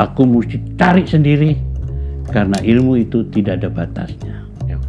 Aku 0.00 0.24
mesti 0.24 0.56
cari 0.80 1.04
sendiri 1.04 1.52
karena 2.32 2.56
ilmu 2.64 2.96
itu 2.96 3.28
tidak 3.28 3.60
ada 3.60 3.68
batasnya. 3.68 4.40
Ya. 4.64 4.80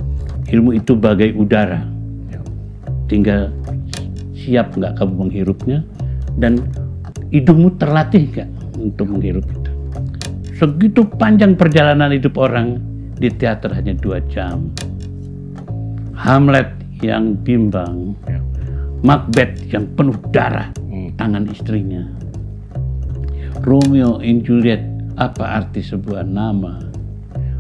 Ilmu 0.48 0.80
itu 0.80 0.96
bagai 0.96 1.36
udara, 1.36 1.84
Ya. 2.32 2.40
tinggal 3.12 3.52
siap 4.32 4.76
nggak 4.80 4.96
kamu 5.00 5.28
menghirupnya 5.28 5.84
dan 6.40 6.64
hidungmu 7.36 7.76
terlatih 7.76 8.32
nggak 8.32 8.50
untuk 8.80 9.12
menghirup 9.12 9.44
itu. 9.44 9.72
Segitu 10.56 11.04
panjang 11.20 11.60
perjalanan 11.60 12.16
hidup 12.16 12.40
orang 12.40 12.80
di 13.20 13.28
teater 13.28 13.76
hanya 13.76 13.92
dua 14.00 14.24
jam. 14.32 14.72
Hamlet 16.16 16.72
yang 17.04 17.36
bimbang, 17.44 18.16
Ya. 18.24 18.40
Macbeth 19.04 19.60
yang 19.68 19.84
penuh 20.00 20.16
darah 20.32 20.72
Hmm. 20.88 21.12
tangan 21.20 21.44
istrinya. 21.52 22.08
Romeo 23.64 24.24
and 24.24 24.44
Juliet, 24.48 24.80
apa 25.14 25.62
arti 25.62 25.86
sebuah 25.86 26.26
nama? 26.26 26.82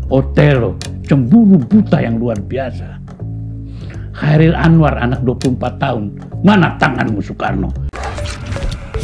Otelo, 0.09 0.77
cemburu 1.05 1.61
buta 1.61 2.01
yang 2.01 2.17
luar 2.17 2.41
biasa. 2.41 2.97
Khairil 4.13 4.57
Anwar, 4.57 4.97
anak 4.97 5.21
24 5.25 5.77
tahun, 5.77 6.03
mana 6.41 6.77
tanganmu 6.81 7.21
Soekarno? 7.21 7.69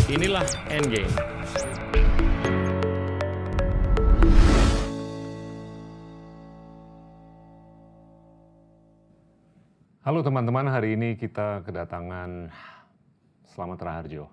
Inilah 0.09 0.45
Endgame. 0.69 1.13
Halo 10.01 10.25
teman-teman, 10.25 10.65
hari 10.65 10.97
ini 10.97 11.13
kita 11.13 11.61
kedatangan 11.61 12.49
Slamet 13.45 13.77
Raharjo, 13.77 14.25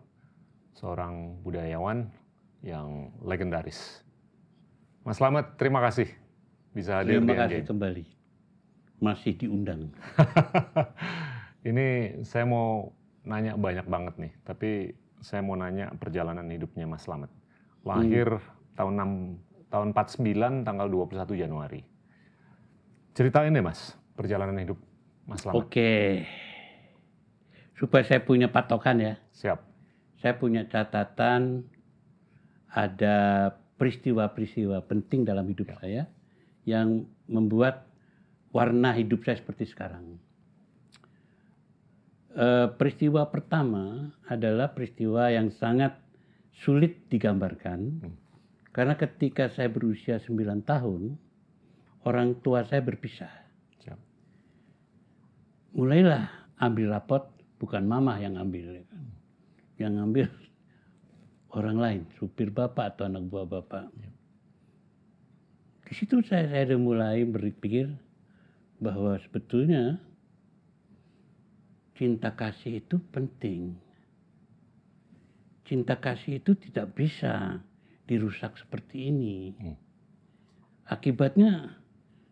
seorang 0.73 1.37
budayawan 1.45 2.09
yang 2.65 3.13
legendaris. 3.21 4.06
Mas 5.07 5.23
Slamet, 5.23 5.55
terima 5.55 5.79
kasih 5.79 6.11
bisa 6.75 6.99
hadir 6.99 7.23
Terima 7.23 7.31
di 7.31 7.39
kasih 7.39 7.59
Endgame. 7.63 7.71
kembali. 7.71 8.05
Masih 8.99 9.33
diundang. 9.39 9.95
ini 11.71 12.19
saya 12.27 12.43
mau 12.43 12.91
nanya 13.23 13.55
banyak 13.55 13.87
banget 13.87 14.19
nih, 14.19 14.33
tapi 14.43 14.99
saya 15.23 15.47
mau 15.47 15.55
nanya 15.55 15.95
perjalanan 15.95 16.43
hidupnya 16.51 16.91
Mas 16.91 17.07
Slamet. 17.07 17.31
Lahir 17.87 18.43
tahun 18.75 18.99
6 18.99 19.71
tahun 19.71 19.89
49 19.95 20.67
tanggal 20.67 20.91
21 20.91 21.39
Januari. 21.39 21.87
Ceritain 23.15 23.55
deh 23.55 23.63
Mas, 23.63 23.95
perjalanan 24.19 24.59
hidup 24.59 24.83
Mas 25.23 25.47
Slamet. 25.47 25.55
Oke. 25.55 26.27
Supaya 27.79 28.03
saya 28.03 28.27
punya 28.27 28.51
patokan 28.51 28.99
ya. 28.99 29.15
Siap. 29.39 29.63
Saya 30.19 30.35
punya 30.35 30.67
catatan 30.67 31.63
ada 32.75 33.55
peristiwa-peristiwa 33.77 34.85
penting 34.89 35.29
dalam 35.29 35.49
hidup 35.49 35.69
saya 35.81 36.09
yang 36.65 37.05
membuat 37.29 37.87
warna 38.51 38.97
hidup 38.97 39.23
saya 39.23 39.39
seperti 39.39 39.69
sekarang. 39.69 40.17
Eh, 42.37 42.69
peristiwa 42.77 43.25
pertama 43.33 44.13
adalah 44.29 44.73
peristiwa 44.77 45.33
yang 45.33 45.49
sangat 45.57 45.97
sulit 46.65 47.09
digambarkan 47.09 48.01
karena 48.77 48.93
ketika 48.97 49.49
saya 49.53 49.73
berusia 49.73 50.21
9 50.21 50.61
tahun 50.61 51.17
orang 52.05 52.37
tua 52.45 52.65
saya 52.69 52.85
berpisah. 52.85 53.33
Siap. 53.81 54.01
Mulailah 55.81 56.29
ambil 56.61 56.93
rapot 56.93 57.25
bukan 57.57 57.89
mama 57.89 58.21
yang 58.21 58.37
ambil 58.37 58.69
ya 58.69 58.85
kan. 58.85 59.05
Yang 59.81 59.93
ngambil 59.97 60.29
orang 61.57 61.77
lain, 61.81 62.03
supir 62.21 62.53
bapak 62.53 62.95
atau 62.95 63.09
anak 63.09 63.25
buah 63.33 63.49
bapak. 63.49 63.89
Di 65.89 65.93
situ 65.97 66.21
saya, 66.21 66.45
saya 66.53 66.77
mulai 66.77 67.25
berpikir 67.25 67.89
bahwa 68.77 69.17
sebetulnya 69.25 69.97
cinta 71.97 72.37
kasih 72.37 72.85
itu 72.85 73.01
penting. 73.09 73.73
Cinta 75.65 75.97
kasih 75.97 76.39
itu 76.45 76.53
tidak 76.55 76.93
bisa 76.95 77.65
dirusak 78.05 78.55
seperti 78.61 79.11
ini. 79.11 79.57
Hmm. 79.57 79.77
Akibatnya 80.87 81.75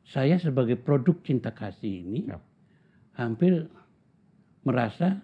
saya 0.06 0.38
sebagai 0.38 0.78
produk 0.78 1.18
cinta 1.24 1.50
kasih 1.50 2.04
ini 2.06 2.30
Ya. 2.30 2.38
hampir 3.16 3.66
merasa 4.62 5.18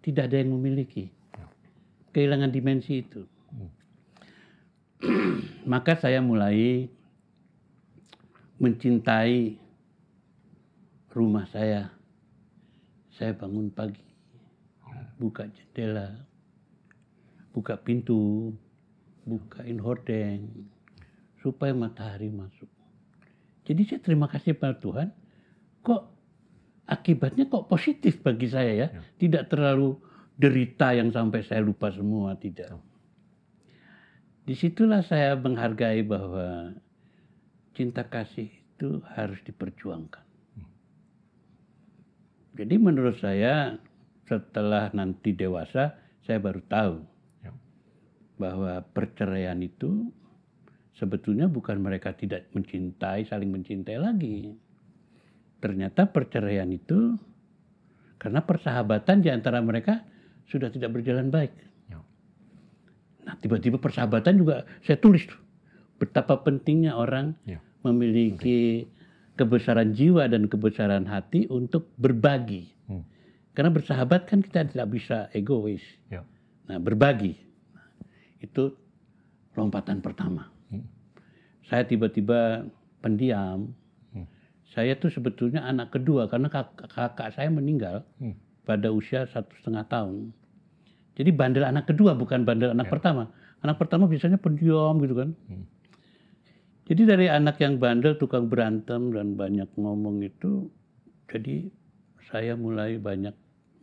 tidak 0.00 0.32
ada 0.32 0.40
yang 0.40 0.56
memiliki. 0.56 1.12
Kehilangan 2.10 2.50
dimensi 2.50 3.04
itu. 3.04 3.22
Maka 5.72 5.96
saya 5.96 6.20
mulai 6.20 6.88
mencintai 8.60 9.56
rumah 11.16 11.48
saya. 11.48 11.90
Saya 13.16 13.36
bangun 13.36 13.68
pagi, 13.68 14.04
buka 15.20 15.44
jendela, 15.52 16.24
buka 17.52 17.76
pintu, 17.76 18.52
bukain 19.28 19.76
hordeng, 19.76 20.48
supaya 21.44 21.76
matahari 21.76 22.32
masuk. 22.32 22.68
Jadi 23.68 23.82
saya 23.84 24.00
terima 24.00 24.24
kasih 24.24 24.56
pada 24.56 24.80
Tuhan, 24.80 25.12
kok 25.84 26.08
akibatnya 26.88 27.44
kok 27.52 27.68
positif 27.68 28.24
bagi 28.24 28.48
saya 28.48 28.72
ya, 28.72 28.88
Ya. 28.88 29.00
tidak 29.20 29.52
terlalu 29.52 30.00
derita 30.40 30.96
yang 30.96 31.12
sampai 31.12 31.44
saya 31.44 31.60
lupa 31.60 31.92
semua, 31.92 32.40
tidak. 32.40 32.72
Di 34.44 34.54
situlah 34.56 35.04
saya 35.04 35.36
menghargai 35.36 36.02
bahwa 36.02 36.74
cinta 37.76 38.08
kasih 38.08 38.48
itu 38.48 39.04
harus 39.12 39.38
diperjuangkan. 39.44 40.24
Jadi 42.56 42.76
menurut 42.76 43.16
saya 43.20 43.78
setelah 44.26 44.92
nanti 44.92 45.32
dewasa 45.32 45.96
saya 46.24 46.38
baru 46.38 46.60
tahu 46.66 46.94
Ya. 47.40 47.52
bahwa 48.36 48.84
perceraian 48.92 49.56
itu 49.64 50.12
sebetulnya 50.92 51.48
bukan 51.48 51.80
mereka 51.80 52.12
tidak 52.12 52.52
mencintai, 52.52 53.24
saling 53.24 53.48
mencintai 53.48 53.96
lagi. 53.96 54.52
Ternyata 55.60 56.08
perceraian 56.12 56.68
itu 56.68 57.16
karena 58.20 58.44
persahabatan 58.44 59.24
di 59.24 59.32
antara 59.32 59.64
mereka 59.64 60.04
sudah 60.48 60.68
tidak 60.68 61.00
berjalan 61.00 61.32
baik. 61.32 61.69
Nah, 63.30 63.38
tiba-tiba 63.38 63.78
persahabatan 63.78 64.42
juga 64.42 64.66
saya 64.82 64.98
tulis 64.98 65.22
tuh. 65.22 65.38
Betapa 66.02 66.42
pentingnya 66.42 66.98
orang 66.98 67.38
Ya. 67.46 67.62
memiliki 67.86 68.90
kebesaran 69.38 69.94
jiwa 69.94 70.26
dan 70.26 70.50
kebesaran 70.50 71.06
hati 71.06 71.46
untuk 71.46 71.94
berbagi. 71.94 72.74
Hmm. 72.90 73.06
Karena 73.54 73.70
bersahabat 73.70 74.26
kan 74.26 74.42
kita 74.42 74.66
tidak 74.66 74.90
bisa 74.90 75.30
egois. 75.30 75.78
Ya. 76.10 76.26
Nah, 76.66 76.82
berbagi. 76.82 77.38
Nah, 77.70 77.86
itu 78.42 78.74
lompatan 79.54 80.02
pertama. 80.02 80.50
Hmm. 80.74 80.82
Saya 81.70 81.86
tiba-tiba 81.86 82.66
pendiam. 82.98 83.70
Hmm. 84.10 84.26
Saya 84.74 84.98
tuh 84.98 85.14
sebetulnya 85.14 85.62
anak 85.62 85.94
kedua 85.94 86.26
karena 86.26 86.50
kakak, 86.50 86.90
kakak 86.90 87.30
saya 87.38 87.46
meninggal 87.46 88.02
Hmm. 88.18 88.34
pada 88.66 88.90
usia 88.90 89.30
satu 89.30 89.54
setengah 89.62 89.86
tahun. 89.86 90.34
Jadi 91.20 91.36
bandel 91.36 91.68
anak 91.68 91.84
kedua 91.84 92.16
bukan 92.16 92.48
bandel 92.48 92.72
anak 92.72 92.88
Ya. 92.88 92.92
pertama. 92.96 93.28
Anak 93.60 93.76
pertama 93.76 94.08
biasanya 94.08 94.40
pendiam 94.40 94.96
gitu 95.04 95.12
kan. 95.12 95.36
Hmm. 95.52 95.68
Jadi 96.88 97.02
dari 97.04 97.26
anak 97.28 97.60
yang 97.60 97.76
bandel, 97.76 98.16
tukang 98.16 98.48
berantem 98.48 99.12
dan 99.12 99.36
banyak 99.36 99.68
ngomong 99.76 100.24
itu, 100.24 100.72
jadi 101.28 101.68
saya 102.32 102.56
mulai 102.56 102.96
banyak 102.96 103.36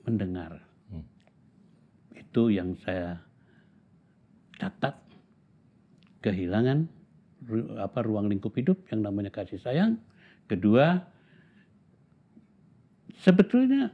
mendengar. 0.03 0.65
Hmm. 0.89 1.05
Itu 2.17 2.49
yang 2.49 2.73
saya 2.81 3.21
catat 4.57 4.97
kehilangan 6.25 6.89
ru- 7.45 7.77
apa 7.77 8.01
ruang 8.01 8.27
lingkup 8.27 8.57
hidup 8.57 8.81
yang 8.89 9.05
namanya 9.05 9.29
kasih 9.29 9.61
sayang. 9.61 10.01
Kedua, 10.49 11.05
sebetulnya 13.21 13.93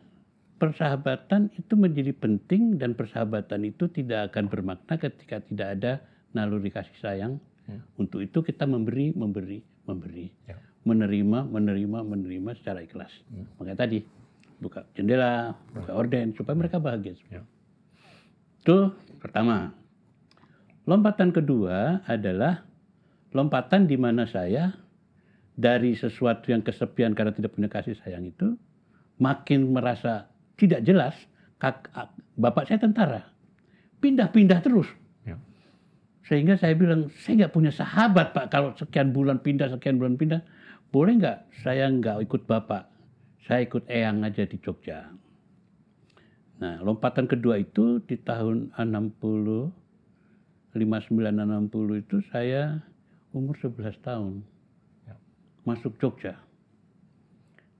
persahabatan 0.63 1.51
itu 1.59 1.75
menjadi 1.75 2.15
penting 2.15 2.79
dan 2.79 2.95
persahabatan 2.95 3.67
itu 3.67 3.91
tidak 3.91 4.31
akan 4.31 4.47
bermakna 4.47 4.95
ketika 4.95 5.43
tidak 5.43 5.67
ada 5.75 5.91
naluri 6.31 6.71
kasih 6.71 6.95
sayang. 7.03 7.35
Hmm. 7.67 7.83
Untuk 7.99 8.23
itu 8.23 8.39
kita 8.39 8.63
memberi, 8.63 9.11
memberi, 9.11 9.59
memberi. 9.83 10.31
Ya. 10.47 10.55
Menerima, 10.87 11.51
menerima, 11.51 11.99
menerima 12.07 12.49
secara 12.63 12.79
ikhlas. 12.79 13.11
Hmm. 13.27 13.43
Makanya 13.59 13.83
tadi 13.83 14.07
buka 14.63 14.87
jendela, 14.95 15.51
buka 15.75 15.91
orden 15.91 16.31
supaya 16.31 16.55
mereka 16.55 16.79
bahagia. 16.79 17.19
Ya. 17.27 17.43
Itu 18.63 18.95
pertama. 19.19 19.75
Lompatan 20.87 21.35
kedua 21.35 22.07
adalah 22.07 22.63
lompatan 23.35 23.83
di 23.83 23.99
mana 23.99 24.31
saya 24.31 24.71
dari 25.59 25.91
sesuatu 25.99 26.55
yang 26.55 26.63
kesepian 26.63 27.11
karena 27.11 27.35
tidak 27.35 27.51
punya 27.51 27.67
kasih 27.67 27.99
sayang 27.99 28.31
itu 28.31 28.55
makin 29.19 29.71
merasa 29.75 30.32
tidak 30.57 30.85
jelas. 30.85 31.15
Kak, 31.57 31.87
bapak 32.35 32.67
saya 32.67 32.83
tentara, 32.83 33.23
pindah-pindah 34.03 34.59
terus. 34.59 34.89
Ya. 35.23 35.39
Sehingga 36.27 36.59
saya 36.59 36.75
bilang, 36.75 37.07
saya 37.23 37.45
nggak 37.45 37.53
punya 37.55 37.71
sahabat 37.71 38.35
Pak. 38.35 38.51
Kalau 38.51 38.75
sekian 38.75 39.15
bulan 39.15 39.39
pindah, 39.39 39.71
sekian 39.71 39.95
bulan 39.95 40.19
pindah, 40.19 40.43
boleh 40.91 41.15
nggak 41.23 41.63
saya 41.63 41.87
nggak 41.87 42.27
ikut 42.27 42.43
Bapak? 42.43 42.91
Saya 43.47 43.63
ikut 43.63 43.87
Eyang 43.87 44.23
aja 44.27 44.43
di 44.43 44.59
Jogja. 44.59 45.07
Nah, 46.63 46.79
lompatan 46.79 47.27
kedua 47.27 47.59
itu 47.59 47.99
di 48.07 48.15
tahun 48.19 48.71
60, 48.75 49.19
59-60 50.75 52.03
itu 52.07 52.17
saya 52.31 52.79
umur 53.35 53.55
11 53.59 53.99
tahun. 53.99 54.33
Ya. 55.07 55.15
Masuk 55.67 55.99
Jogja. 55.99 56.39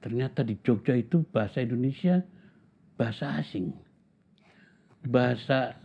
Ternyata 0.03 0.43
di 0.43 0.59
Jogja 0.59 0.99
itu 0.99 1.23
bahasa 1.31 1.63
Indonesia 1.63 2.27
bahasa 2.95 3.39
asing. 3.41 3.73
Bahasa 5.03 5.75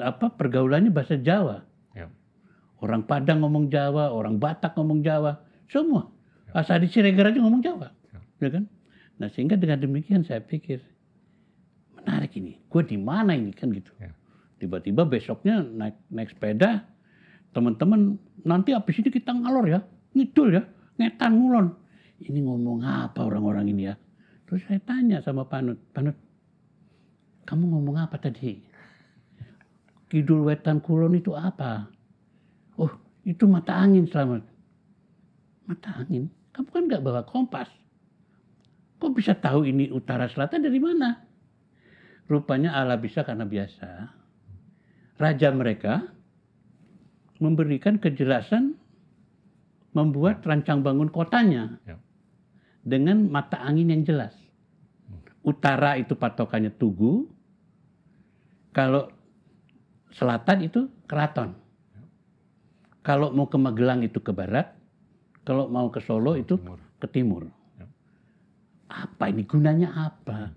apa 0.00 0.26
pergaulannya 0.32 0.88
bahasa 0.88 1.20
Jawa. 1.20 1.60
Ya. 1.92 2.08
Orang 2.80 3.04
Padang 3.04 3.44
ngomong 3.44 3.68
Jawa, 3.68 4.12
orang 4.12 4.40
Batak 4.40 4.76
ngomong 4.76 5.04
Jawa, 5.04 5.44
semua. 5.68 6.08
Asal 6.56 6.80
di 6.80 6.88
Siregar 6.88 7.28
aja 7.28 7.40
ngomong 7.42 7.60
Jawa, 7.60 7.92
ya 8.40 8.48
kan? 8.48 8.64
Nah 9.20 9.28
sehingga 9.32 9.60
dengan 9.60 9.76
demikian 9.76 10.24
saya 10.24 10.40
pikir 10.40 10.80
menarik 12.00 12.32
ini, 12.40 12.56
gue 12.64 12.82
di 12.86 12.96
mana 12.96 13.36
ini 13.36 13.52
kan 13.52 13.68
gitu. 13.72 13.92
Ya. 14.00 14.16
Tiba-tiba 14.56 15.04
besoknya 15.04 15.60
naik 15.60 16.00
naik 16.08 16.32
sepeda, 16.32 16.88
teman-teman 17.52 18.16
nanti 18.40 18.72
habis 18.72 18.96
ini 18.96 19.12
kita 19.12 19.36
ngalor 19.36 19.68
ya, 19.68 19.80
ngidul 20.16 20.56
ya, 20.56 20.64
ngetan 20.96 21.36
ngulon. 21.36 21.76
Ini 22.24 22.40
ngomong 22.40 22.80
apa 22.80 23.20
orang-orang 23.28 23.68
ini 23.68 23.92
ya? 23.92 23.94
Terus 24.48 24.64
saya 24.64 24.80
tanya 24.80 25.20
sama 25.20 25.44
Panut, 25.44 25.76
Panut, 25.92 26.16
kamu 27.46 27.64
ngomong 27.70 27.96
apa 28.02 28.18
tadi? 28.18 28.58
Kidul 30.10 30.46
wetan 30.46 30.82
kulon 30.82 31.18
itu 31.18 31.34
apa? 31.34 31.86
Oh, 32.78 32.90
itu 33.22 33.46
mata 33.46 33.74
angin 33.74 34.06
selamat. 34.06 34.42
Mata 35.66 35.90
angin? 36.02 36.30
Kamu 36.54 36.68
kan 36.70 36.82
nggak 36.90 37.02
bawa 37.02 37.22
kompas. 37.26 37.70
Kok 38.98 39.12
bisa 39.14 39.34
tahu 39.36 39.66
ini 39.66 39.90
utara 39.92 40.26
selatan 40.26 40.66
dari 40.66 40.78
mana? 40.82 41.20
Rupanya 42.26 42.74
Allah 42.74 42.98
bisa 42.98 43.22
karena 43.22 43.46
biasa. 43.46 44.10
Raja 45.16 45.48
mereka 45.54 46.02
memberikan 47.38 48.00
kejelasan 48.00 48.74
membuat 49.92 50.44
rancang 50.44 50.84
bangun 50.84 51.08
kotanya 51.08 51.80
Ya. 51.88 51.96
dengan 52.84 53.28
mata 53.28 53.60
angin 53.60 53.92
yang 53.92 54.02
jelas. 54.04 54.34
Utara 55.46 55.96
itu 55.96 56.18
patokannya 56.18 56.74
Tugu, 56.74 57.30
kalau 58.76 59.08
selatan 60.12 60.68
itu 60.68 60.92
keraton. 61.08 61.56
Kalau 63.00 63.32
mau 63.32 63.48
ke 63.48 63.56
Magelang 63.56 64.04
itu 64.04 64.20
ke 64.20 64.36
barat, 64.36 64.76
kalau 65.48 65.70
mau 65.72 65.88
ke 65.88 66.04
Solo 66.04 66.36
itu 66.36 66.60
ke 67.00 67.08
timur. 67.08 67.48
Ya. 67.80 67.86
Apa 68.92 69.32
ini 69.32 69.48
gunanya 69.48 69.94
apa? 69.94 70.52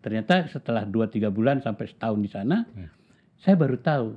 Ternyata 0.00 0.48
setelah 0.48 0.88
2-3 0.88 1.28
bulan 1.28 1.60
sampai 1.60 1.84
setahun 1.90 2.20
di 2.24 2.30
sana, 2.32 2.64
Ya. 2.72 2.88
saya 3.42 3.58
baru 3.60 3.76
tahu 3.76 4.08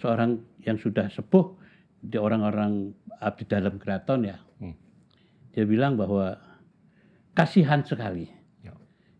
seorang 0.00 0.42
yang 0.64 0.80
sudah 0.80 1.06
sepuh 1.12 1.54
di 2.02 2.16
orang-orang 2.18 2.90
abdi 3.20 3.44
dalam 3.46 3.76
keraton 3.78 4.24
ya. 4.26 4.40
Hmm. 4.58 4.74
Dia 5.52 5.68
bilang 5.68 6.00
bahwa 6.00 6.40
kasihan 7.36 7.84
sekali 7.84 8.32
Ya. 8.64 8.72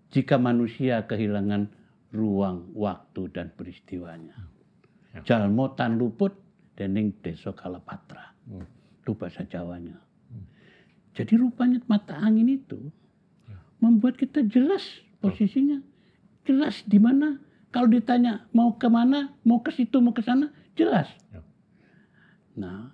jika 0.08 0.40
manusia 0.40 1.04
kehilangan 1.04 1.68
ruang, 2.14 2.70
waktu 2.74 3.30
dan 3.32 3.50
peristiwanya. 3.54 4.36
Ya. 5.14 5.20
Jalmo 5.24 5.72
tan 5.74 5.98
luput 5.98 6.36
dening 6.76 7.16
desa 7.24 7.50
Kalapatra. 7.56 8.36
Hmm. 8.46 8.66
Itu 9.02 9.16
bahasa 9.16 9.46
Jawanya. 9.46 9.96
Jadi 11.16 11.32
rupanya 11.40 11.80
mata 11.88 12.20
angin 12.20 12.60
itu 12.60 12.92
Ya. 13.48 13.56
membuat 13.80 14.20
kita 14.20 14.44
jelas 14.44 14.84
posisinya. 15.24 15.80
Jelas 16.44 16.84
di 16.84 17.00
mana. 17.00 17.40
Kalau 17.72 17.88
ditanya 17.88 18.44
mau 18.52 18.76
ke 18.76 18.88
mana, 18.88 19.32
mau 19.42 19.60
ke 19.60 19.72
situ, 19.72 20.00
mau 20.00 20.12
ke 20.12 20.20
sana, 20.20 20.52
jelas. 20.76 21.08
Ya. 21.32 21.40
Nah, 22.56 22.92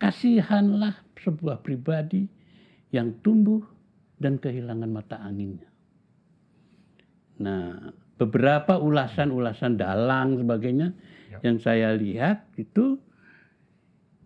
kasihanlah 0.00 1.00
sebuah 1.20 1.60
pribadi 1.60 2.28
yang 2.92 3.12
tumbuh 3.20 3.64
dan 4.20 4.38
kehilangan 4.38 4.88
mata 4.88 5.20
anginnya. 5.20 5.68
Nah, 7.42 7.92
beberapa 8.20 8.78
ulasan-ulasan 8.78 9.80
dalang 9.80 10.38
sebagainya 10.38 10.92
Ya. 11.32 11.40
yang 11.48 11.56
saya 11.56 11.96
lihat 11.96 12.44
itu 12.60 13.00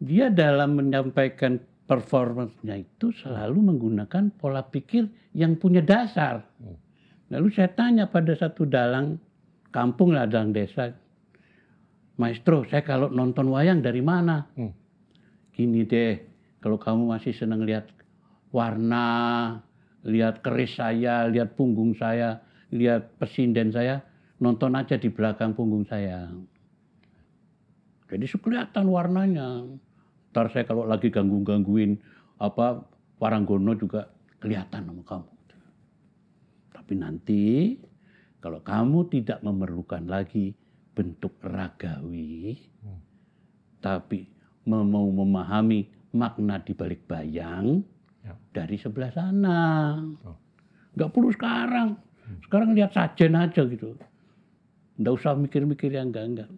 dia 0.02 0.26
dalam 0.26 0.74
menyampaikan 0.74 1.62
performance-nya 1.86 2.82
itu 2.82 3.14
selalu 3.14 3.62
menggunakan 3.62 4.34
pola 4.34 4.66
pikir 4.66 5.06
yang 5.30 5.54
punya 5.54 5.80
dasar. 5.86 6.42
Hmm. 6.58 6.74
Lalu 7.30 7.48
saya 7.54 7.70
tanya 7.70 8.10
pada 8.10 8.34
satu 8.34 8.66
dalang 8.66 9.22
kampung 9.70 10.18
lah 10.18 10.26
dalang 10.26 10.50
desa, 10.50 10.90
Maestro, 12.18 12.66
saya 12.66 12.82
kalau 12.82 13.06
nonton 13.12 13.46
wayang 13.54 13.84
dari 13.86 14.02
mana? 14.02 14.50
Hmm. 14.58 14.74
Gini 15.54 15.86
deh, 15.86 16.18
kalau 16.58 16.76
kamu 16.76 17.06
masih 17.06 17.32
senang 17.38 17.62
lihat 17.62 17.86
warna, 18.50 19.62
lihat 20.02 20.42
keris 20.42 20.74
saya, 20.74 21.30
lihat 21.30 21.54
punggung 21.54 21.94
saya, 21.94 22.42
lihat 22.70 23.18
pesinden 23.18 23.70
saya, 23.70 24.02
nonton 24.42 24.74
aja 24.74 24.98
di 24.98 25.08
belakang 25.10 25.54
punggung 25.54 25.86
saya. 25.86 26.30
Jadi 28.06 28.26
kelihatan 28.38 28.86
warnanya. 28.86 29.66
Ntar 30.30 30.52
saya 30.52 30.68
kalau 30.68 30.86
lagi 30.86 31.10
ganggu-gangguin 31.10 31.98
apa 32.38 32.84
Waranggono 33.16 33.72
juga 33.74 34.12
kelihatan 34.38 34.84
sama 34.84 35.02
kamu. 35.02 35.32
Tapi 36.76 36.92
nanti 36.94 37.44
kalau 38.38 38.60
kamu 38.60 39.08
tidak 39.08 39.40
memerlukan 39.40 40.04
lagi 40.04 40.52
bentuk 40.92 41.40
ragawi, 41.42 42.54
Hmm. 42.84 43.00
tapi 43.80 44.28
mau 44.68 45.08
memahami 45.08 45.88
makna 46.14 46.60
di 46.60 46.72
balik 46.76 47.08
bayang 47.08 47.82
Ya. 48.22 48.36
dari 48.52 48.76
sebelah 48.76 49.10
sana. 49.10 49.60
Oh. 50.24 50.36
Nggak 50.94 51.10
perlu 51.12 51.30
sekarang. 51.32 51.88
Sekarang 52.46 52.74
lihat 52.74 52.94
sajen 52.94 53.34
aja 53.38 53.62
gitu. 53.66 53.94
Nggak 54.96 55.14
usah 55.18 55.36
mikir-mikir 55.36 55.92
yang 55.92 56.10
enggak-enggak. 56.10 56.50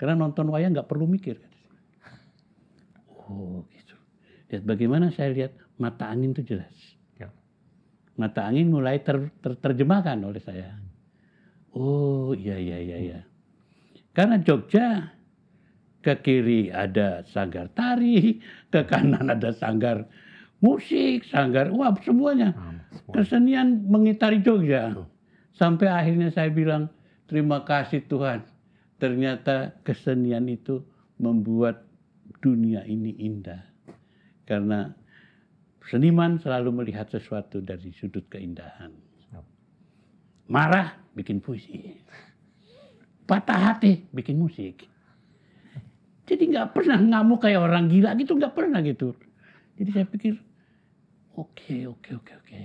Karena 0.00 0.14
nonton 0.18 0.48
wayang 0.50 0.74
nggak 0.74 0.88
perlu 0.88 1.08
mikir. 1.08 1.38
Oh 3.28 3.64
gitu. 3.72 3.96
Lihat 4.52 4.64
bagaimana 4.68 5.10
saya 5.12 5.32
lihat 5.32 5.52
mata 5.80 6.08
angin 6.08 6.32
itu 6.36 6.44
jelas. 6.44 6.74
Ya. 7.18 7.32
Mata 8.16 8.44
angin 8.44 8.70
mulai 8.70 9.00
ter- 9.00 9.32
ter- 9.40 9.58
terjemahkan 9.58 10.20
oleh 10.24 10.40
saya. 10.40 10.76
Oh 11.74 12.36
iya 12.36 12.54
iya 12.54 12.78
iya 12.78 12.96
iya. 13.00 13.20
Karena 14.14 14.38
Jogja 14.38 15.10
ke 16.04 16.14
kiri 16.22 16.70
ada 16.70 17.26
sanggar 17.32 17.72
tari, 17.74 18.38
ke 18.70 18.86
kanan 18.86 19.32
ada 19.32 19.50
sanggar 19.50 20.06
musik, 20.60 21.26
sanggar 21.26 21.70
wah 21.74 21.94
semuanya. 22.02 22.54
Semua. 22.94 23.12
Kesenian 23.14 23.90
mengitari 23.90 24.42
Jogja. 24.44 24.94
Sampai 25.54 25.86
akhirnya 25.86 26.34
saya 26.34 26.50
bilang, 26.50 26.90
terima 27.30 27.62
kasih 27.62 28.02
Tuhan. 28.06 28.42
Ternyata 28.98 29.78
kesenian 29.82 30.46
itu 30.50 30.82
membuat 31.18 31.86
dunia 32.42 32.82
ini 32.86 33.14
indah. 33.18 33.62
Karena 34.44 34.90
seniman 35.88 36.38
selalu 36.42 36.84
melihat 36.84 37.10
sesuatu 37.10 37.62
dari 37.62 37.90
sudut 37.94 38.26
keindahan. 38.28 38.92
Marah, 40.44 40.92
bikin 41.16 41.40
puisi. 41.40 41.96
Patah 43.24 43.72
hati, 43.72 44.04
bikin 44.12 44.36
musik. 44.36 44.84
Jadi 46.28 46.52
nggak 46.52 46.76
pernah 46.76 47.00
ngamuk 47.00 47.40
kayak 47.44 47.64
orang 47.64 47.88
gila 47.88 48.12
gitu, 48.20 48.36
nggak 48.36 48.52
pernah 48.52 48.84
gitu. 48.84 49.16
Jadi 49.74 49.90
saya 49.90 50.06
pikir, 50.06 50.34
oke, 51.34 51.76
oke, 51.90 52.10
oke, 52.14 52.32
oke. 52.38 52.60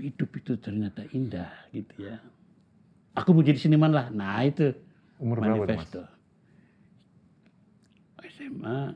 Hidup 0.00 0.30
itu 0.34 0.52
ternyata 0.58 1.06
indah 1.14 1.50
gitu 1.70 2.10
ya. 2.10 2.18
Aku 3.14 3.36
mau 3.36 3.44
jadi 3.44 3.58
seniman 3.60 3.92
lah. 3.92 4.08
Nah 4.10 4.42
itu 4.42 4.72
Umur 5.20 5.44
berapa 5.44 5.60
tuh, 5.60 5.60
Mas? 5.60 5.68
manifesto. 5.68 6.02
SMA, 8.30 8.94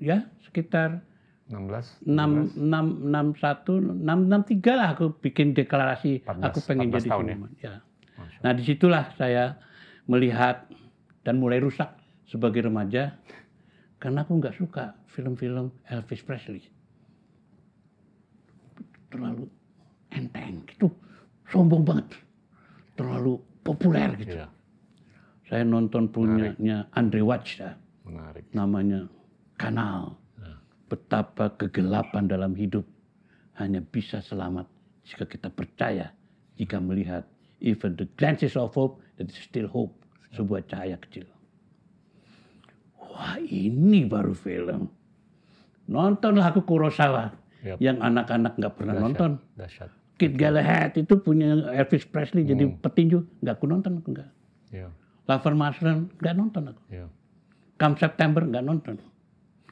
ya 0.00 0.24
sekitar 0.42 1.04
16? 1.48 2.04
6, 2.04 2.60
6, 2.60 3.08
61, 3.08 4.04
6, 4.04 4.04
63 4.04 4.78
lah 4.78 4.88
aku 4.92 5.16
bikin 5.16 5.56
deklarasi 5.56 6.20
14 6.26 6.44
aku 6.44 6.58
pengen 6.68 6.92
14 6.92 6.92
jadi 6.92 7.08
tahun 7.08 7.24
ya? 7.24 7.28
seniman. 7.32 7.50
Ya. 7.62 7.74
Masya 8.18 8.38
Nah 8.44 8.52
di 8.52 8.62
situlah 8.66 9.04
saya 9.16 9.44
melihat 10.04 10.68
dan 11.24 11.40
mulai 11.40 11.60
rusak 11.60 11.88
sebagai 12.28 12.68
remaja 12.68 13.16
karena 13.98 14.22
aku 14.22 14.38
nggak 14.38 14.54
suka 14.54 14.94
film-film 15.10 15.74
Elvis 15.90 16.22
Presley. 16.22 16.62
Terlalu 19.10 19.46
enteng 20.14 20.62
gitu, 20.70 20.88
sombong 21.50 21.82
banget, 21.82 22.14
terlalu 22.94 23.40
populer 23.66 24.14
gitu. 24.20 24.38
Iya. 24.38 24.48
Saya 25.48 25.64
nonton 25.64 26.12
punyanya 26.12 26.86
Andre 26.92 27.24
Wajda, 27.24 27.72
Menarik. 28.04 28.44
namanya 28.52 29.08
Kanal. 29.56 30.14
Betapa 30.88 31.52
kegelapan 31.60 32.24
dalam 32.24 32.56
hidup 32.56 32.80
hanya 33.60 33.84
bisa 33.84 34.24
selamat 34.24 34.64
jika 35.04 35.28
kita 35.28 35.52
percaya, 35.52 36.08
jika 36.56 36.80
melihat 36.80 37.28
even 37.60 37.92
the 37.96 38.08
glances 38.16 38.56
of 38.56 38.72
hope, 38.72 39.00
that 39.20 39.28
is 39.28 39.36
still 39.36 39.68
hope, 39.68 39.92
sebuah 40.32 40.64
cahaya 40.64 40.96
kecil. 40.96 41.28
Wah 43.08 43.40
ini 43.40 44.04
baru 44.04 44.32
film. 44.36 44.88
Nontonlah 45.88 46.52
aku 46.52 46.62
Kurosawa, 46.68 47.32
Yap. 47.64 47.80
yang 47.80 47.98
anak-anak 48.04 48.60
nggak 48.60 48.74
pernah 48.76 48.94
nonton. 49.00 49.40
Dahsyat. 49.56 49.88
Kid 50.18 50.34
Galahad 50.34 50.98
itu 50.98 51.14
punya 51.22 51.54
Elvis 51.72 52.02
Presley 52.04 52.42
jadi 52.42 52.66
petinju, 52.82 53.24
nggak 53.40 53.54
aku 53.56 53.66
nonton 53.70 54.02
aku 54.02 54.08
nggak. 54.12 54.30
Ya, 54.74 54.90
Lover 55.30 55.54
Mushroom 55.54 56.10
nggak 56.18 56.34
nonton 56.36 56.62
aku. 56.74 56.82
ya. 56.92 57.06
Come 57.78 57.96
September 57.96 58.42
nggak 58.42 58.64
nonton. 58.66 58.98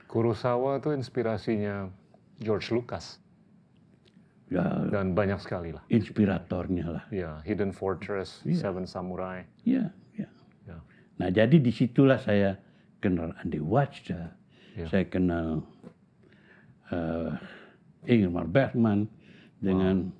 Kurosawa 0.06 0.78
itu 0.78 0.94
inspirasinya 0.94 1.90
George 2.38 2.70
Lucas 2.70 3.18
Ya 4.46 4.62
dan 4.94 5.10
banyak 5.10 5.42
sekali 5.42 5.74
lah. 5.74 5.82
inspiratornya 5.90 6.86
lah. 6.86 7.04
Ya, 7.10 7.42
Hidden 7.42 7.74
Fortress, 7.74 8.46
Seven 8.46 8.86
Samurai. 8.86 9.42
Ya, 9.66 9.90
ya. 10.14 10.30
Ya, 10.70 10.78
Nah 11.18 11.34
jadi 11.34 11.58
di 11.58 11.74
situlah 11.74 12.22
saya 12.22 12.54
kenal 12.98 13.32
Andy 13.40 13.60
Wajda, 13.60 14.32
Ya. 14.76 14.86
saya 14.92 15.08
kenal 15.08 15.64
eh 16.92 17.32
Ingmar 18.06 18.46
Bergman 18.46 19.08
dengan 19.58 20.12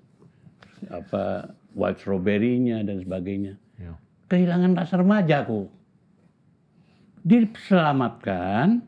apa 0.90 1.54
White 1.76 2.02
Strawberry-nya 2.02 2.83
dan 2.83 3.04
sebagainya. 3.04 3.54
ya, 3.78 3.95
Kehilangan 4.26 4.73
rasa 4.75 4.99
remaja 4.99 5.45
aku. 5.47 5.68
Diselamatkan 7.23 8.80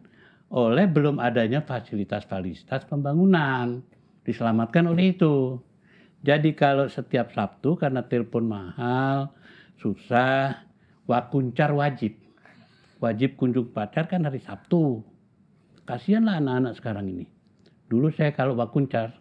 oleh 0.48 0.86
belum 0.88 1.20
adanya 1.20 1.60
fasilitas-fasilitas 1.62 2.88
pembangunan. 2.88 3.84
Diselamatkan 4.24 4.88
oleh 4.88 5.12
itu. 5.14 5.60
Jadi 6.24 6.56
kalau 6.56 6.90
setiap 6.90 7.30
Sabtu 7.30 7.78
karena 7.78 8.02
telepon 8.02 8.50
mahal, 8.50 9.30
susah, 9.78 10.66
wakuncar 11.06 11.70
wajib. 11.70 12.18
Wajib 12.98 13.38
kunjung 13.38 13.70
pacar 13.70 14.10
kan 14.10 14.26
hari 14.26 14.42
Sabtu. 14.42 15.06
Kasihanlah 15.86 16.42
anak-anak 16.42 16.74
sekarang 16.74 17.06
ini. 17.14 17.26
Dulu 17.86 18.10
saya 18.10 18.34
kalau 18.34 18.58
wakuncar 18.58 19.14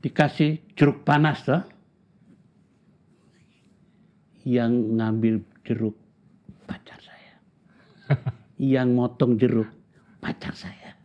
dikasih 0.00 0.64
jeruk 0.72 1.04
panas 1.04 1.44
tuh. 1.44 1.60
Yang 4.48 4.72
ngambil 4.96 5.34
jeruk 5.68 5.96
pacar 6.64 6.96
saya. 7.04 7.34
Yang 8.56 8.88
motong 8.96 9.36
jeruk 9.36 9.68
pacar 10.24 10.56
saya. 10.56 10.96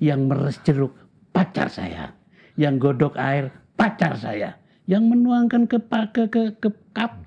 Yang 0.00 0.20
meres 0.24 0.56
jeruk 0.64 0.96
pacar 1.36 1.68
saya. 1.68 2.16
Yang 2.56 2.74
godok 2.80 3.14
air 3.20 3.52
pacar 3.76 4.16
saya. 4.16 4.56
Yang 4.88 5.04
menuangkan 5.04 5.68
ke 5.68 5.78
ke 5.84 6.22
ke, 6.32 6.42
ke 6.56 6.70
kap 6.96 7.20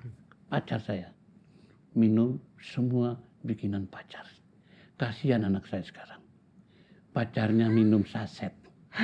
pacar 0.50 0.82
saya. 0.82 1.14
Minum 1.94 2.42
semua 2.64 3.20
bikinan 3.44 3.84
pacar. 3.86 4.24
Kasihan 4.96 5.44
anak 5.44 5.68
saya 5.68 5.84
sekarang. 5.84 6.22
Pacarnya 7.12 7.68
minum 7.68 8.08
saset. 8.08 8.56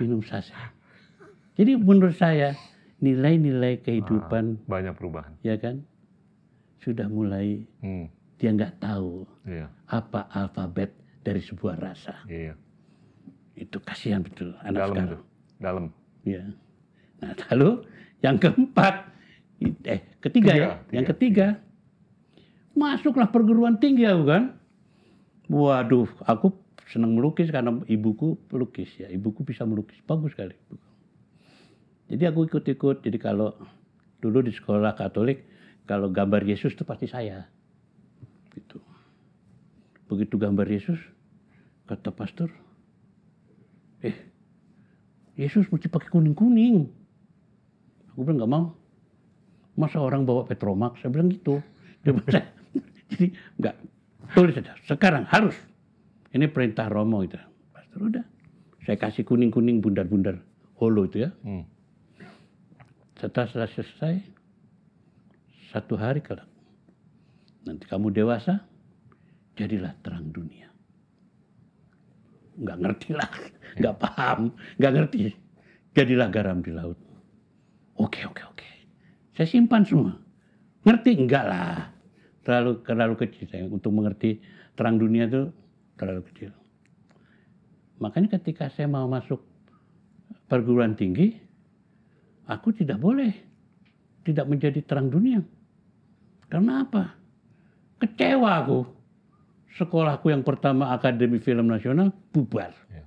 minum 0.00 0.20
saset. 0.22 0.54
Jadi 1.56 1.76
menurut 1.76 2.16
saya 2.16 2.56
nilai-nilai 3.02 3.82
kehidupan 3.82 4.62
banyak 4.64 4.94
perubahan. 4.94 5.34
ya 5.42 5.58
kan 5.58 5.82
sudah 6.78 7.10
mulai 7.10 7.66
Hmm, 7.82 8.06
dia 8.38 8.54
nggak 8.54 8.78
tahu 8.78 9.26
iya, 9.42 9.66
apa 9.90 10.30
alfabet 10.30 10.94
dari 11.22 11.42
sebuah 11.42 11.82
rasa 11.82 12.14
iya. 12.26 12.54
itu 13.54 13.74
kasihan 13.82 14.22
betul 14.22 14.54
anak 14.62 14.78
Dalam 14.78 14.94
sekarang 14.94 15.10
tuh, 15.10 15.22
dalam. 15.58 15.84
ya 16.22 16.42
nah 17.18 17.34
lalu 17.50 17.82
yang 18.22 18.38
keempat 18.38 19.02
eh 19.86 20.00
ketiga 20.22 20.52
Tiga, 20.52 20.62
ya? 20.62 20.68
Yang 20.90 21.04
tiga, 21.04 21.12
ketiga. 21.12 21.46
Masuklah 22.72 23.28
perguruan 23.28 23.76
tinggi 23.76 24.08
aku 24.08 24.24
kan? 24.26 24.42
Waduh 25.52 26.08
aku 26.24 26.56
senang 26.88 27.16
melukis 27.16 27.52
karena 27.52 27.82
ibuku 27.88 28.40
pelukis 28.48 28.88
ya. 28.96 29.08
Ibuku 29.12 29.44
bisa 29.44 29.62
melukis. 29.68 30.00
Bagus 30.04 30.32
sekali 30.32 30.56
jadi 32.12 32.28
aku 32.28 32.44
ikut-ikut. 32.44 33.00
Jadi 33.00 33.16
kalau 33.16 33.56
dulu 34.20 34.44
di 34.44 34.52
sekolah 34.52 34.92
Katolik 34.92 35.48
kalau 35.88 36.12
gambar 36.12 36.44
Yesus 36.44 36.76
itu 36.76 36.84
pasti 36.84 37.08
saya. 37.08 37.48
Gitu. 38.52 38.76
Begitu 40.12 40.36
gambar 40.36 40.68
Yesus 40.68 41.00
kata 41.88 42.12
pastor 42.14 42.52
eh 44.04 44.14
Yesus 45.40 45.72
mesti 45.72 45.88
pakai 45.88 46.12
kuning-kuning. 46.12 46.84
Aku 48.12 48.28
bilang 48.28 48.44
nggak 48.44 48.52
mau. 48.52 48.66
Masa 49.78 50.00
orang 50.00 50.28
bawa 50.28 50.44
Petromax? 50.44 51.00
Saya 51.00 51.10
bilang 51.12 51.32
gitu. 51.32 51.62
Jadi 53.12 53.26
nggak 53.60 53.76
tulis 54.36 54.54
saja. 54.56 54.76
Sekarang 54.84 55.24
harus. 55.28 55.56
Ini 56.32 56.48
perintah 56.48 56.88
Romo 56.88 57.20
itu. 57.24 57.36
Pastor 57.72 58.00
udah. 58.08 58.24
Saya 58.82 58.96
kasih 58.98 59.22
kuning-kuning 59.22 59.78
bundar-bundar 59.78 60.40
holo 60.80 61.06
itu 61.06 61.22
ya. 61.22 61.30
Hmm. 61.46 61.62
Setelah 63.22 63.46
setelah 63.46 63.70
selesai, 63.70 64.14
satu 65.70 65.94
hari 65.94 66.18
kalau 66.18 66.42
nanti 67.62 67.86
kamu 67.86 68.10
dewasa, 68.10 68.66
jadilah 69.54 69.94
terang 70.02 70.34
dunia. 70.34 70.66
Nggak 72.58 72.78
ngerti 72.82 73.10
lah, 73.14 73.30
nggak 73.78 73.96
paham, 74.02 74.50
nggak 74.82 74.92
ngerti. 74.98 75.20
Jadilah 75.94 76.28
garam 76.32 76.58
di 76.64 76.72
laut. 76.74 76.98
Oke, 78.00 78.24
oke, 78.26 78.42
oke. 78.42 78.68
Saya 79.32 79.48
simpan 79.48 79.82
semua. 79.88 80.18
Ngerti? 80.84 81.16
Enggak 81.16 81.44
lah. 81.48 81.92
Terlalu 82.42 82.82
terlalu 82.82 83.14
kecil 83.22 83.46
saya 83.46 83.64
untuk 83.70 83.94
mengerti 83.94 84.42
terang 84.74 84.98
dunia 84.98 85.30
itu 85.30 85.48
terlalu 85.94 86.26
kecil. 86.32 86.50
Makanya 88.02 88.34
ketika 88.40 88.66
saya 88.66 88.90
mau 88.90 89.06
masuk 89.06 89.38
perguruan 90.50 90.98
tinggi, 90.98 91.38
aku 92.50 92.74
tidak 92.74 92.98
boleh 92.98 93.30
tidak 94.26 94.46
menjadi 94.50 94.82
terang 94.82 95.06
dunia. 95.06 95.42
Karena 96.50 96.82
apa? 96.82 97.14
Kecewa 98.02 98.50
aku. 98.58 98.80
Sekolahku 99.72 100.28
yang 100.28 100.44
pertama 100.44 100.92
Akademi 100.92 101.40
Film 101.40 101.70
Nasional 101.70 102.12
bubar. 102.34 102.74
Ya. 102.92 103.06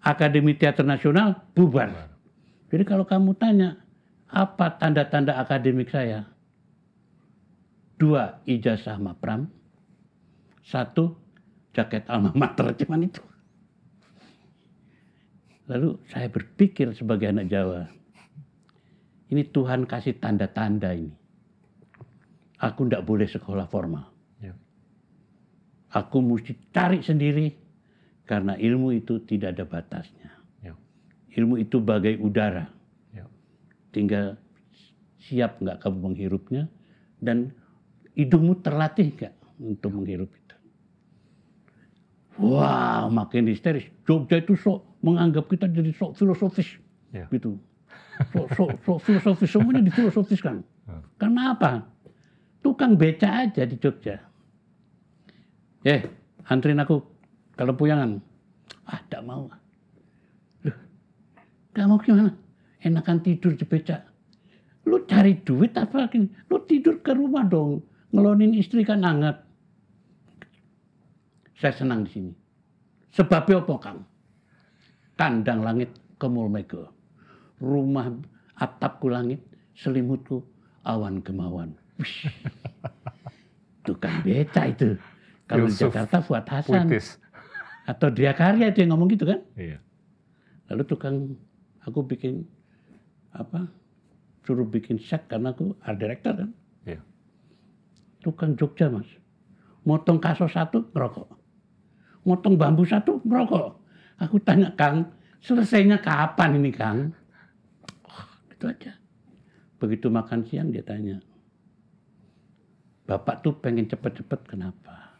Akademi 0.00 0.56
Teater 0.56 0.86
Nasional 0.86 1.44
bubar. 1.52 1.92
Jadi 2.72 2.88
kalau 2.88 3.04
kamu 3.04 3.36
tanya 3.36 3.82
apa 4.32 4.80
tanda-tanda 4.80 5.36
akademik 5.36 5.92
saya? 5.92 6.24
Dua 8.00 8.40
ijazah 8.48 8.96
mapram, 8.98 9.46
satu 10.64 11.14
jaket 11.76 12.08
alma 12.08 12.32
mater 12.32 12.72
cuman 12.82 13.06
itu. 13.06 13.22
Lalu 15.70 16.00
saya 16.10 16.26
berpikir 16.26 16.90
sebagai 16.96 17.30
anak 17.30 17.46
Jawa, 17.46 17.86
ini 19.30 19.46
Tuhan 19.46 19.86
kasih 19.86 20.18
tanda-tanda 20.18 20.90
ini. 20.96 21.14
Aku 22.58 22.86
tidak 22.86 23.06
boleh 23.06 23.26
sekolah 23.26 23.66
formal. 23.70 24.10
Ya. 24.42 24.54
Aku 25.94 26.22
mesti 26.22 26.54
cari 26.74 27.02
sendiri 27.02 27.54
karena 28.26 28.54
ilmu 28.58 28.94
itu 28.94 29.22
tidak 29.22 29.58
ada 29.58 29.64
batasnya. 29.66 30.30
Ya. 30.62 30.74
Ilmu 31.38 31.58
itu 31.62 31.78
bagai 31.82 32.18
udara. 32.22 32.81
Tinggal 33.92 34.40
siap 35.22 35.60
nggak 35.62 35.78
kamu 35.84 36.12
menghirupnya 36.12 36.66
dan 37.22 37.54
hidungmu 38.18 38.58
terlatih 38.64 39.14
nggak 39.14 39.34
untuk 39.62 39.94
menghirup 39.94 40.28
itu. 40.32 40.56
Wah, 42.42 43.06
makin 43.12 43.46
histeris. 43.46 43.86
Jogja 44.08 44.40
itu 44.40 44.56
sok 44.56 44.82
menganggap 45.04 45.46
kita 45.46 45.68
jadi 45.68 45.92
sok 45.92 46.16
filosofis, 46.16 46.80
Ya. 47.12 47.28
gitu. 47.28 47.60
Sok, 48.32 48.48
sok, 48.56 48.70
sok 48.82 48.98
filosofis 49.04 49.50
semuanya 49.52 49.84
difilosofiskan. 49.84 50.64
Hmm. 50.88 51.04
Karena 51.20 51.52
apa? 51.52 51.84
Tukang 52.64 52.96
beca 52.96 53.46
aja 53.46 53.62
di 53.68 53.76
Jogja. 53.76 54.16
Eh, 55.84 56.00
anterin 56.48 56.80
aku 56.80 57.02
kalau 57.54 57.76
puyangan. 57.76 58.22
Ah, 58.88 58.98
tidak 59.06 59.22
mau. 59.28 59.50
Loh, 60.64 60.76
tidak 61.74 61.86
mau 61.86 61.98
gimana? 62.00 62.30
Enakan 62.82 63.22
tidur 63.22 63.54
di 63.54 63.62
beca. 63.62 64.02
Lu 64.86 65.06
cari 65.06 65.38
duit 65.38 65.78
apa? 65.78 66.10
gini? 66.10 66.26
Lu 66.50 66.62
tidur 66.66 66.98
ke 66.98 67.14
rumah 67.14 67.46
dong. 67.46 67.82
Ngelonin 68.10 68.58
istri 68.58 68.82
kan 68.82 69.06
hangat. 69.06 69.38
Saya 71.56 71.72
senang 71.78 72.02
di 72.02 72.10
sini. 72.10 72.32
Sebabnya 73.14 73.62
apa, 73.62 73.74
Kang? 73.78 73.98
Kandang 75.14 75.62
langit 75.62 75.94
ke 76.18 76.26
Mulmego. 76.26 76.90
Rumah 77.62 78.10
atapku 78.58 79.06
langit, 79.06 79.38
selimutku 79.78 80.42
awan. 80.82 81.22
Wish. 82.02 82.26
Tukang 83.86 84.26
beca 84.26 84.62
itu. 84.66 84.98
Kalau 85.46 85.66
di. 85.70 85.74
Jakarta 85.74 86.18
Fuad 86.22 86.46
Hasan 86.46 86.86
Puitis. 86.86 87.18
atau 87.86 88.08
dia 88.14 88.30
karya 88.32 88.70
itu 88.70 88.86
yang 88.86 88.94
ngomong 88.94 89.10
gitu 89.10 89.26
kan. 89.26 89.42
Iya. 89.58 89.82
Lalu 90.70 90.82
tukang 90.86 91.16
aku 91.82 92.06
bikin 92.06 92.46
apa? 93.32 93.68
Suruh 94.42 94.66
bikin 94.66 94.98
set 95.00 95.28
karena 95.30 95.54
aku 95.54 95.72
art 95.80 95.98
director 95.98 96.34
kan. 96.34 96.50
Iya. 96.84 97.00
Tukang 98.20 98.58
Jogja 98.58 98.92
mas. 98.92 99.08
Motong 99.82 100.22
kaso 100.22 100.46
satu 100.46 100.90
ngerokok. 100.94 101.28
Motong 102.22 102.54
bambu 102.54 102.86
satu 102.86 103.18
ngerokok. 103.26 103.82
Aku 104.22 104.38
tanya 104.38 104.70
Kang, 104.78 105.10
selesainya 105.42 105.98
kapan 105.98 106.54
ini 106.54 106.70
Kang? 106.70 107.10
Oh, 108.06 108.22
gitu 108.54 108.70
aja. 108.70 108.94
Begitu 109.82 110.06
makan 110.06 110.46
siang 110.46 110.70
dia 110.70 110.86
tanya. 110.86 111.18
Bapak 113.02 113.42
tuh 113.42 113.58
pengen 113.58 113.90
cepet-cepet 113.90 114.46
kenapa? 114.46 115.18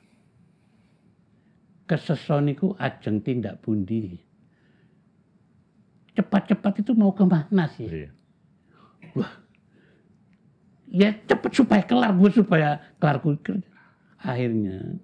Kesesoniku 1.90 2.78
ajeng 2.78 3.18
tindak 3.26 3.58
bundi. 3.58 4.22
Cepat-cepat 6.12 6.84
itu 6.84 6.92
mau 6.92 7.12
ke 7.16 7.24
mana 7.24 7.64
sih? 7.72 7.88
Iya. 7.88 8.10
ya 10.92 11.08
cepet 11.24 11.52
supaya 11.56 11.82
kelar 11.88 12.12
gue 12.12 12.30
supaya 12.32 12.80
kelar 13.00 13.20
gue 13.24 13.34
kerja. 13.40 13.68
Akhirnya 14.22 15.00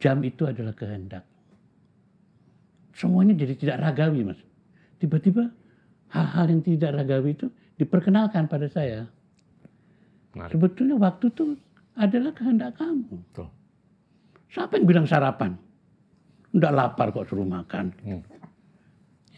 jam 0.00 0.20
itu 0.24 0.48
adalah 0.48 0.72
kehendak. 0.72 1.24
Semuanya 2.96 3.36
jadi 3.36 3.54
tidak 3.58 3.84
ragawi 3.84 4.24
mas. 4.24 4.40
Tiba-tiba 5.02 5.50
hal-hal 6.08 6.46
yang 6.48 6.62
tidak 6.64 6.94
ragawi 6.96 7.36
itu 7.36 7.52
diperkenalkan 7.76 8.48
pada 8.48 8.70
saya. 8.70 9.04
Menarik. 10.32 10.56
Sebetulnya 10.56 10.96
waktu 10.98 11.24
itu 11.30 11.44
adalah 11.94 12.32
kehendak 12.32 12.74
kamu. 12.78 13.12
Betul. 13.30 13.48
Siapa 14.50 14.78
yang 14.78 14.86
bilang 14.86 15.06
sarapan? 15.06 15.58
Nggak 16.54 16.72
lapar 16.74 17.06
kok 17.10 17.26
suruh 17.26 17.46
makan. 17.46 17.90
Hmm. 18.06 18.22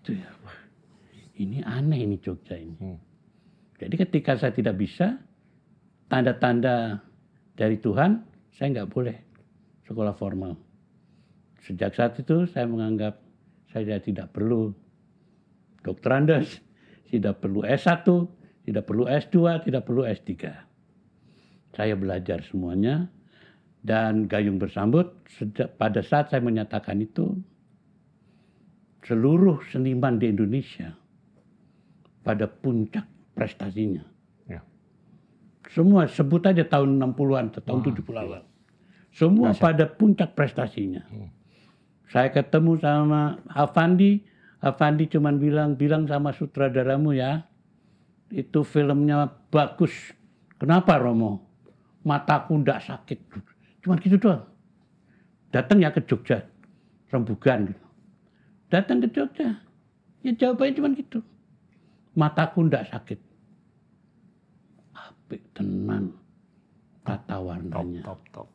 Itu 0.07 0.23
ya. 0.23 0.31
Wah, 0.47 0.55
ini 1.35 1.67
aneh 1.67 2.07
ini 2.07 2.23
Jogja 2.23 2.55
ini. 2.55 2.79
Hmm. 2.79 3.03
Jadi 3.75 3.99
ketika 3.99 4.39
saya 4.39 4.55
tidak 4.55 4.79
bisa, 4.79 5.19
tanda-tanda 6.07 7.03
dari 7.59 7.83
Tuhan, 7.83 8.23
saya 8.55 8.71
nggak 8.71 8.91
boleh 8.95 9.19
sekolah 9.91 10.15
formal. 10.15 10.55
Sejak 11.67 11.99
saat 11.99 12.15
itu 12.23 12.47
saya 12.47 12.71
menganggap 12.71 13.19
saya 13.75 13.99
tidak 13.99 14.31
perlu 14.31 14.71
dokter 15.83 16.15
Andes, 16.15 16.63
tidak 17.11 17.43
perlu 17.43 17.67
S1, 17.67 18.07
tidak 18.63 18.87
perlu 18.87 19.11
S2, 19.11 19.67
tidak 19.67 19.83
perlu 19.91 20.07
S3. 20.07 20.31
Saya 21.75 21.99
belajar 21.99 22.47
semuanya 22.47 23.11
dan 23.83 24.31
gayung 24.31 24.63
bersambut 24.63 25.11
sejak 25.35 25.75
pada 25.75 25.99
saat 25.99 26.31
saya 26.31 26.47
menyatakan 26.47 27.03
itu 27.03 27.43
seluruh 29.07 29.63
seniman 29.71 30.19
di 30.19 30.35
Indonesia 30.35 30.91
pada 32.27 32.51
puncak 32.51 33.07
prestasinya. 33.39 34.03
Ya. 34.51 34.67
Semua 35.71 36.11
sebut 36.11 36.43
aja 36.43 36.67
tahun 36.67 36.99
60-an 36.99 37.55
atau 37.55 37.63
tahun 37.63 37.81
70-an. 37.87 38.43
Semua 39.15 39.55
pada 39.55 39.87
puncak 39.87 40.35
prestasinya. 40.35 41.07
Saya 42.11 42.35
ketemu 42.35 42.83
sama 42.83 43.39
Afandi, 43.49 44.27
Afandi 44.59 45.07
cuman 45.07 45.39
bilang, 45.39 45.79
bilang 45.79 46.05
sama 46.11 46.35
sutradaramu 46.35 47.15
ya, 47.15 47.47
itu 48.35 48.67
filmnya 48.67 49.31
bagus. 49.55 49.95
Kenapa 50.59 50.99
Romo? 50.99 51.47
Mataku 52.03 52.59
ndak 52.59 52.83
sakit. 52.83 53.19
Cuman 53.87 54.03
gitu 54.03 54.19
doang. 54.19 54.43
Datang 55.55 55.79
ya 55.79 55.95
ke 55.95 56.03
Jogja, 56.03 56.43
rembugan 57.11 57.71
gitu. 57.71 57.86
Datang 58.67 58.99
ke 58.99 59.09
Jogja, 59.15 59.63
ya 60.27 60.33
jawabannya 60.35 60.75
cuman 60.75 60.93
gitu. 60.99 61.23
Mataku 62.19 62.67
ndak 62.67 62.91
sakit. 62.91 63.21
Apik 64.97 65.43
tenan 65.55 66.17
tata 67.07 67.39
Top, 67.39 67.47
warnanya 67.47 68.03
top, 68.03 68.21
top. 68.35 68.49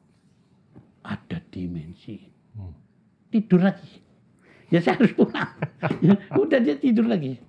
ada 1.08 1.40
dimensi. 1.56 2.20
Hmm. 2.58 2.76
Tidur 3.32 3.64
lagi. 3.64 4.04
Ya 4.68 4.84
saya 4.84 5.00
harus 5.00 5.16
pulang. 5.16 5.52
Ya, 6.06 6.14
Udah 6.38 6.62
dia 6.62 6.78
tidur 6.78 7.10
lagi. 7.10 7.42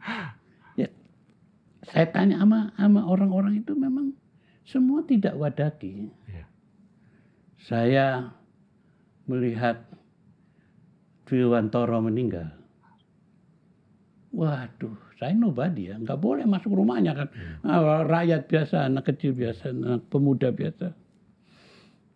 Ya, 0.72 0.88
saya 1.84 2.08
tanya 2.08 2.40
sama 2.40 2.72
sama 2.80 3.04
orang-orang 3.04 3.60
itu 3.60 3.76
memang 3.76 4.16
semua 4.64 5.04
tidak 5.04 5.36
wadaki. 5.36 6.08
Iya. 6.30 6.44
Saya 7.60 8.06
melihat 9.28 9.84
Dwiwantoro 11.26 12.02
meninggal. 12.02 12.50
Waduh, 14.32 14.96
saya 15.20 15.36
nobody 15.36 15.92
ya, 15.92 16.00
nggak 16.00 16.16
boleh 16.16 16.48
masuk 16.48 16.72
rumahnya 16.72 17.12
kan. 17.12 17.28
Ah, 17.62 18.00
rakyat 18.00 18.48
biasa, 18.48 18.88
anak 18.88 19.12
kecil 19.12 19.36
biasa, 19.36 19.70
anak 19.76 20.08
pemuda 20.08 20.48
biasa. 20.48 20.96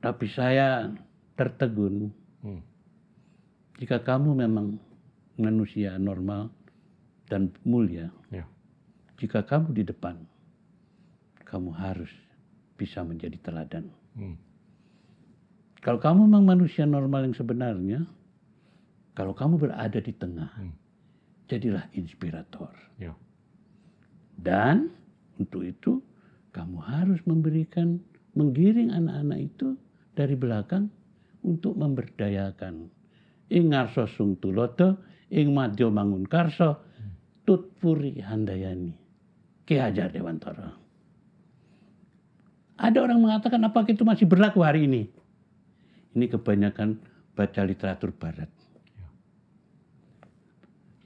Tapi 0.01 0.27
saya 0.33 0.89
tertegun. 1.37 2.09
Hmm. 2.41 2.65
Jika 3.77 4.01
kamu 4.01 4.33
memang 4.33 4.81
manusia 5.37 6.01
normal 6.01 6.49
dan 7.29 7.53
mulia, 7.69 8.09
Ya. 8.33 8.49
jika 9.21 9.45
kamu 9.45 9.77
di 9.77 9.85
depan, 9.85 10.17
kamu 11.45 11.77
harus 11.77 12.09
bisa 12.81 13.05
menjadi 13.05 13.37
teladan. 13.45 13.93
Hmm. 14.17 14.41
Kalau 15.85 16.01
kamu 16.01 16.25
memang 16.25 16.49
manusia 16.49 16.89
normal 16.89 17.29
yang 17.29 17.37
sebenarnya, 17.37 18.09
kalau 19.17 19.33
kamu 19.33 19.57
berada 19.57 19.97
di 19.97 20.13
tengah, 20.13 20.53
Hmm. 20.61 20.77
jadilah 21.49 21.89
inspirator. 21.97 22.69
Ya. 23.01 23.17
Dan 24.37 24.93
untuk 25.41 25.65
itu 25.65 26.05
kamu 26.53 26.77
harus 26.85 27.21
memberikan, 27.25 27.97
menggiring 28.37 28.93
anak-anak 28.93 29.41
itu 29.41 29.73
dari 30.13 30.37
belakang 30.37 30.93
untuk 31.41 31.81
memberdayakan. 31.81 32.93
Ing 33.49 33.65
ngarso 33.73 34.05
sung 34.05 34.37
tuloto, 34.37 35.01
ing 35.33 35.49
madyo 35.57 35.89
mangun 35.89 36.29
karso, 36.29 36.85
tutpuri 37.49 38.21
handayani. 38.21 38.93
Ki 39.65 39.81
Hajar 39.81 40.13
Dewantara. 40.13 40.71
Ada 42.77 42.99
orang 43.01 43.19
mengatakan 43.19 43.65
apakah 43.65 43.89
itu 43.89 44.05
masih 44.05 44.29
berlaku 44.29 44.61
hari 44.61 44.85
ini? 44.85 45.09
Ini 46.13 46.27
kebanyakan 46.29 47.01
baca 47.33 47.61
literatur 47.65 48.13
barat. 48.13 48.56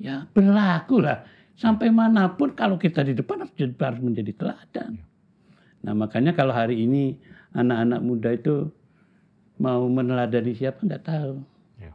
Ya 0.00 0.24
berlaku 0.32 1.04
lah. 1.04 1.28
Sampai 1.60 1.92
mana 1.92 2.32
pun 2.32 2.56
kalau 2.56 2.80
kita 2.80 3.04
di 3.04 3.12
depan 3.12 3.44
harus, 3.44 3.52
jadi- 3.52 3.76
harus 3.76 4.00
menjadi 4.00 4.32
teladan. 4.32 4.96
Nah 5.84 5.92
makanya 5.92 6.32
kalau 6.32 6.56
hari 6.56 6.88
ini 6.88 7.20
anak-anak 7.52 8.00
muda 8.00 8.32
itu 8.32 8.72
mau 9.60 9.84
meneladani 9.92 10.56
siapa 10.56 10.80
nggak 10.80 11.04
tahu. 11.04 11.44
Ya. 11.76 11.92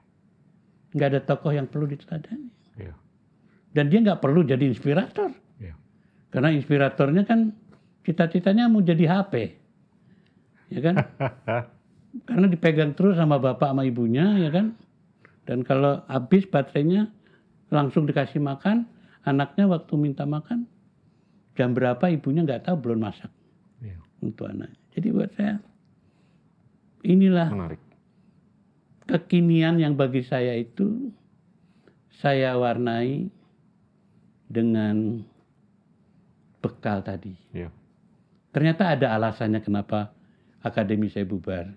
Nggak 0.94 1.08
ada 1.10 1.20
tokoh 1.26 1.50
yang 1.50 1.66
perlu 1.66 1.90
diteladani. 1.90 2.50
Ya. 2.78 2.94
Dan 3.74 3.90
dia 3.90 4.06
nggak 4.06 4.22
perlu 4.22 4.46
jadi 4.46 4.62
inspirator. 4.70 5.34
Ya. 5.58 5.74
Karena 6.30 6.54
inspiratornya 6.54 7.26
kan 7.26 7.58
cita-citanya 8.06 8.70
mau 8.70 8.86
jadi 8.86 9.10
HP. 9.10 9.58
Ya 10.70 10.80
kan? 10.86 10.96
Karena 12.30 12.46
dipegang 12.48 12.94
terus 12.94 13.18
sama 13.18 13.42
bapak 13.42 13.74
sama 13.74 13.82
ibunya 13.82 14.38
ya 14.46 14.54
kan. 14.54 14.78
Dan 15.50 15.66
kalau 15.66 16.06
habis 16.06 16.46
baterainya 16.46 17.10
langsung 17.70 18.06
dikasih 18.06 18.40
makan, 18.40 18.86
anaknya 19.24 19.66
waktu 19.66 19.94
minta 19.96 20.24
makan 20.24 20.66
jam 21.56 21.72
berapa 21.72 22.12
ibunya 22.12 22.44
nggak 22.44 22.68
tahu 22.68 22.78
belum 22.80 23.00
masak 23.02 23.32
Ya. 23.80 23.96
untuk 24.20 24.50
anak. 24.50 24.70
Jadi 24.92 25.08
buat 25.12 25.32
saya 25.36 25.60
inilah 27.02 27.48
Menarik. 27.52 27.82
kekinian 29.06 29.78
yang 29.78 29.94
bagi 29.94 30.26
saya 30.26 30.56
itu 30.56 31.12
saya 32.20 32.58
warnai 32.58 33.28
dengan 34.46 35.22
bekal 36.60 37.02
tadi. 37.02 37.34
Ya. 37.54 37.70
Ternyata 38.52 38.96
ada 38.96 39.14
alasannya 39.14 39.60
kenapa 39.60 40.12
akademi 40.60 41.12
saya 41.12 41.28
bubar. 41.28 41.70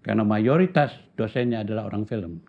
Karena 0.00 0.24
mayoritas 0.24 0.92
dosennya 1.16 1.60
adalah 1.64 1.88
orang 1.88 2.04
film. 2.06 2.40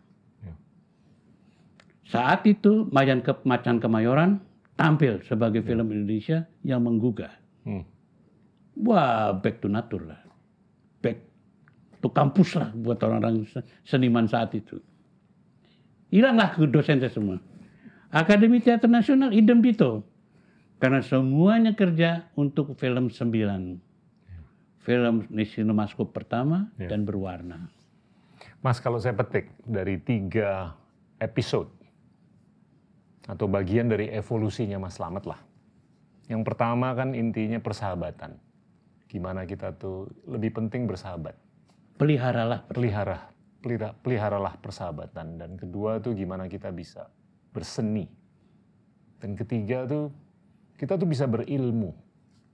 Ya. 2.11 2.13
Saat 2.13 2.43
itu 2.43 2.91
Mayan 2.91 3.23
ke 3.23 3.31
Macan 3.41 3.79
Kemayoran 3.79 4.43
tampil 4.75 5.23
sebagai 5.23 5.63
film 5.63 5.87
Indonesia 5.89 6.43
yang 6.61 6.83
menggugah. 6.83 7.31
Hmm. 7.63 7.87
Wah, 8.77 9.31
back 9.31 9.63
to 9.63 9.67
nature 9.67 10.03
lah. 10.03 10.19
Back 10.99 11.23
to 11.99 12.09
kampus 12.09 12.55
lah 12.55 12.71
buat 12.73 12.99
orang-orang 12.99 13.47
se- 13.47 13.63
seniman 13.83 14.25
saat 14.25 14.51
itu. 14.51 14.79
Hilanglah 16.09 16.51
ke 16.51 16.67
dosen 16.67 16.99
saya 16.99 17.07
semua. 17.07 17.39
Akademi 18.11 18.59
Teater 18.59 18.91
Nasional 18.91 19.31
idem 19.31 19.63
dito. 19.63 20.03
Karena 20.81 20.99
semuanya 20.99 21.71
kerja 21.71 22.27
untuk 22.33 22.75
film 22.75 23.07
sembilan. 23.07 23.77
Film 24.81 25.29
Cinemascope 25.29 26.09
pertama 26.09 26.73
Ya. 26.75 26.89
dan 26.89 27.05
berwarna. 27.05 27.69
Mas, 28.59 28.81
kalau 28.81 28.97
saya 28.97 29.13
petik 29.13 29.53
dari 29.61 30.01
tiga 30.01 30.73
episode 31.21 31.69
atau 33.29 33.45
bagian 33.45 33.91
dari 33.91 34.09
evolusinya 34.09 34.81
Mas 34.81 34.97
Slamet 34.97 35.25
lah. 35.29 35.39
Yang 36.31 36.41
pertama 36.47 36.95
kan 36.95 37.13
intinya 37.13 37.59
persahabatan. 37.59 38.39
Gimana 39.11 39.43
kita 39.43 39.75
tuh 39.75 40.07
lebih 40.25 40.55
penting 40.55 40.87
bersahabat. 40.87 41.35
Peliharalah 41.99 42.65
Pelihara, 42.71 43.29
pelihara, 43.59 43.93
peliharalah 43.99 44.55
persahabatan. 44.57 45.37
Dan 45.37 45.59
kedua 45.59 45.99
tuh 45.99 46.15
gimana 46.15 46.47
kita 46.47 46.71
bisa 46.71 47.11
berseni. 47.51 48.07
Dan 49.19 49.35
ketiga 49.37 49.85
tuh 49.85 50.09
kita 50.79 50.97
tuh 50.97 51.05
bisa 51.05 51.29
berilmu 51.29 51.93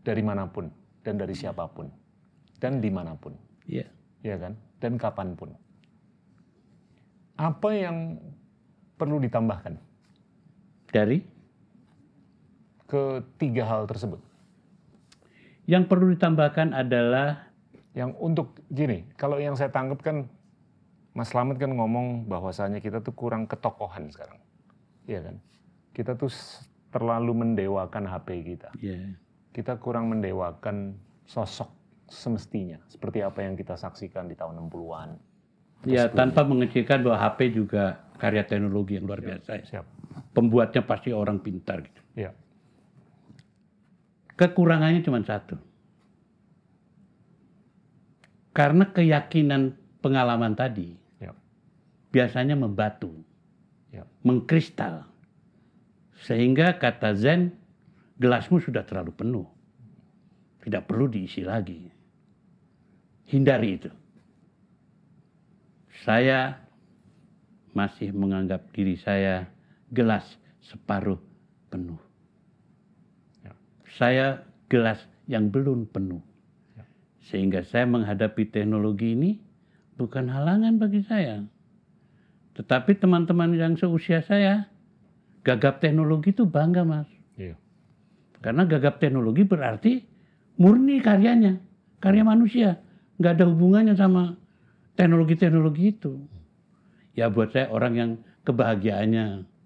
dari 0.03 0.19
mana 0.19 0.49
pun 0.49 0.67
dan 1.05 1.15
dari 1.15 1.31
siapa 1.31 1.63
pun 1.71 1.87
dan 2.59 2.81
di 2.81 2.89
mana 2.89 3.15
pun. 3.15 3.31
ya. 3.69 3.85
ya 4.25 4.35
kan? 4.35 4.57
Dan 4.81 4.97
kapan 4.97 5.37
pun. 5.37 5.53
Apa 7.37 7.69
yang 7.71 8.17
perlu 8.97 9.21
ditambahkan 9.21 9.77
Dari 10.91 11.19
ketiga 12.87 13.63
hal 13.67 13.83
tersebut? 13.87 14.21
yang 15.67 15.83
perlu 15.83 16.15
ditambahkan 16.15 16.71
adalah 16.71 17.43
Yang 17.91 18.13
untuk 18.21 18.47
gini, 18.69 19.09
kalau 19.17 19.41
yang 19.41 19.57
saya 19.57 19.73
tangkap 19.73 20.05
kan 20.05 20.29
Mas 21.17 21.33
Slamet 21.33 21.57
kan 21.57 21.73
ngomong 21.73 22.29
bahwasanya 22.29 22.77
kita 22.77 23.01
tuh 23.01 23.09
kurang 23.17 23.49
ketokohan 23.49 24.13
sekarang. 24.13 24.37
Iya 25.09 25.25
kan? 25.25 25.41
Kita 25.97 26.13
tuh 26.13 26.29
terlalu 26.93 27.33
mendewakan 27.33 28.05
HP 28.05 28.45
kita. 28.53 28.69
ya, 28.77 29.01
Kita 29.49 29.81
kurang 29.81 30.13
mendewakan 30.13 30.93
sosok 31.25 31.73
semestinya 32.05 32.77
seperti 32.85 33.25
apa 33.25 33.41
yang 33.41 33.57
kita 33.57 33.73
saksikan 33.73 34.29
di 34.29 34.37
tahun 34.37 34.69
60-an. 34.69 35.09
ya 35.89 36.05
tanpa 36.13 36.45
mengecilkan 36.45 37.01
bahwa 37.01 37.17
HP 37.17 37.57
juga 37.57 37.97
karya 38.21 38.45
teknologi 38.45 39.01
yang 39.01 39.09
luar 39.09 39.25
biasa. 39.25 39.57
ya. 39.57 39.81
Siap. 39.81 39.85
Pembuatnya 40.33 40.83
pasti 40.85 41.13
orang 41.13 41.41
pintar 41.41 41.81
gitu. 41.83 42.01
Iya. 42.17 42.31
Kekurangannya 44.37 45.01
cuma 45.01 45.21
satu. 45.25 45.57
Karena 48.53 48.89
keyakinan 48.89 49.77
pengalaman 50.01 50.57
tadi 50.57 50.97
Iya. 51.21 51.33
biasanya 52.09 52.57
membatu, 52.57 53.13
Iya. 53.93 54.05
mengkristal. 54.25 55.05
Sehingga 56.25 56.81
kata 56.81 57.13
Zen, 57.13 57.53
gelasmu 58.17 58.57
sudah 58.57 58.81
terlalu 58.81 59.13
penuh. 59.13 59.47
Tidak 60.65 60.83
perlu 60.89 61.05
diisi 61.05 61.45
lagi. 61.45 61.85
Hindari 63.29 63.69
itu. 63.77 63.91
Saya 66.01 66.57
masih 67.77 68.09
menganggap 68.15 68.73
diri 68.73 68.97
saya 68.97 69.45
gelas 69.91 70.25
separuh 70.63 71.19
penuh. 71.71 71.99
Ya. 73.43 73.53
Saya 73.95 74.27
gelas 74.67 74.99
yang 75.27 75.51
belum 75.51 75.87
penuh. 75.91 76.23
Ya. 76.75 76.85
Sehingga 77.31 77.63
saya 77.67 77.87
menghadapi 77.87 78.47
teknologi 78.51 79.15
ini 79.15 79.31
bukan 79.95 80.27
halangan 80.27 80.79
bagi 80.79 81.03
saya. 81.07 81.43
Tetapi 82.57 82.97
teman-teman 82.97 83.53
yang 83.53 83.77
seusia 83.77 84.25
saya, 84.25 84.65
gagap 85.45 85.77
teknologi 85.77 86.33
itu 86.33 86.43
bangga 86.49 86.81
mas. 86.81 87.09
Iya. 87.37 87.53
Karena 88.41 88.65
gagap 88.65 88.97
teknologi 88.97 89.45
berarti 89.45 90.01
murni 90.57 90.99
karyanya, 90.99 91.61
karya 92.01 92.25
manusia. 92.25 92.81
Nggak 93.21 93.33
ada 93.37 93.45
hubungannya 93.49 93.95
sama 93.97 94.37
teknologi-teknologi 94.97 95.83
itu. 95.93 96.17
Ya 97.17 97.29
buat 97.29 97.53
saya 97.53 97.69
orang 97.73 97.93
yang 97.97 98.11
kebahagiaannya 98.45 99.56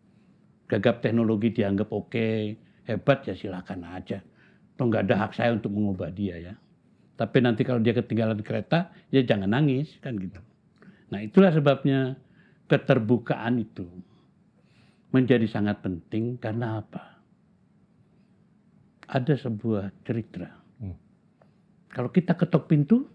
gagap 0.71 1.03
teknologi 1.03 1.51
dianggap 1.51 1.91
oke, 1.91 2.55
hebat 2.87 3.19
ya 3.27 3.35
silakan 3.35 3.83
aja. 3.91 4.23
Toh 4.79 4.87
nggak 4.87 5.11
ada 5.11 5.27
hak 5.27 5.31
saya 5.35 5.51
untuk 5.51 5.75
mengubah 5.75 6.07
dia 6.15 6.39
ya. 6.39 6.55
Tapi 7.19 7.37
nanti 7.43 7.67
kalau 7.67 7.83
dia 7.83 7.91
ketinggalan 7.91 8.39
kereta, 8.39 8.89
ya 9.11 9.19
jangan 9.21 9.51
nangis 9.51 9.91
kan 9.99 10.15
gitu. 10.15 10.39
Nah 11.11 11.19
itulah 11.19 11.51
sebabnya 11.51 12.15
keterbukaan 12.71 13.59
itu 13.59 13.83
menjadi 15.11 15.43
sangat 15.51 15.83
penting 15.83 16.39
karena 16.39 16.79
apa? 16.79 17.19
Ada 19.11 19.35
sebuah 19.43 19.91
cerita. 20.07 20.47
Hmm. 20.79 20.95
Kalau 21.91 22.07
kita 22.15 22.39
ketok 22.39 22.71
pintu, 22.71 23.11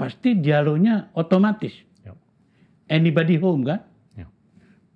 pasti 0.00 0.40
dialognya 0.40 1.12
otomatis. 1.12 1.76
Yap. 2.00 2.16
Anybody 2.88 3.36
home 3.36 3.68
kan? 3.68 3.84
Ya. 4.16 4.24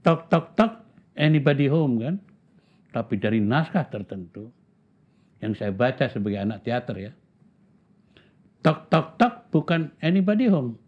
Tok 0.01 0.33
tok 0.33 0.57
tok, 0.57 0.73
anybody 1.19 1.67
home 1.71 1.99
kan? 2.03 2.17
Tapi 2.95 3.19
dari 3.19 3.43
naskah 3.43 3.91
tertentu 3.91 4.51
yang 5.43 5.55
saya 5.59 5.75
baca 5.75 6.07
sebagai 6.07 6.39
anak 6.39 6.63
teater 6.63 6.97
ya. 7.11 7.13
Tok 8.63 8.89
tok 8.89 9.19
tok 9.19 9.35
bukan 9.51 9.91
anybody 9.99 10.47
home. 10.47 10.79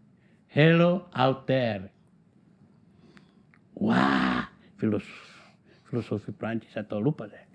Hello 0.47 1.11
out 1.11 1.45
there. 1.45 1.91
Wah, 3.77 4.49
filosofi, 4.81 5.13
filosofi 5.85 6.31
Prancis 6.33 6.73
atau 6.73 6.97
lupa 6.97 7.29
deh. 7.29 7.45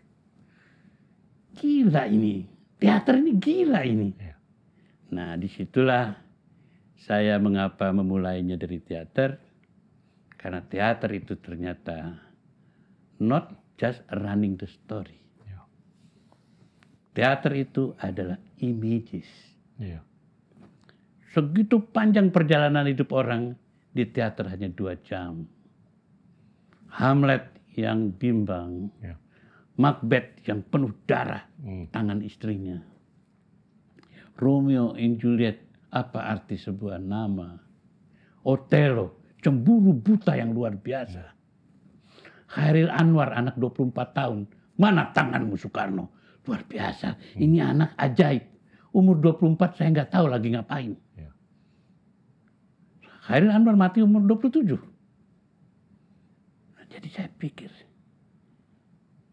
Gila 1.58 2.06
ini. 2.06 2.46
Teater 2.78 3.18
ini 3.18 3.32
gila 3.34 3.82
ini. 3.82 4.08
Iya. 4.14 4.36
Nah, 5.12 5.34
di 5.34 5.50
situlah 5.50 6.14
saya 7.02 7.36
mengapa 7.42 7.90
memulainya 7.90 8.54
dari 8.54 8.78
teater. 8.78 9.42
Karena 10.38 10.62
teater 10.62 11.10
itu 11.14 11.34
ternyata 11.38 12.18
not 13.22 13.54
just 13.78 14.02
running 14.10 14.58
the 14.58 14.66
story. 14.66 15.22
Iya. 15.46 15.62
Teater 17.14 17.52
itu 17.54 17.94
adalah 18.02 18.36
images. 18.58 19.26
Iya. 19.78 20.02
Segitu 21.32 21.80
panjang 21.94 22.28
perjalanan 22.28 22.84
hidup 22.84 23.14
orang 23.14 23.56
di 23.94 24.04
teater 24.04 24.50
hanya 24.52 24.68
dua 24.68 24.98
jam. 25.00 25.48
Hamlet 26.92 27.48
yang 27.72 28.12
bimbang, 28.12 28.92
Iya. 29.00 29.16
Macbeth 29.80 30.44
yang 30.44 30.60
penuh 30.68 30.92
darah 31.08 31.48
Hmm. 31.64 31.88
tangan 31.88 32.20
istrinya. 32.20 32.76
Romeo 34.36 34.92
and 34.92 35.16
Juliet, 35.16 35.64
apa 35.88 36.28
arti 36.28 36.60
sebuah 36.60 37.00
nama? 37.00 37.56
Otelo, 38.44 39.22
cemburu 39.40 39.96
buta 39.96 40.36
yang 40.36 40.52
luar 40.52 40.76
biasa. 40.76 41.32
Khairil 42.52 42.92
Anwar, 42.92 43.32
anak 43.32 43.56
24 43.56 44.12
tahun. 44.12 44.44
Mana 44.76 45.08
tanganmu 45.16 45.56
Soekarno? 45.56 46.12
Luar 46.44 46.68
biasa. 46.68 47.16
Ini 47.40 47.64
anak 47.64 47.96
ajaib. 47.96 48.44
Umur 48.92 49.16
24 49.24 49.80
saya 49.80 49.88
nggak 49.88 50.12
tahu 50.12 50.26
lagi 50.28 50.52
ngapain. 50.52 50.92
Iya. 51.16 51.32
Khairil 53.24 53.52
Anwar 53.56 53.76
mati 53.80 54.04
umur 54.04 54.20
27. 54.28 54.68
Nah, 56.76 56.84
jadi 56.92 57.08
saya 57.08 57.32
pikir, 57.32 57.72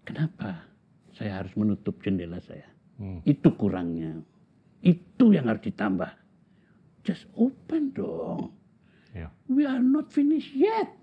kenapa 0.07 0.63
saya 1.11 1.43
harus 1.43 1.51
menutup 1.59 1.99
jendela 1.99 2.39
saya? 2.39 2.71
Hmm. 2.95 3.19
Itu 3.27 3.51
kurangnya. 3.59 4.23
Itu 4.79 5.35
yang 5.35 5.51
harus 5.51 5.67
ditambah. 5.67 6.07
Just 7.03 7.27
open 7.35 7.91
dong. 7.91 8.55
Iya. 9.11 9.27
We 9.51 9.67
are 9.67 9.83
not 9.83 10.07
finished 10.07 10.55
yet. 10.55 10.98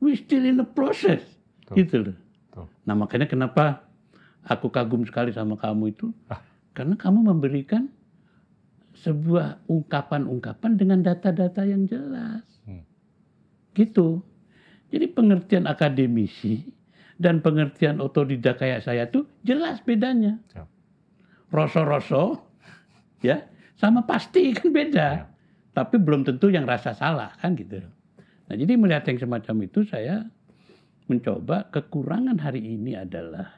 We 0.00 0.16
still 0.18 0.44
in 0.44 0.60
the 0.60 0.68
process. 0.68 1.24
Betul. 1.66 1.76
Gitu 1.76 1.96
loh. 2.10 2.16
Tuh. 2.52 2.68
Nah 2.84 2.94
makanya 2.94 3.26
kenapa 3.26 3.86
aku 4.46 4.70
kagum 4.70 5.02
sekali 5.02 5.34
sama 5.34 5.58
kamu 5.58 5.92
itu. 5.92 6.12
Ah. 6.30 6.40
Karena 6.76 6.94
kamu 6.94 7.32
memberikan 7.32 7.88
sebuah 8.96 9.68
ungkapan-ungkapan 9.68 10.72
dengan 10.76 11.00
data-data 11.04 11.64
yang 11.64 11.84
jelas. 11.84 12.44
Hmm. 12.64 12.84
Gitu. 13.76 14.20
Jadi 14.88 15.06
pengertian 15.10 15.66
akademisi 15.66 16.64
dan 17.16 17.40
pengertian 17.40 17.98
otodidak 17.98 18.60
kayak 18.60 18.84
saya 18.84 19.08
tuh 19.08 19.26
jelas 19.42 19.80
bedanya. 19.82 20.38
Siap. 20.52 20.68
Roso-roso 21.50 22.42
ya 23.24 23.48
sama 23.76 24.04
pasti 24.04 24.52
kan 24.52 24.68
beda. 24.72 25.06
Ya. 25.20 25.24
Tapi 25.76 26.00
belum 26.00 26.24
tentu 26.24 26.48
yang 26.48 26.64
rasa 26.64 26.96
salah 26.96 27.36
kan 27.36 27.52
gitu. 27.56 27.84
Nah 28.46 28.54
jadi 28.54 28.72
melihat 28.74 29.04
yang 29.06 29.18
semacam 29.18 29.56
itu 29.62 29.82
saya 29.82 30.22
mencoba 31.06 31.70
kekurangan 31.70 32.38
hari 32.38 32.62
ini 32.62 32.94
adalah 32.94 33.50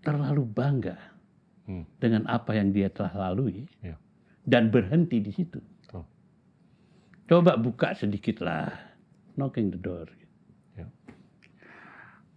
terlalu 0.00 0.44
bangga 0.44 0.96
Hmm. 1.68 1.84
dengan 2.00 2.24
apa 2.24 2.56
yang 2.56 2.72
dia 2.72 2.88
telah 2.88 3.28
lalui 3.28 3.68
Iya. 3.84 4.00
dan 4.42 4.72
berhenti 4.72 5.20
di 5.20 5.28
situ. 5.28 5.60
Betul. 5.84 6.00
Coba 7.28 7.60
buka 7.60 7.92
sedikit 7.92 8.40
lah, 8.40 8.72
knocking 9.36 9.68
the 9.68 9.76
door. 9.76 10.08
Ya. 10.72 10.88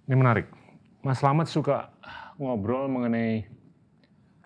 Ini 0.03 0.15
menarik. 0.19 0.51
Mas 0.99 1.23
Slamet 1.23 1.47
suka 1.47 1.95
ngobrol 2.35 2.91
mengenai 2.91 3.47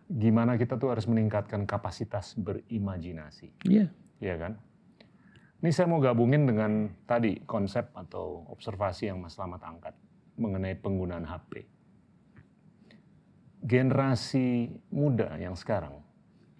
gimana 0.05 0.53
kita 0.53 0.77
tuh 0.77 0.93
harus 0.93 1.09
meningkatkan 1.09 1.65
kapasitas 1.65 2.37
berimajinasi. 2.37 3.65
Iya. 3.65 3.89
Iya 4.21 4.35
kan? 4.37 4.53
Ini 5.65 5.73
saya 5.73 5.89
mau 5.89 5.97
gabungin 5.97 6.45
dengan 6.45 6.93
tadi 7.09 7.41
konsep 7.41 7.89
atau 7.97 8.45
observasi 8.53 9.09
yang 9.09 9.17
Mas 9.17 9.33
Slamet 9.33 9.65
angkat 9.65 9.97
mengenai 10.37 10.77
penggunaan 10.77 11.25
HP. 11.25 11.65
Generasi 13.65 14.69
muda 14.93 15.33
yang 15.41 15.57
sekarang, 15.57 16.05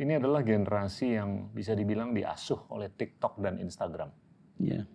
ini 0.02 0.18
adalah 0.18 0.42
generasi 0.42 1.22
yang 1.22 1.54
bisa 1.54 1.78
dibilang 1.78 2.18
diasuh 2.18 2.66
oleh 2.74 2.90
TikTok 2.90 3.38
dan 3.46 3.62
Instagram. 3.62 4.10
Iya. 4.58 4.90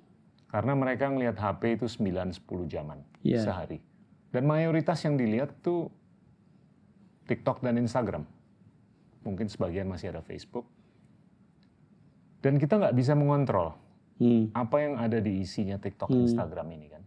Karena 0.50 0.74
mereka 0.74 1.06
ngelihat 1.06 1.38
HP 1.38 1.78
itu 1.78 1.86
9-10 1.86 2.66
jaman 2.66 2.98
Iya. 3.22 3.46
sehari. 3.46 3.78
Dan 4.34 4.42
mayoritas 4.42 5.06
yang 5.06 5.14
dilihat 5.22 5.54
tuh 5.62 5.86
TikTok 7.30 7.62
dan 7.62 7.78
Instagram. 7.78 8.26
Mungkin 9.22 9.46
sebagian 9.46 9.86
masih 9.86 10.10
ada 10.10 10.18
Facebook. 10.26 10.66
Dan 12.42 12.58
kita 12.58 12.74
nggak 12.74 12.98
bisa 12.98 13.14
mengontrol 13.14 13.79
Hmm. 14.20 14.52
apa 14.52 14.76
yang 14.85 15.00
ada 15.00 15.16
di 15.16 15.40
isinya 15.40 15.80
TikTok, 15.80 16.12
Instagram 16.12 16.68
ini 16.76 16.87
kan. 16.92 17.02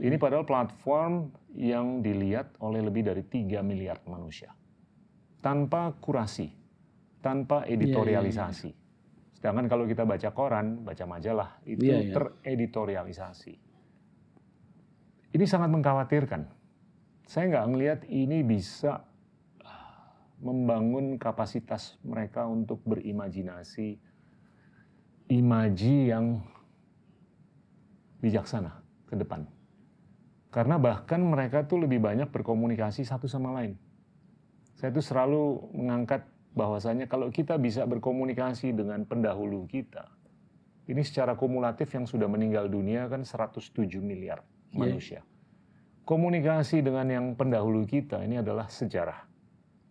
Ini 0.00 0.16
padahal 0.18 0.42
platform 0.42 1.30
yang 1.54 2.02
dilihat 2.02 2.58
oleh 2.58 2.82
lebih 2.82 3.06
dari 3.06 3.22
3 3.22 3.62
miliar 3.62 4.02
manusia. 4.10 4.50
Tanpa 5.38 5.94
kurasi, 6.02 6.50
tanpa 7.22 7.62
editorialisasi. 7.68 8.74
Sedangkan 9.38 9.70
kalau 9.70 9.86
kita 9.86 10.02
baca 10.02 10.34
koran, 10.34 10.82
baca 10.82 11.04
majalah, 11.06 11.62
itu 11.62 11.86
Iya, 11.86 11.98
iya. 12.02 12.12
tereditorialisasi. 12.16 13.54
Ini 15.30 15.44
sangat 15.46 15.70
mengkhawatirkan. 15.70 16.42
Saya 17.30 17.44
nggak 17.54 17.66
ngelihat 17.70 18.00
ini 18.10 18.42
bisa 18.42 19.06
membangun 20.40 21.20
kapasitas 21.20 22.00
mereka 22.02 22.48
untuk 22.48 22.80
berimajinasi, 22.88 24.00
imaji 25.30 26.10
yang 26.10 26.42
bijaksana 28.18 28.82
ke 29.06 29.14
depan. 29.14 29.46
Karena 30.50 30.82
bahkan 30.82 31.22
mereka 31.22 31.62
tuh 31.62 31.86
lebih 31.86 32.02
banyak 32.02 32.26
berkomunikasi 32.34 33.06
satu 33.06 33.30
sama 33.30 33.54
lain. 33.54 33.78
Saya 34.74 34.90
tuh 34.90 35.06
selalu 35.06 35.70
mengangkat 35.70 36.26
bahwasanya 36.58 37.06
kalau 37.06 37.30
kita 37.30 37.54
bisa 37.62 37.86
berkomunikasi 37.86 38.74
dengan 38.74 39.06
pendahulu 39.06 39.70
kita, 39.70 40.10
ini 40.90 41.06
secara 41.06 41.38
kumulatif 41.38 41.86
yang 41.94 42.10
sudah 42.10 42.26
meninggal 42.26 42.66
dunia 42.66 43.06
kan 43.06 43.22
107 43.22 43.70
miliar 44.02 44.42
manusia. 44.74 45.22
Komunikasi 46.02 46.82
dengan 46.82 47.06
yang 47.06 47.26
pendahulu 47.38 47.86
kita 47.86 48.18
ini 48.26 48.42
adalah 48.42 48.66
sejarah. 48.66 49.30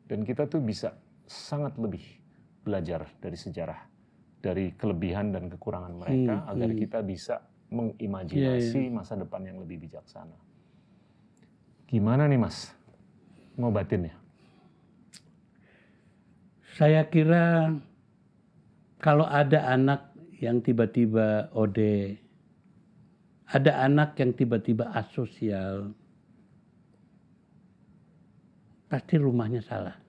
Dan 0.03 0.27
kita 0.27 0.49
tuh 0.51 0.59
bisa 0.59 0.91
sangat 1.23 1.79
lebih 1.79 2.03
belajar 2.65 3.07
dari 3.21 3.37
sejarah, 3.39 3.87
dari 4.39 4.71
kelebihan 4.75 5.35
dan 5.35 5.51
kekurangan 5.51 5.93
mereka 5.99 6.35
Hmm, 6.43 6.51
agar 6.51 6.69
hmm. 6.71 6.79
kita 6.79 6.99
bisa 7.03 7.35
mengimajinasi 7.69 8.89
masa 8.89 9.13
depan 9.19 9.45
yang 9.45 9.61
lebih 9.61 9.85
bijaksana. 9.85 10.33
Gimana 11.85 12.25
nih 12.25 12.39
Mas 12.39 12.71
ngobatinnya? 13.59 14.15
Saya 16.79 17.03
kira 17.11 17.75
kalau 19.03 19.27
ada 19.27 19.67
anak 19.67 20.15
yang 20.39 20.63
tiba-tiba 20.63 21.51
OD, 21.51 21.79
ada 23.51 23.83
anak 23.83 24.15
yang 24.15 24.31
tiba-tiba 24.31 24.87
asosial, 24.95 25.91
pasti 28.87 29.15
rumahnya 29.19 29.59
salah. 29.59 29.99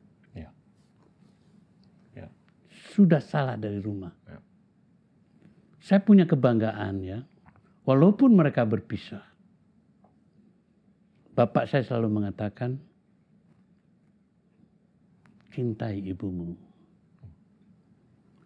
Sudah 2.90 3.22
salah 3.22 3.54
dari 3.54 3.78
rumah. 3.78 4.10
Ya. 4.26 4.38
Saya 5.80 6.00
punya 6.02 6.26
kebanggaan 6.26 7.06
ya, 7.06 7.22
walaupun 7.86 8.34
mereka 8.34 8.66
berpisah. 8.66 9.22
Bapak 11.32 11.70
saya 11.70 11.86
selalu 11.86 12.20
mengatakan, 12.20 12.76
cintai 15.54 16.02
ibumu. 16.04 16.52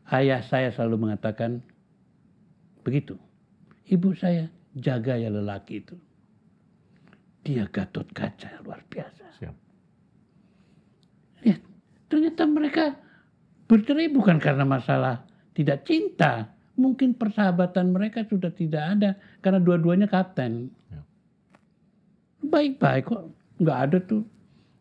Ayah 0.04 0.44
saya 0.44 0.68
selalu 0.70 1.08
mengatakan 1.08 1.64
begitu. 2.84 3.16
Ibu 3.88 4.12
saya 4.14 4.52
jaga 4.76 5.16
ya 5.16 5.32
lelaki 5.32 5.80
itu. 5.80 5.96
Dia 7.44 7.68
gatot 7.68 8.08
kaca 8.12 8.62
luar 8.64 8.84
biasa. 8.88 9.24
Siap. 9.40 9.56
Lihat, 11.44 11.60
ternyata 12.08 12.42
mereka 12.48 12.84
bercerai 13.70 14.12
bukan 14.12 14.36
karena 14.40 14.64
masalah 14.66 15.24
tidak 15.56 15.86
cinta. 15.88 16.52
Mungkin 16.74 17.14
persahabatan 17.14 17.94
mereka 17.94 18.26
sudah 18.26 18.50
tidak 18.50 18.82
ada 18.98 19.10
karena 19.38 19.62
dua-duanya 19.62 20.10
kapten. 20.10 20.74
Ya. 20.90 21.00
Baik-baik 22.42 23.06
kok, 23.06 23.30
nggak 23.62 23.78
ada 23.78 23.98
tuh 24.02 24.26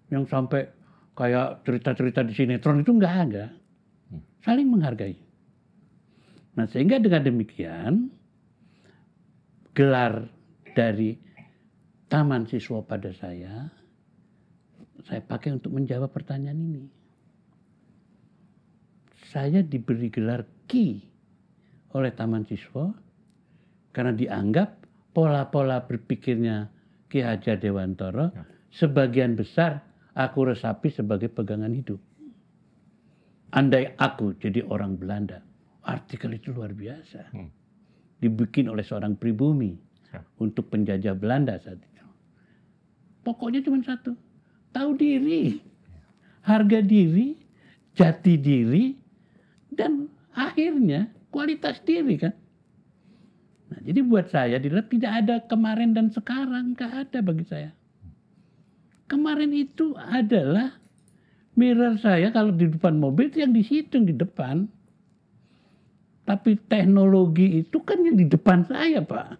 yang 0.10 0.26
sampai 0.26 0.66
kayak 1.14 1.62
cerita-cerita 1.62 2.26
di 2.26 2.34
sinetron 2.34 2.82
itu 2.82 2.92
nggak 2.98 3.16
ada. 3.30 3.54
Saling 4.42 4.68
menghargai. 4.74 5.16
Nah 6.58 6.66
sehingga 6.66 6.98
dengan 6.98 7.22
demikian 7.26 8.10
gelar 9.78 10.30
dari 10.74 11.18
Taman 12.10 12.46
Siswa 12.46 12.82
pada 12.86 13.10
saya, 13.14 13.70
saya 15.06 15.22
pakai 15.22 15.58
untuk 15.58 15.74
menjawab 15.74 16.14
pertanyaan 16.14 16.58
ini. 16.58 17.03
Saya 19.34 19.66
diberi 19.66 20.14
gelar 20.14 20.46
Ki 20.70 21.02
oleh 21.98 22.14
Taman 22.14 22.46
Siswa 22.46 22.94
karena 23.90 24.14
dianggap 24.14 24.86
pola-pola 25.10 25.82
berpikirnya 25.90 26.70
Ki 27.10 27.26
Hajar 27.26 27.58
Dewantoro 27.58 28.30
Ya. 28.30 28.46
sebagian 28.70 29.34
besar 29.34 29.82
aku 30.14 30.54
resapi 30.54 30.94
sebagai 30.94 31.34
pegangan 31.34 31.74
hidup. 31.74 31.98
Andai 33.54 33.98
aku 33.98 34.38
jadi 34.38 34.66
orang 34.66 34.98
Belanda, 34.98 35.42
artikel 35.86 36.38
itu 36.38 36.54
luar 36.54 36.74
biasa. 36.74 37.34
Hmm. 37.34 37.50
Dibikin 38.22 38.70
oleh 38.70 38.86
seorang 38.86 39.18
pribumi 39.18 39.74
Ya. 40.14 40.22
untuk 40.38 40.70
penjajah 40.70 41.18
Belanda 41.18 41.58
saat 41.58 41.82
itu. 41.82 42.06
Pokoknya 43.26 43.66
cuma 43.66 43.82
satu, 43.82 44.14
tahu 44.70 44.94
diri, 44.94 45.58
harga 46.46 46.86
diri, 46.86 47.34
jati 47.98 48.38
diri, 48.38 48.94
dan 49.74 50.10
akhirnya 50.34 51.10
kualitas 51.30 51.82
diri 51.86 52.18
kan. 52.18 52.34
Nah, 53.74 53.80
jadi 53.82 54.06
buat 54.06 54.30
saya 54.30 54.62
dilihat 54.62 54.94
tidak 54.94 55.12
ada 55.26 55.36
kemarin 55.50 55.98
dan 55.98 56.14
sekarang, 56.14 56.78
nggak 56.78 57.10
ada 57.10 57.20
bagi 57.26 57.46
saya. 57.50 57.72
Kemarin 59.10 59.50
itu 59.50 59.98
adalah 59.98 60.78
mirror 61.58 61.98
saya 62.02 62.30
kalau 62.34 62.54
di 62.54 62.70
depan 62.70 62.98
mobil 62.98 63.30
itu 63.30 63.42
yang 63.42 63.54
di 63.54 63.66
situ 63.66 64.02
di 64.02 64.14
depan. 64.14 64.70
Tapi 66.24 66.56
teknologi 66.72 67.66
itu 67.66 67.84
kan 67.84 68.00
yang 68.00 68.16
di 68.16 68.30
depan 68.30 68.64
saya, 68.64 69.04
Pak. 69.04 69.36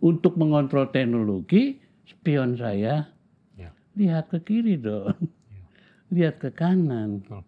Untuk 0.00 0.34
mengontrol 0.40 0.88
teknologi, 0.90 1.78
spion 2.08 2.56
saya 2.56 3.06
Ya. 3.54 3.70
lihat 3.94 4.32
ke 4.32 4.40
kiri 4.42 4.80
dong. 4.80 5.12
Lihat 6.12 6.40
ke 6.40 6.48
kanan. 6.52 7.20
Betul. 7.24 7.44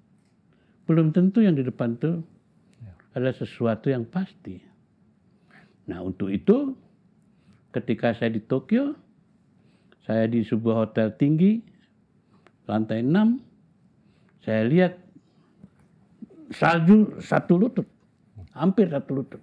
Belum 0.84 1.10
tentu 1.10 1.40
yang 1.40 1.56
di 1.56 1.64
depan 1.64 1.96
tuh 1.96 2.20
Ya. 2.84 2.92
ada 3.16 3.30
sesuatu 3.32 3.88
yang 3.88 4.04
pasti. 4.04 4.60
Nah, 5.88 6.04
untuk 6.04 6.28
itu 6.28 6.76
ketika 7.72 8.12
saya 8.16 8.32
di 8.32 8.40
Tokyo, 8.44 8.92
saya 10.04 10.28
di 10.28 10.44
sebuah 10.44 10.88
hotel 10.88 11.16
tinggi, 11.16 11.60
lantai 12.68 13.00
6, 13.00 13.40
saya 14.44 14.62
lihat 14.68 14.92
salju 16.52 17.16
satu 17.24 17.56
lutut, 17.56 17.88
hampir 18.52 18.92
satu 18.92 19.10
lutut. 19.16 19.42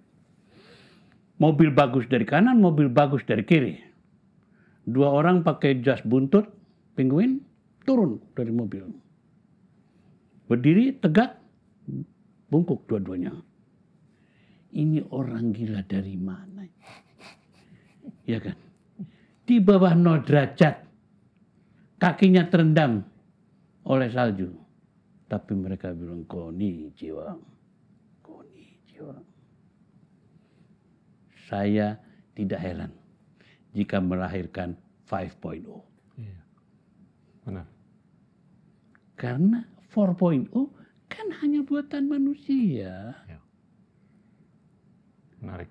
Mobil 1.42 1.74
bagus 1.74 2.06
dari 2.06 2.22
kanan, 2.22 2.62
mobil 2.62 2.86
bagus 2.86 3.26
dari 3.26 3.42
kiri. 3.42 3.82
Dua 4.86 5.10
orang 5.10 5.42
pakai 5.42 5.82
jas 5.82 6.02
buntut, 6.06 6.46
penguin, 6.94 7.42
turun 7.86 8.22
dari 8.38 8.54
mobil. 8.54 8.86
Berdiri 10.52 10.92
tegak, 11.00 11.40
bungkuk 12.52 12.84
dua-duanya. 12.84 13.32
Ini 14.76 15.00
orang 15.16 15.56
gila 15.56 15.80
dari 15.88 16.20
mana? 16.20 16.68
Ya 18.28 18.36
kan? 18.44 18.60
Di 19.48 19.64
bawah 19.64 19.96
nol 19.96 20.28
derajat, 20.28 20.76
kakinya 22.04 22.52
terendam 22.52 23.00
oleh 23.88 24.12
salju. 24.12 24.52
Tapi 25.32 25.56
mereka 25.56 25.96
bilang, 25.96 26.28
koni 26.28 26.92
jiwa. 27.00 27.32
Koni 28.20 28.68
jiwa. 28.92 29.16
Saya 31.48 31.96
tidak 32.36 32.60
heran 32.60 32.92
jika 33.72 34.04
melahirkan 34.04 34.76
5.0. 35.08 35.64
Iya. 36.20 36.40
Benar. 37.48 37.68
Karena 39.16 39.71
4.0 39.92 40.48
kan 41.12 41.28
hanya 41.44 41.62
buatan 41.68 42.08
manusia. 42.08 43.16
Menarik. 45.42 45.70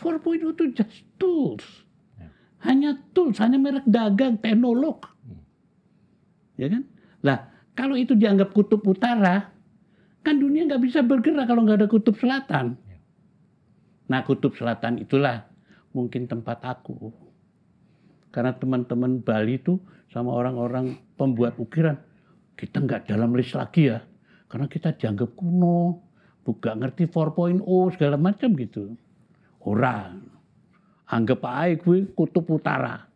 4.0 0.00 0.56
itu 0.56 0.64
just 0.72 1.04
tools. 1.20 1.62
Ya. 2.16 2.32
Hanya 2.64 2.90
tools, 3.12 3.36
hanya 3.38 3.60
merek 3.60 3.84
dagang, 3.84 4.40
teknolog. 4.40 5.04
Hmm. 5.22 5.44
Ya 6.56 6.72
kan? 6.72 6.82
Lah, 7.22 7.38
kalau 7.76 7.94
itu 7.94 8.16
dianggap 8.16 8.56
kutub 8.56 8.82
utara, 8.88 9.52
kan 10.24 10.34
dunia 10.40 10.64
nggak 10.66 10.82
bisa 10.82 11.04
bergerak 11.04 11.46
kalau 11.46 11.62
nggak 11.68 11.84
ada 11.84 11.88
kutub 11.90 12.16
selatan. 12.16 12.80
Ya. 12.88 12.98
Nah, 14.08 14.24
kutub 14.24 14.56
selatan 14.56 15.04
itulah 15.04 15.44
mungkin 15.92 16.24
tempat 16.24 16.64
aku. 16.64 17.12
Karena 18.32 18.56
teman-teman 18.56 19.20
Bali 19.20 19.60
itu 19.60 19.76
sama 20.08 20.32
orang-orang 20.32 20.96
pembuat 21.20 21.58
ukiran, 21.60 22.00
kita 22.58 22.82
nggak 22.82 23.06
dalam 23.06 23.30
list 23.38 23.54
lagi 23.54 23.86
ya. 23.86 24.02
Karena 24.50 24.66
kita 24.66 24.90
dianggap 24.98 25.38
kuno, 25.38 26.02
bukan 26.42 26.82
ngerti 26.82 27.06
4.0 27.06 27.62
segala 27.94 28.18
macam 28.18 28.50
gitu. 28.58 28.98
Orang 29.62 30.26
anggap 31.06 31.40
aja 31.46 31.78
gue 31.78 32.10
kutub 32.18 32.50
utara. 32.50 33.06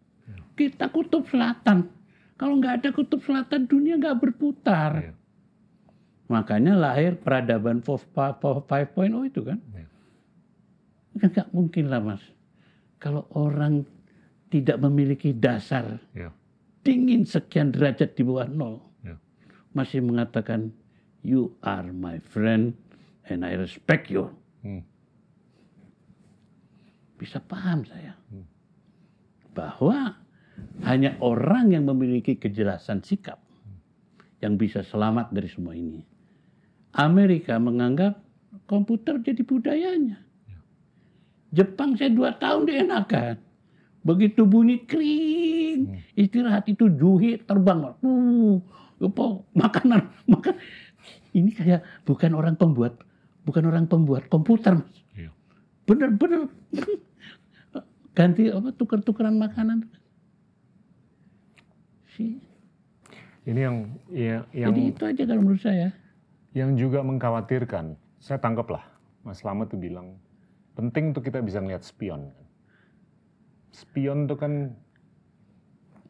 Kita 0.54 0.92
kutub 0.92 1.26
selatan. 1.26 1.90
Kalau 2.38 2.54
nggak 2.60 2.74
ada 2.84 2.88
kutub 2.94 3.24
selatan, 3.24 3.66
dunia 3.66 3.98
nggak 3.98 4.18
berputar. 4.20 5.10
Iya. 5.10 5.14
Makanya 6.28 6.76
lahir 6.78 7.18
peradaban 7.18 7.82
5.0 7.82 9.28
itu 9.28 9.40
kan. 9.42 9.58
Kan 11.18 11.28
nggak 11.32 11.48
mungkin 11.50 11.84
lah 11.90 12.00
mas. 12.00 12.22
Kalau 13.02 13.26
orang 13.34 13.82
tidak 14.52 14.76
memiliki 14.84 15.32
dasar 15.32 15.98
Iya. 16.12 16.30
dingin 16.84 17.24
sekian 17.24 17.72
derajat 17.72 18.12
di 18.12 18.22
bawah 18.22 18.46
nol. 18.46 18.91
Masih 19.72 20.04
mengatakan, 20.04 20.72
you 21.24 21.56
are 21.64 21.88
my 21.92 22.20
friend 22.20 22.76
and 23.28 23.44
I 23.44 23.56
respect 23.56 24.12
you. 24.12 24.28
Hmm. 24.60 24.84
Bisa 27.16 27.40
paham 27.40 27.86
saya. 27.88 28.16
Hmm. 28.28 28.46
Bahwa 29.56 30.16
hanya 30.84 31.16
orang 31.24 31.72
yang 31.72 31.88
memiliki 31.88 32.36
kejelasan 32.36 33.00
sikap 33.00 33.40
yang 34.42 34.58
bisa 34.58 34.82
selamat 34.82 35.30
dari 35.30 35.48
semua 35.48 35.72
ini. 35.72 36.02
Amerika 36.92 37.56
menganggap 37.56 38.20
komputer 38.68 39.22
jadi 39.22 39.40
budayanya. 39.46 40.20
Jepang 41.52 41.96
saya 41.96 42.12
dua 42.12 42.36
tahun 42.36 42.68
dienakan. 42.68 43.36
Begitu 44.02 44.42
bunyi 44.42 44.82
kering, 44.82 45.94
istirahat 46.18 46.66
itu 46.66 46.90
juhi 46.90 47.38
terbang. 47.38 47.94
Uh, 48.02 48.58
apa, 49.02 49.42
makanan, 49.52 50.00
makan. 50.32 50.54
Ini 51.32 51.50
kayak 51.56 51.80
bukan 52.06 52.36
orang 52.36 52.54
pembuat, 52.54 53.00
bukan 53.42 53.64
orang 53.66 53.90
pembuat 53.90 54.28
komputer, 54.30 54.78
Mas. 54.78 54.94
Iya. 55.16 55.30
Bener-bener 55.88 56.46
ganti 58.16 58.52
apa 58.52 58.70
tukar-tukaran 58.76 59.40
makanan. 59.40 59.88
Si, 62.12 62.36
Ini 63.48 63.60
yang 63.64 63.76
ya, 64.12 64.44
yang 64.52 64.70
Jadi 64.70 64.82
itu 64.92 65.02
aja 65.08 65.22
kalau 65.26 65.40
menurut 65.42 65.64
saya. 65.64 65.88
yang 66.52 66.76
juga 66.76 67.00
mengkhawatirkan. 67.00 67.96
Saya 68.20 68.38
tangkaplah 68.38 68.84
Mas 69.24 69.40
Slamet 69.40 69.72
tuh 69.72 69.80
bilang 69.80 70.20
penting 70.76 71.16
tuh 71.16 71.24
kita 71.24 71.40
bisa 71.40 71.58
ngeliat 71.58 71.82
spion. 71.82 72.28
Spion 73.72 74.28
tuh 74.28 74.36
kan 74.36 74.76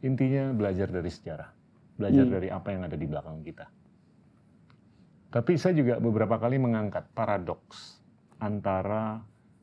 intinya 0.02 0.50
belajar 0.50 0.90
dari 0.90 1.06
sejarah, 1.06 1.46
belajar 2.02 2.26
Hmm. 2.26 2.34
dari 2.34 2.48
apa 2.50 2.68
yang 2.68 2.82
ada 2.82 2.96
di 2.98 3.06
belakang 3.06 3.38
kita. 3.40 3.70
Tapi 5.30 5.52
saya 5.54 5.72
juga 5.72 5.96
beberapa 5.96 6.36
kali 6.36 6.58
mengangkat 6.58 7.08
paradoks 7.14 8.02
antara 8.36 9.22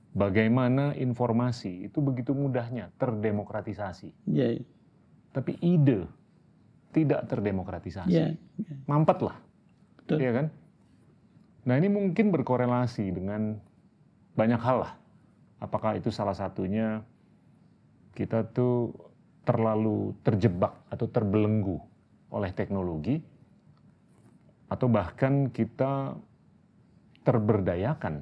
bagaimana 0.10 0.96
informasi 0.96 1.86
itu 1.86 2.00
begitu 2.00 2.34
mudahnya 2.34 2.90
terdemokratisasi, 2.98 4.10
Ya, 4.26 4.56
tapi 5.30 5.60
ide 5.62 6.10
tidak 6.90 7.30
terdemokratisasi. 7.30 8.10
ya, 8.10 8.34
ya. 8.34 8.76
Mampet 8.90 9.20
lah, 9.22 9.38
Betul. 10.02 10.18
iya 10.26 10.32
kan? 10.34 10.48
Nah 11.70 11.76
ini 11.78 11.86
mungkin 11.86 12.34
berkorelasi 12.34 13.14
dengan 13.14 13.62
banyak 14.34 14.58
hal 14.58 14.90
lah. 14.90 14.94
Apakah 15.62 16.00
itu 16.00 16.10
salah 16.10 16.34
satunya 16.34 17.04
kita 18.18 18.42
tuh 18.50 18.90
terlalu 19.46 20.18
terjebak 20.26 20.74
atau 20.90 21.06
terbelenggu 21.06 21.78
oleh 22.30 22.52
teknologi, 22.54 23.18
atau 24.70 24.86
bahkan 24.86 25.50
kita 25.50 26.14
terberdayakan, 27.26 28.22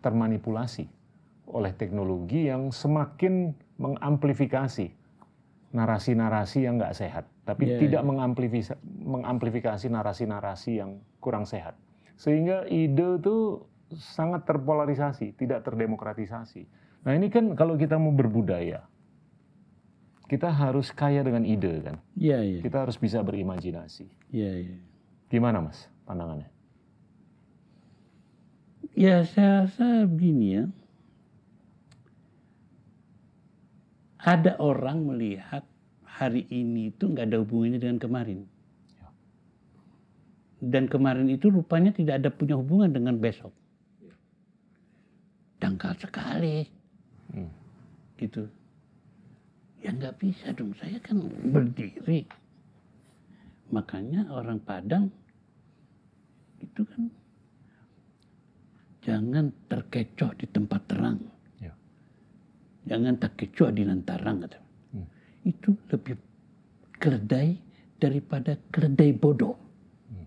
termanipulasi 0.00 0.86
oleh 1.50 1.72
teknologi 1.74 2.46
yang 2.46 2.70
semakin 2.70 3.54
mengamplifikasi 3.78 4.90
narasi-narasi 5.74 6.58
yang 6.64 6.78
nggak 6.78 6.96
sehat, 6.96 7.24
tapi 7.44 7.68
Iya, 7.68 7.78
tidak 7.86 8.02
mengamplifisa- 8.06 8.80
mengamplifikasi 8.82 9.86
narasi-narasi 9.90 10.80
yang 10.80 11.02
kurang 11.20 11.44
sehat. 11.44 11.74
Sehingga 12.16 12.64
ide 12.70 13.20
itu 13.20 13.60
sangat 13.94 14.48
terpolarisasi, 14.48 15.36
tidak 15.36 15.66
terdemokratisasi. 15.66 16.64
Nah 17.06 17.12
ini 17.14 17.30
kan 17.30 17.52
kalau 17.54 17.78
kita 17.78 18.00
mau 18.00 18.10
berbudaya, 18.10 18.82
kita 20.26 20.50
harus 20.50 20.90
kaya 20.90 21.22
dengan 21.22 21.46
ide 21.46 21.82
kan. 21.86 21.96
Ya, 22.18 22.42
ya, 22.42 22.58
Kita 22.58 22.82
harus 22.82 22.98
bisa 22.98 23.22
berimajinasi. 23.22 24.10
ya, 24.34 24.50
ya. 24.58 24.76
Gimana 25.30 25.58
mas 25.62 25.86
pandangannya? 26.06 26.50
Ya 28.96 29.22
saya 29.26 29.66
rasa 29.66 30.06
begini 30.06 30.46
ya. 30.56 30.64
Ada 34.26 34.58
orang 34.58 35.06
melihat 35.06 35.62
hari 36.02 36.48
ini 36.50 36.90
itu 36.90 37.06
nggak 37.06 37.30
ada 37.30 37.38
hubungannya 37.42 37.78
dengan 37.78 37.98
kemarin. 38.02 38.38
Ya. 38.98 39.06
Dan 40.58 40.90
kemarin 40.90 41.30
itu 41.30 41.46
rupanya 41.52 41.94
tidak 41.94 42.18
ada 42.24 42.30
punya 42.34 42.58
hubungan 42.58 42.90
dengan 42.90 43.14
besok. 43.20 43.54
Dangkal 45.62 45.94
sekali. 46.00 46.66
Hmm. 47.30 47.52
Gitu. 48.18 48.50
Ya 49.86 49.94
nggak 49.94 50.18
bisa 50.18 50.50
dong, 50.50 50.74
saya 50.82 50.98
kan 50.98 51.22
berdiri. 51.54 52.26
Makanya 53.70 54.26
orang 54.34 54.58
Padang 54.58 55.14
itu 56.58 56.82
kan 56.82 57.06
jangan 59.06 59.54
terkecoh 59.70 60.34
di 60.34 60.46
tempat 60.50 60.82
terang. 60.90 61.22
Ya. 61.62 61.70
Jangan 62.90 63.14
terkecoh 63.22 63.70
di 63.70 63.86
lantaran. 63.86 64.42
Kata. 64.42 64.58
Hmm. 64.90 65.06
Itu 65.46 65.78
lebih 65.94 66.18
keledai 66.98 67.54
daripada 68.02 68.58
keledai 68.74 69.14
bodoh. 69.14 69.54
Hmm. 70.10 70.26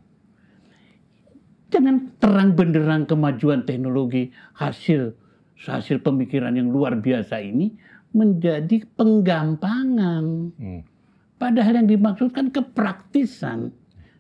Jangan 1.67 1.95
terang 2.24 2.56
benderang 2.56 3.04
kemajuan 3.04 3.67
teknologi 3.67 4.32
hasil 4.56 5.12
hasil 5.67 6.00
pemikiran 6.00 6.56
yang 6.56 6.72
luar 6.72 6.95
biasa 6.95 7.43
ini 7.43 7.76
menjadi 8.13 8.86
penggampangan. 8.98 10.26
Hmm. 10.58 10.82
Padahal 11.39 11.84
yang 11.84 11.89
dimaksudkan 11.89 12.52
kepraktisan. 12.52 13.72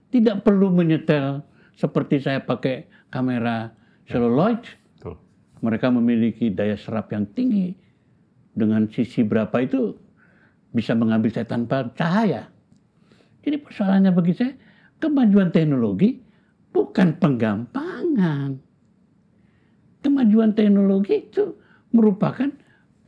Tidak 0.09 0.41
perlu 0.41 0.73
menyetel 0.73 1.45
seperti 1.77 2.17
saya 2.17 2.41
pakai 2.41 2.89
kamera 3.13 3.69
celluloid. 4.09 4.65
Betul. 4.97 5.15
Mereka 5.61 5.87
memiliki 5.93 6.49
daya 6.49 6.73
serap 6.73 7.13
yang 7.13 7.29
tinggi. 7.35 7.77
Dengan 8.57 8.89
sisi 8.89 9.21
berapa 9.21 9.53
itu 9.61 9.93
bisa 10.73 10.97
mengambil 10.97 11.29
saya 11.29 11.45
tanpa 11.45 11.93
cahaya. 11.93 12.49
Jadi 13.45 13.55
persoalannya 13.61 14.11
bagi 14.11 14.33
saya, 14.35 14.53
kemajuan 14.97 15.53
teknologi 15.53 16.19
bukan 16.73 17.15
penggampangan. 17.17 18.59
Kemajuan 19.99 20.51
teknologi 20.55 21.27
itu 21.27 21.53
merupakan 21.91 22.49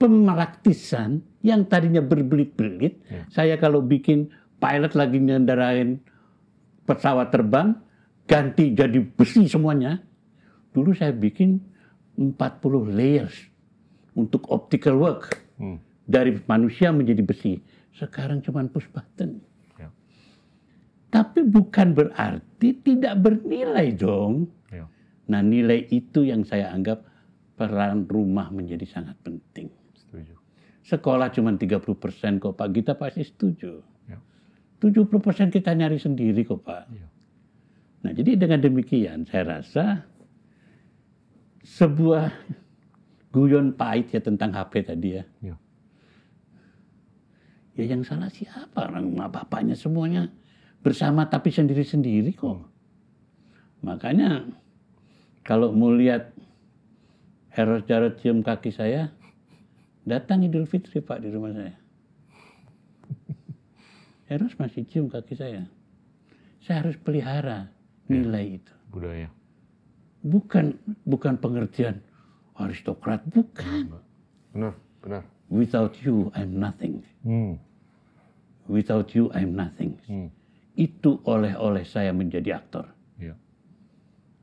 pemraktisan 0.02 1.22
yang 1.45 1.70
tadinya 1.70 2.02
berbelit-belit. 2.02 3.06
Ya. 3.06 3.22
Saya 3.30 3.56
kalau 3.62 3.86
bikin 3.86 4.34
pilot 4.58 4.97
lagi 4.97 5.22
ngendarain 5.22 6.02
pesawat 6.89 7.30
terbang, 7.30 7.78
ganti 8.26 8.74
jadi 8.74 8.97
besi 8.97 9.45
semuanya. 9.45 10.02
Dulu 10.74 10.97
saya 10.97 11.14
bikin 11.14 11.62
40 12.18 12.34
layers 12.97 13.38
untuk 14.18 14.49
optical 14.49 14.97
work. 14.97 15.38
Hmm. 15.62 15.78
Dari 16.10 16.34
manusia 16.49 16.89
menjadi 16.89 17.22
besi. 17.22 17.62
Sekarang 17.93 18.41
cuma 18.41 18.66
push 18.66 18.89
button. 18.89 19.38
Ya. 19.78 19.93
Tapi 21.14 21.45
bukan 21.45 21.93
berarti 21.93 22.74
tidak 22.82 23.22
bernilai 23.22 23.93
dong. 23.93 24.49
Ya. 24.74 24.89
Nah 25.30 25.45
nilai 25.45 25.86
itu 25.93 26.26
yang 26.26 26.41
saya 26.41 26.74
anggap 26.74 27.06
peran 27.54 28.10
rumah 28.10 28.49
menjadi 28.49 28.89
sangat 28.89 29.16
penting. 29.22 29.81
Sekolah 30.82 31.30
cuma 31.30 31.54
30% 31.54 32.42
kok 32.42 32.54
Pak 32.58 32.70
Gita 32.74 32.94
pasti 32.98 33.22
setuju. 33.22 33.82
Ya. 34.10 34.18
70% 34.82 35.54
kita 35.54 35.78
nyari 35.78 36.02
sendiri 36.02 36.42
kok 36.42 36.66
Pak. 36.66 36.84
Iya. 36.90 37.08
Nah 38.02 38.12
jadi 38.18 38.34
dengan 38.34 38.60
demikian 38.66 39.30
saya 39.30 39.62
rasa 39.62 40.10
sebuah 41.62 42.34
guyon 43.30 43.78
pahit 43.78 44.10
ya 44.10 44.22
tentang 44.26 44.52
HP 44.58 44.74
tadi 44.90 45.10
ya. 45.22 45.24
Iya. 45.46 45.56
Ya 47.78 47.84
yang 47.96 48.02
salah 48.04 48.28
siapa 48.28 48.90
orang 48.90 49.16
bapaknya 49.32 49.78
semuanya 49.78 50.28
bersama 50.82 51.30
tapi 51.30 51.54
sendiri-sendiri 51.54 52.34
kok. 52.34 52.66
Makanya 53.86 54.50
kalau 55.46 55.74
mau 55.74 55.94
lihat 55.94 56.34
Eros 57.52 57.84
Jarot 57.86 58.18
cium 58.24 58.42
kaki 58.42 58.72
saya, 58.72 59.12
datang 60.12 60.43
Idul 60.43 60.68
Fitri 60.68 60.99
Pak 60.99 61.24
di 61.24 61.32
rumah 61.32 61.55
saya. 61.55 61.72
Eros 64.36 64.51
masih 64.59 64.84
cium 64.84 65.07
kaki 65.07 65.39
saya. 65.39 65.64
Saya 66.59 66.84
harus 66.84 66.99
pelihara 66.99 67.72
nilai 68.12 68.59
itu. 68.59 68.74
Budaya. 68.91 69.32
Bukan 70.20 70.76
bukan 71.07 71.39
pengertian 71.39 72.03
aristokrat, 72.59 73.24
bukan. 73.32 74.03
Benar, 74.51 74.76
benar. 74.99 75.24
Without 75.47 75.95
you, 76.03 76.28
I'm 76.36 76.59
nothing. 76.59 77.07
Hmm. 77.24 77.55
Without 78.68 79.16
you, 79.16 79.32
I'm 79.32 79.55
nothing. 79.55 79.95
Hmm. 80.12 80.28
Itu 80.76 81.24
oleh-oleh 81.24 81.88
saya 81.88 82.12
menjadi 82.12 82.59
aktor. 82.59 82.91
Iya. 83.16 83.39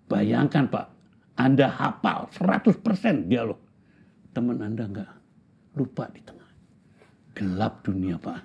Bayangkan 0.08 0.72
Pak, 0.72 0.86
Anda 1.36 1.68
hafal 1.68 2.32
100% 2.32 3.30
dialog. 3.30 3.60
Teman 4.32 4.60
Anda 4.60 4.84
enggak 4.84 5.17
lupa 5.78 6.10
di 6.10 6.20
tengah. 6.26 6.50
Gelap 7.38 7.86
dunia 7.86 8.18
Pak. 8.18 8.38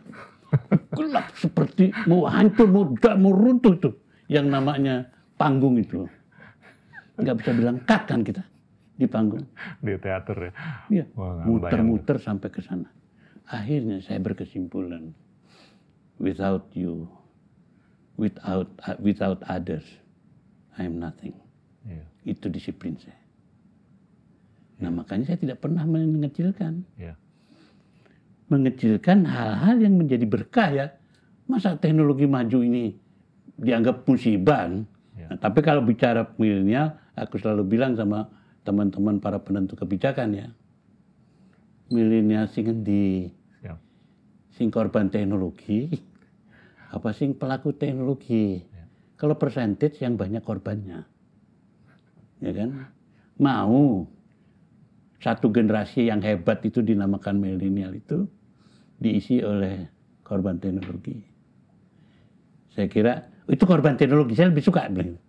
Gelap 0.97 1.33
seperti 1.33 1.89
mau 2.05 2.29
hancur, 2.29 2.69
mau, 2.69 2.85
mau 3.17 3.33
runtuh 3.33 3.73
tuh. 3.81 3.95
Yang 4.29 4.47
namanya 4.53 4.95
panggung 5.33 5.81
itu. 5.81 6.05
Nggak 7.17 7.37
bisa 7.41 7.51
bilang 7.57 7.81
cut 7.89 8.05
kan 8.05 8.21
kita 8.21 8.45
di 8.97 9.05
panggung. 9.09 9.45
Di 9.81 9.97
teater 9.97 10.37
ya. 10.37 10.51
Iya, 10.89 11.05
muter-muter 11.45 12.21
sampai 12.21 12.49
ke 12.53 12.61
sana. 12.61 12.89
Akhirnya 13.49 13.99
saya 13.99 14.21
berkesimpulan, 14.23 15.11
without 16.21 16.69
you, 16.77 17.09
without 18.15 18.69
without 19.01 19.41
others, 19.49 19.85
I'm 20.79 21.01
nothing. 21.01 21.35
Iya. 21.83 22.05
Itu 22.23 22.47
disiplin 22.47 22.95
saya. 23.01 23.19
Nah 24.79 24.89
makanya 24.89 25.33
saya 25.33 25.39
tidak 25.39 25.59
pernah 25.59 25.83
mengecilkan, 25.83 26.87
Iya. 26.95 27.19
Mengecilkan 28.53 29.25
hal-hal 29.25 29.81
yang 29.81 29.97
menjadi 29.97 30.25
berkah 30.29 30.69
ya. 30.69 30.87
Masa 31.49 31.75
teknologi 31.75 32.29
maju 32.29 32.61
ini 32.61 32.93
dianggap 33.57 34.05
musibah? 34.05 34.69
Ya. 35.17 35.33
Nah, 35.33 35.37
tapi 35.41 35.65
kalau 35.65 35.81
bicara 35.81 36.29
milenial, 36.37 36.93
aku 37.17 37.41
selalu 37.41 37.65
bilang 37.65 37.97
sama 37.97 38.29
teman-teman 38.63 39.19
para 39.19 39.41
penentu 39.41 39.75
kebijakan 39.75 40.29
ya, 40.37 40.47
milenial 41.91 42.47
sing 42.47 42.81
di 42.81 43.27
Siap. 43.59 43.77
sing 44.55 44.71
korban 44.71 45.11
teknologi, 45.11 45.91
apa 46.95 47.11
sing 47.11 47.35
pelaku 47.35 47.75
teknologi. 47.75 48.63
Ya. 48.63 48.85
Kalau 49.19 49.35
percentage 49.35 49.99
yang 49.99 50.15
banyak 50.15 50.41
korbannya, 50.41 51.03
ya 52.39 52.51
kan? 52.55 52.69
Mau 53.37 54.07
satu 55.23 55.47
generasi 55.49 56.11
yang 56.11 56.19
hebat 56.19 56.59
itu 56.67 56.83
dinamakan 56.83 57.39
milenial 57.39 57.95
itu 57.95 58.27
diisi 59.03 59.43
oleh 59.43 59.83
korban 60.23 60.55
teknologi. 60.55 61.19
Saya 62.71 62.87
kira 62.87 63.13
itu 63.45 63.67
korban 63.67 63.99
teknologi 63.99 64.33
saya 64.33 64.47
lebih 64.49 64.63
suka 64.63 64.87
bilang. 64.87 65.19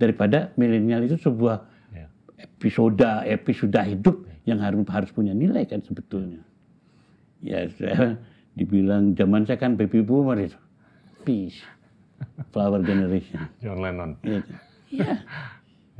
daripada 0.00 0.48
milenial 0.56 1.04
itu 1.04 1.20
sebuah 1.20 1.60
Ya. 1.92 2.08
episoda 2.40 3.20
episoda 3.28 3.84
hidup 3.84 4.24
yang 4.48 4.56
harus 4.56 4.80
harus 4.88 5.10
punya 5.12 5.36
nilai 5.36 5.68
kan 5.68 5.84
sebetulnya. 5.84 6.40
Ya 7.44 7.68
saya 7.68 8.16
dibilang 8.58 9.12
zaman 9.12 9.44
saya 9.44 9.60
kan 9.60 9.76
baby 9.76 10.00
boomer 10.00 10.40
itu. 10.40 10.56
Peace. 11.20 11.60
Flower 12.48 12.80
generation. 12.80 13.44
John 13.62 13.82
Lennon. 13.82 14.16
Ya, 14.90 15.04
ya, 15.06 15.14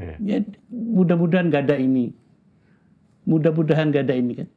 Iya. 0.00 0.16
ya 0.18 0.36
mudah-mudahan 0.72 1.46
nggak 1.46 1.68
ada 1.68 1.76
ini. 1.76 2.10
Mudah-mudahan 3.22 3.92
nggak 3.92 4.08
ada 4.08 4.16
ini 4.16 4.32
kan. 4.34 4.48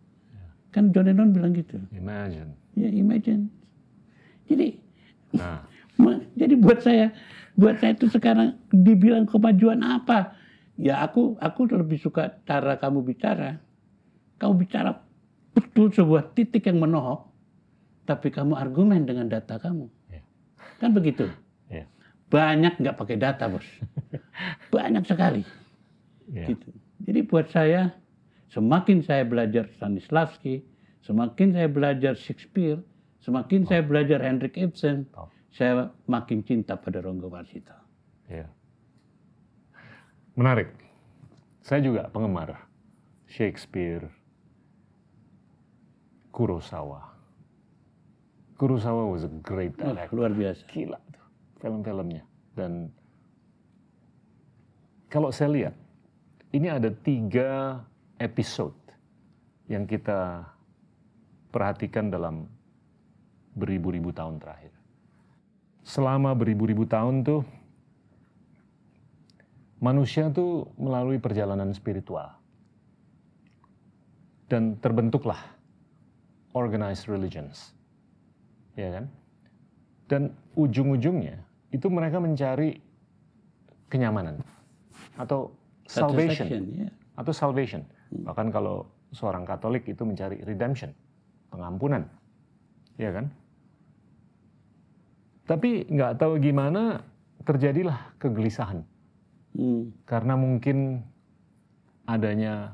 Kan 0.73 0.89
John 0.89 1.05
Lennon 1.05 1.31
bilang 1.31 1.53
gitu. 1.53 1.77
Imagine. 1.93 2.57
Ya 2.73 2.89
imagine. 2.89 3.47
Jadi 4.49 4.83
Nah, 5.33 5.65
Jadi 6.39 6.53
buat 6.57 6.79
saya, 6.81 7.13
buat 7.53 7.77
saya 7.81 7.93
itu 7.97 8.09
sekarang 8.09 8.57
dibilang 8.69 9.29
kemajuan 9.29 9.81
apa? 9.81 10.37
Ya 10.73 11.05
aku, 11.05 11.37
aku 11.37 11.69
lebih 11.69 12.01
suka 12.01 12.33
cara 12.49 12.77
kamu 12.81 13.05
bicara. 13.05 13.61
Kamu 14.41 14.53
bicara 14.57 14.97
betul 15.53 15.93
sebuah 15.93 16.33
titik 16.33 16.65
yang 16.65 16.81
menohok, 16.81 17.29
tapi 18.09 18.33
kamu 18.33 18.57
argumen 18.57 19.05
dengan 19.05 19.29
data 19.29 19.61
kamu. 19.61 19.85
Ya. 20.09 20.25
Kan 20.81 20.97
begitu. 20.97 21.29
ya. 21.69 21.85
Banyak 22.33 22.81
nggak 22.81 22.97
pakai 22.97 23.21
data 23.21 23.45
bos. 23.45 23.65
Banyak 24.73 25.05
sekali. 25.05 25.45
Ya. 26.33 26.49
Gitu. 26.49 26.73
Jadi 27.05 27.19
buat 27.29 27.53
saya, 27.53 27.93
semakin 28.53 29.01
saya 29.01 29.25
belajar 29.25 29.65
Stanislavski, 29.73 30.61
semakin 31.01 31.57
saya 31.57 31.65
belajar 31.65 32.13
Shakespeare, 32.13 32.77
semakin 33.25 33.65
saya 33.65 33.81
belajar 33.81 34.21
Henrik 34.21 34.53
Ibsen, 34.53 35.09
Oh. 35.17 35.25
saya 35.49 35.89
makin 36.05 36.45
cinta 36.45 36.77
pada 36.77 37.01
Ronggo 37.01 37.33
Warsito. 37.33 37.73
Ya. 38.29 38.45
Menarik. 40.37 40.69
Saya 41.65 41.81
juga 41.81 42.11
penggemar 42.13 42.69
Shakespeare, 43.25 44.05
Kurosawa. 46.29 47.09
Kurosawa 48.59 49.09
was 49.09 49.25
a 49.25 49.31
great 49.41 49.73
director. 49.77 50.13
luar 50.13 50.31
biasa. 50.33 50.61
Gila 50.69 50.99
tuh 51.09 51.25
film-filmnya. 51.61 52.23
Dan 52.53 52.93
kalau 55.09 55.33
saya 55.33 55.49
lihat, 55.53 55.75
ini 56.53 56.67
ada 56.69 56.89
tiga 56.91 57.81
episode 58.23 58.75
yang 59.67 59.83
kita 59.83 60.47
perhatikan 61.51 62.07
dalam 62.07 62.47
beribu-ribu 63.53 64.15
tahun 64.15 64.39
terakhir. 64.39 64.71
Selama 65.83 66.31
beribu-ribu 66.31 66.87
tahun 66.87 67.27
tuh, 67.27 67.43
manusia 69.83 70.31
tuh 70.31 70.71
melalui 70.79 71.19
perjalanan 71.19 71.75
spiritual. 71.75 72.31
Dan 74.47 74.79
terbentuklah 74.79 75.39
organized 76.55 77.11
religions. 77.11 77.75
Ya 78.79 78.89
kan? 79.01 79.05
Dan 80.07 80.21
ujung-ujungnya 80.55 81.41
itu 81.73 81.89
mereka 81.89 82.21
mencari 82.21 82.79
kenyamanan 83.89 84.41
atau 85.17 85.53
salvation 85.85 86.47
Satisfaction, 86.49 86.61
ya. 86.85 86.89
atau 87.17 87.33
salvation. 87.33 87.81
Bahkan 88.21 88.53
kalau 88.53 88.85
seorang 89.09 89.45
Katolik 89.49 89.89
itu 89.89 90.05
mencari 90.05 90.37
redemption, 90.45 90.93
pengampunan, 91.49 92.05
ya 93.01 93.09
kan? 93.09 93.33
Tapi 95.49 95.89
nggak 95.89 96.21
tahu 96.21 96.37
gimana 96.39 97.01
terjadilah 97.43 98.15
kegelisahan 98.21 98.85
Hmm. 99.53 99.93
karena 100.09 100.33
mungkin 100.33 101.05
adanya 102.09 102.73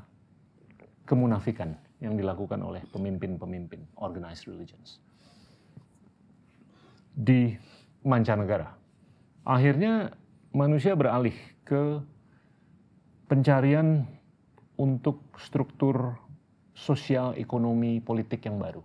kemunafikan 1.04 1.76
yang 2.00 2.16
dilakukan 2.16 2.56
oleh 2.64 2.80
pemimpin-pemimpin 2.88 3.84
organized 4.00 4.48
religions 4.48 4.96
di 7.12 7.52
mancanegara. 8.00 8.72
Akhirnya 9.44 10.16
manusia 10.56 10.96
beralih 10.96 11.36
ke 11.68 12.00
pencarian 13.28 14.08
untuk 14.80 15.20
struktur 15.36 16.16
sosial, 16.72 17.36
ekonomi, 17.36 18.00
politik 18.00 18.48
yang 18.48 18.56
baru. 18.56 18.80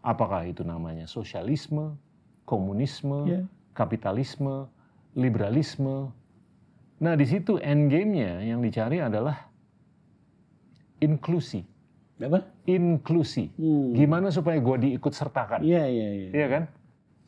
Apakah 0.00 0.48
itu 0.48 0.64
namanya 0.64 1.04
sosialisme, 1.04 2.00
komunisme, 2.48 3.28
Ya. 3.28 3.40
kapitalisme, 3.76 4.72
liberalisme. 5.12 6.08
Nah, 7.04 7.12
di 7.12 7.28
situ 7.28 7.60
endgame-nya 7.60 8.40
yang 8.48 8.64
dicari 8.64 9.04
adalah 9.04 9.52
inklusi. 11.04 11.60
Apa? 12.16 12.40
Inklusi. 12.64 13.52
Hmm. 13.60 13.92
Gimana 13.92 14.32
supaya 14.32 14.56
gue 14.56 14.76
diikut 14.88 15.12
sertakan? 15.12 15.60
Iya, 15.60 15.84
iya, 15.84 16.08
iya. 16.08 16.28
Iya 16.32 16.46
kan? 16.48 16.62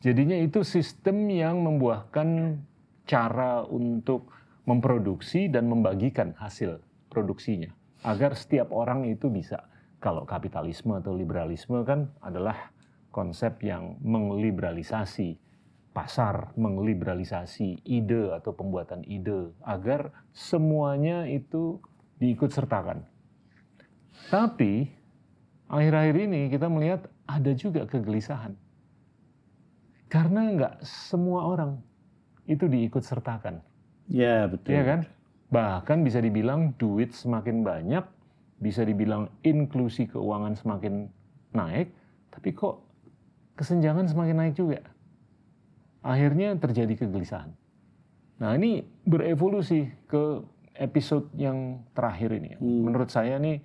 Jadinya 0.01 0.37
itu 0.41 0.65
sistem 0.65 1.29
yang 1.29 1.61
membuahkan 1.61 2.57
cara 3.05 3.65
untuk 3.69 4.33
memproduksi 4.65 5.49
dan 5.51 5.69
membagikan 5.69 6.33
hasil 6.37 6.81
produksinya. 7.13 7.76
Agar 8.05 8.37
setiap 8.37 8.69
orang 8.73 9.05
itu 9.09 9.29
bisa. 9.31 9.65
Kalau 9.97 10.25
kapitalisme 10.29 10.93
atau 10.97 11.17
liberalisme 11.17 11.81
kan 11.81 12.13
adalah 12.21 12.69
konsep 13.09 13.57
yang 13.65 13.97
mengliberalisasi 14.05 15.41
pasar, 15.97 16.53
mengliberalisasi 16.53 17.81
ide 17.81 18.29
atau 18.29 18.53
pembuatan 18.53 19.01
ide 19.01 19.49
agar 19.65 20.13
semuanya 20.29 21.25
itu 21.25 21.81
diikut 22.21 22.53
sertakan. 22.53 23.01
Tapi 24.29 24.85
akhir-akhir 25.65 26.15
ini 26.29 26.41
kita 26.53 26.69
melihat 26.69 27.09
ada 27.25 27.49
juga 27.57 27.89
kegelisahan. 27.89 28.53
Karena 30.05 30.53
nggak 30.53 30.75
semua 30.85 31.49
orang 31.49 31.81
itu 32.45 32.69
diikut 32.69 33.01
sertakan. 33.01 33.59
Ya 34.05 34.45
betul. 34.45 34.77
Iya 34.77 34.83
kan? 34.85 34.99
Bahkan 35.47 36.03
bisa 36.03 36.19
dibilang 36.19 36.75
duit 36.75 37.15
semakin 37.15 37.63
banyak, 37.63 38.03
bisa 38.59 38.83
dibilang 38.83 39.31
inklusi 39.47 40.09
keuangan 40.11 40.59
semakin 40.59 41.07
naik, 41.55 41.93
tapi 42.33 42.51
kok 42.51 42.83
kesenjangan 43.55 44.05
semakin 44.11 44.35
naik 44.35 44.55
juga. 44.59 44.83
Akhirnya 46.03 46.55
terjadi 46.59 47.07
kegelisahan. 47.07 47.51
Nah 48.37 48.53
ini 48.53 48.85
berevolusi 49.07 49.89
ke 50.05 50.45
episode 50.77 51.33
yang 51.33 51.81
terakhir 51.97 52.37
ini. 52.37 52.53
Hmm. 52.59 52.85
Menurut 52.85 53.09
saya 53.09 53.41
nih 53.41 53.63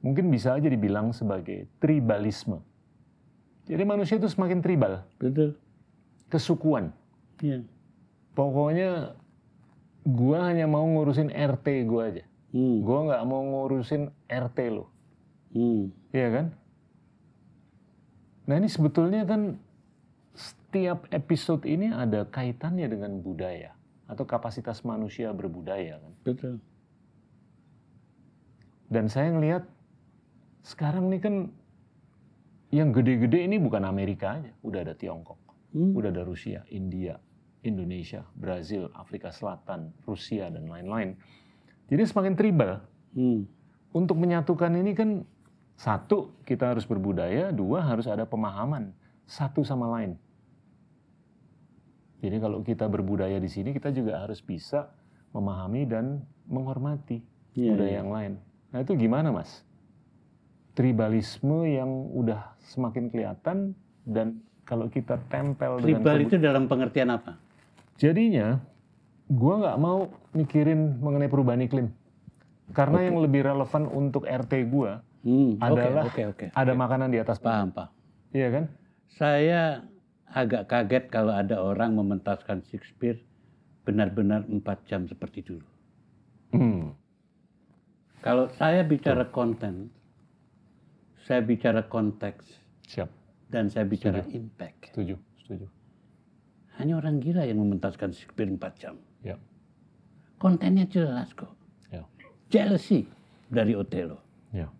mungkin 0.00 0.32
bisa 0.32 0.56
aja 0.56 0.66
dibilang 0.70 1.12
sebagai 1.12 1.68
tribalisme. 1.82 2.64
Jadi 3.68 3.84
manusia 3.84 4.16
itu 4.16 4.32
semakin 4.32 4.64
tribal, 4.64 5.04
Betul. 5.20 5.60
kesukuan. 6.32 6.88
Ya. 7.44 7.60
Pokoknya 8.32 9.12
gua 10.08 10.48
hanya 10.48 10.64
mau 10.64 10.88
ngurusin 10.88 11.28
RT 11.28 11.84
gua 11.84 12.08
aja. 12.08 12.24
Hmm. 12.56 12.80
Gua 12.80 12.98
nggak 13.12 13.22
mau 13.28 13.42
ngurusin 13.44 14.08
RT 14.24 14.58
lo. 14.72 14.88
Hmm. 15.52 15.92
Iya 16.16 16.28
kan? 16.32 16.46
Nah 18.48 18.54
ini 18.56 18.68
sebetulnya 18.72 19.28
kan 19.28 19.60
setiap 20.32 21.04
episode 21.12 21.68
ini 21.68 21.92
ada 21.92 22.24
kaitannya 22.24 22.88
dengan 22.88 23.20
budaya 23.20 23.76
atau 24.08 24.24
kapasitas 24.24 24.80
manusia 24.88 25.28
berbudaya 25.36 26.00
kan. 26.00 26.12
Betul. 26.24 26.54
Dan 28.88 29.12
saya 29.12 29.28
ngelihat 29.36 29.68
sekarang 30.64 31.12
ini 31.12 31.18
kan 31.20 31.34
yang 32.72 32.92
gede-gede 32.92 33.44
ini 33.44 33.60
bukan 33.60 33.84
Amerika 33.84 34.40
aja, 34.40 34.52
udah 34.64 34.80
ada 34.84 34.96
Tiongkok, 34.96 35.40
Hmm. 35.76 35.92
udah 35.92 36.08
ada 36.08 36.24
Rusia, 36.24 36.64
India, 36.72 37.20
Indonesia, 37.62 38.22
Brazil, 38.34 38.86
Afrika 38.94 39.30
Selatan, 39.30 39.90
Rusia 40.06 40.46
dan 40.48 40.66
lain-lain. 40.66 41.18
Jadi 41.88 42.02
semakin 42.04 42.34
tribal. 42.34 42.84
Hmm. 43.16 43.48
Untuk 43.90 44.20
menyatukan 44.20 44.70
ini 44.76 44.92
kan 44.92 45.24
satu 45.74 46.34
kita 46.44 46.76
harus 46.76 46.84
berbudaya, 46.84 47.50
dua 47.50 47.82
harus 47.82 48.04
ada 48.04 48.22
pemahaman 48.22 48.92
satu 49.24 49.64
sama 49.64 49.88
lain. 49.90 50.14
Jadi 52.18 52.36
kalau 52.36 52.60
kita 52.60 52.84
berbudaya 52.84 53.38
di 53.38 53.46
sini 53.46 53.70
kita 53.70 53.94
juga 53.94 54.18
harus 54.18 54.42
bisa 54.42 54.90
memahami 55.30 55.86
dan 55.86 56.18
menghormati 56.50 57.22
Iya, 57.54 57.74
budaya 57.74 57.88
iya. 57.88 57.98
yang 57.98 58.10
lain. 58.10 58.32
Nah 58.70 58.78
itu 58.82 58.92
gimana 58.94 59.30
mas? 59.30 59.62
Tribalisme 60.74 61.66
yang 61.66 61.90
udah 62.14 62.54
semakin 62.62 63.10
kelihatan 63.10 63.74
dan 64.06 64.38
kalau 64.62 64.86
kita 64.86 65.18
tempel 65.26 65.80
dengan 65.80 66.02
Tribal 66.02 66.16
kebu- 66.16 66.26
itu 66.26 66.36
dalam 66.38 66.64
pengertian 66.68 67.10
apa? 67.10 67.47
Jadinya, 67.98 68.62
gua 69.26 69.54
nggak 69.60 69.78
mau 69.82 70.08
mikirin 70.32 71.02
mengenai 71.02 71.28
perubahan 71.28 71.66
iklim. 71.66 71.90
Karena 72.72 73.04
yang 73.04 73.18
lebih 73.20 73.42
relevan 73.48 73.88
untuk 73.90 74.28
RT 74.28 74.68
gua 74.70 75.02
Hmm. 75.26 75.58
Adalah 75.58 76.06
oke, 76.06 76.22
oke. 76.30 76.46
ada 76.54 76.72
makanan 76.78 77.10
di 77.10 77.18
atas 77.18 77.42
Paham, 77.42 77.74
paham. 77.74 77.90
Iya 78.30 78.48
kan? 78.54 78.64
Saya 79.18 79.82
agak 80.30 80.70
kaget 80.70 81.04
kalau 81.10 81.34
ada 81.34 81.58
orang 81.58 81.96
mementaskan 81.98 82.62
Shakespeare 82.70 83.18
benar-benar 83.82 84.46
empat 84.46 84.84
jam 84.86 85.08
seperti 85.08 85.42
dulu. 85.42 85.68
Hmm. 86.54 86.94
Kalau 88.22 88.52
saya 88.54 88.84
bicara 88.84 89.26
konten, 89.30 89.90
saya 91.24 91.40
bicara 91.42 91.86
konteks, 91.86 92.44
Siap. 92.88 93.08
dan 93.48 93.72
saya 93.72 93.88
bicara 93.88 94.22
impact. 94.32 94.92
Setuju. 94.92 95.16
Setuju. 95.44 95.66
Hanya 96.78 97.02
orang 97.02 97.18
gila 97.18 97.42
yang 97.42 97.58
mementaskan 97.58 98.14
Shakespeare 98.14 98.46
4 98.46 98.62
jam. 98.78 98.94
Ya. 99.26 99.34
Kontennya 100.38 100.86
jelas 100.86 101.34
kok. 101.34 101.50
Ya. 101.90 102.06
Jealousy 102.54 103.02
dari 103.50 103.74
Othello. 103.74 104.22
Ya. 104.54 104.70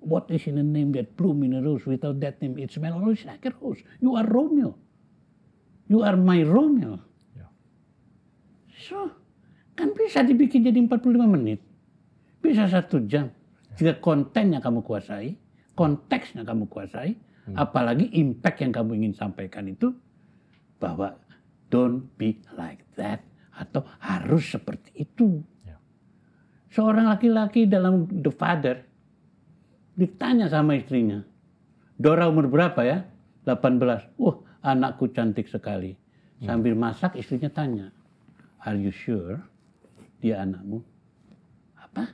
What 0.00 0.32
is 0.32 0.48
in 0.48 0.56
a 0.56 0.64
name 0.64 0.96
that 0.96 1.12
bloom 1.12 1.44
in 1.44 1.52
a 1.52 1.60
rose? 1.60 1.84
Without 1.84 2.16
that 2.24 2.40
name, 2.40 2.56
it 2.56 2.72
smells 2.72 2.96
always 2.96 3.20
like 3.28 3.44
a 3.44 3.52
rose. 3.60 3.84
You 4.00 4.16
are 4.16 4.24
Romeo. 4.24 4.80
You 5.92 6.00
are 6.00 6.16
my 6.16 6.40
Romeo. 6.40 6.96
Ya. 7.36 7.44
So, 8.88 9.12
kan 9.76 9.92
bisa 9.92 10.24
dibikin 10.24 10.64
jadi 10.64 10.80
45 10.80 11.20
menit. 11.28 11.60
Bisa 12.40 12.64
satu 12.64 13.04
jam. 13.04 13.28
Jika 13.76 14.00
kontennya 14.00 14.64
kamu 14.64 14.80
kuasai, 14.80 15.36
konteksnya 15.76 16.48
kamu 16.48 16.64
kuasai, 16.72 17.12
apalagi 17.52 18.08
impact 18.16 18.64
yang 18.64 18.72
kamu 18.72 19.04
ingin 19.04 19.12
sampaikan 19.12 19.68
itu, 19.68 19.92
bahwa 20.80 21.14
don't 21.68 22.08
be 22.16 22.40
like 22.56 22.82
that, 22.96 23.22
atau 23.54 23.84
harus 24.00 24.56
seperti 24.56 25.04
itu. 25.04 25.44
Ya. 25.62 25.76
Seorang 26.72 27.12
laki-laki 27.12 27.68
dalam 27.68 28.08
The 28.08 28.32
Father, 28.32 28.82
ditanya 29.94 30.48
sama 30.48 30.80
istrinya, 30.80 31.20
Dora 32.00 32.32
umur 32.32 32.48
berapa 32.48 32.80
ya? 32.80 33.04
18. 33.44 34.16
Wah, 34.16 34.36
anakku 34.64 35.12
cantik 35.12 35.46
sekali. 35.52 35.94
Sambil 36.40 36.72
masak 36.72 37.20
istrinya 37.20 37.52
tanya, 37.52 37.92
Are 38.64 38.76
you 38.80 38.88
sure 38.88 39.44
dia 40.24 40.40
anakmu? 40.40 40.80
Apa? 41.76 42.08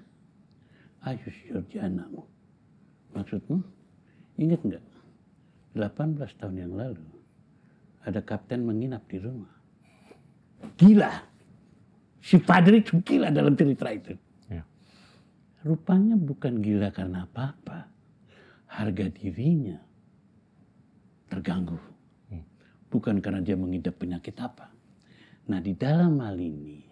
Are 1.06 1.14
you 1.14 1.30
sure 1.30 1.62
dia 1.70 1.86
anakmu? 1.86 2.26
Maksudmu? 3.14 3.62
Ingat 4.42 4.60
nggak? 4.66 4.84
18 5.78 6.40
tahun 6.42 6.56
yang 6.58 6.74
lalu 6.74 7.15
ada 8.06 8.22
kapten 8.22 8.62
menginap 8.62 9.02
di 9.10 9.18
rumah. 9.18 9.50
Gila. 10.78 11.10
Si 12.22 12.38
Padre 12.38 12.78
itu 12.78 13.02
gila 13.02 13.34
dalam 13.34 13.58
cerita 13.58 13.90
itu. 13.90 14.14
Ya. 14.46 14.62
Rupanya 15.66 16.14
bukan 16.14 16.62
gila 16.62 16.94
karena 16.94 17.26
apa-apa. 17.26 17.90
Harga 18.70 19.10
dirinya 19.10 19.78
terganggu. 21.26 21.78
Bukan 22.86 23.18
karena 23.18 23.42
dia 23.42 23.58
mengidap 23.58 23.98
penyakit 23.98 24.38
apa. 24.38 24.70
Nah 25.50 25.58
di 25.58 25.74
dalam 25.74 26.22
hal 26.22 26.38
ini, 26.38 26.86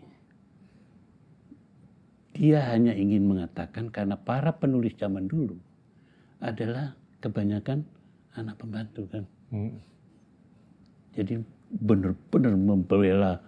dia 2.35 2.67
hanya 2.75 2.91
ingin 2.91 3.31
mengatakan 3.31 3.95
karena 3.95 4.19
para 4.19 4.51
penulis 4.59 4.99
zaman 4.99 5.31
dulu 5.31 5.55
adalah 6.43 6.99
kebanyakan 7.23 7.87
anak 8.35 8.59
pembantu 8.59 9.07
kan. 9.07 9.25
Hmm. 9.55 9.79
Jadi 11.15 11.39
benar-benar 11.71 12.55
membela 12.59 13.39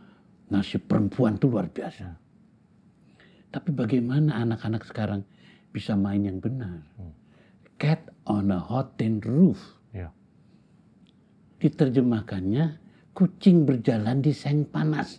nasib 0.50 0.86
perempuan 0.86 1.38
itu 1.38 1.50
luar 1.50 1.66
biasa. 1.70 2.06
Tapi 3.50 3.70
bagaimana 3.74 4.38
anak-anak 4.42 4.86
sekarang 4.86 5.22
bisa 5.74 5.98
main 5.98 6.22
yang 6.22 6.38
benar? 6.38 6.86
Cat 7.76 8.08
on 8.26 8.54
a 8.54 8.58
hot 8.58 8.96
tin 8.98 9.18
roof. 9.20 9.58
Ya. 9.90 10.14
Diterjemahkannya 11.60 12.78
kucing 13.16 13.66
berjalan 13.66 14.22
di 14.22 14.30
seng 14.30 14.68
panas. 14.68 15.18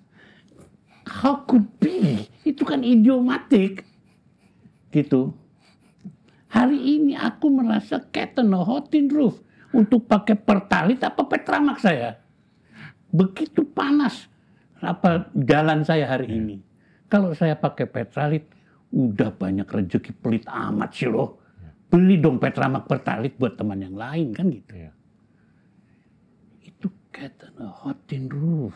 How 1.08 1.48
could 1.48 1.68
be? 1.80 2.28
Itu 2.44 2.68
kan 2.68 2.84
idiomatik. 2.84 3.84
Gitu. 4.92 5.34
Hari 6.48 6.80
ini 6.80 7.14
aku 7.20 7.52
merasa 7.52 8.00
cat 8.12 8.40
on 8.40 8.56
a 8.56 8.62
hot 8.64 8.94
tin 8.94 9.12
roof. 9.12 9.40
Untuk 9.76 10.08
pakai 10.08 10.40
pertalit 10.40 11.04
apa 11.04 11.28
petramak 11.28 11.84
saya. 11.84 12.27
Begitu 13.12 13.64
panas 13.64 14.28
apa 14.84 15.32
jalan 15.34 15.82
saya 15.82 16.06
hari 16.06 16.28
ini. 16.38 16.58
Kalau 17.08 17.32
saya 17.32 17.56
pakai 17.56 17.88
petralit, 17.88 18.46
udah 18.92 19.32
banyak 19.32 19.68
rezeki 19.68 20.12
pelit 20.20 20.44
amat 20.48 20.92
sih 20.92 21.08
loh. 21.08 21.40
Beli 21.88 22.20
dong 22.20 22.36
petramak 22.36 22.84
pertalit 22.84 23.40
buat 23.40 23.56
teman 23.56 23.80
yang 23.80 23.96
lain 23.96 24.36
kan 24.36 24.52
gitu. 24.52 24.76
Ya. 24.76 24.92
Itu 26.68 26.92
cat 27.16 27.48
on 27.48 27.64
a 27.64 27.68
hot 27.72 28.04
tin 28.12 28.28
roof. 28.28 28.76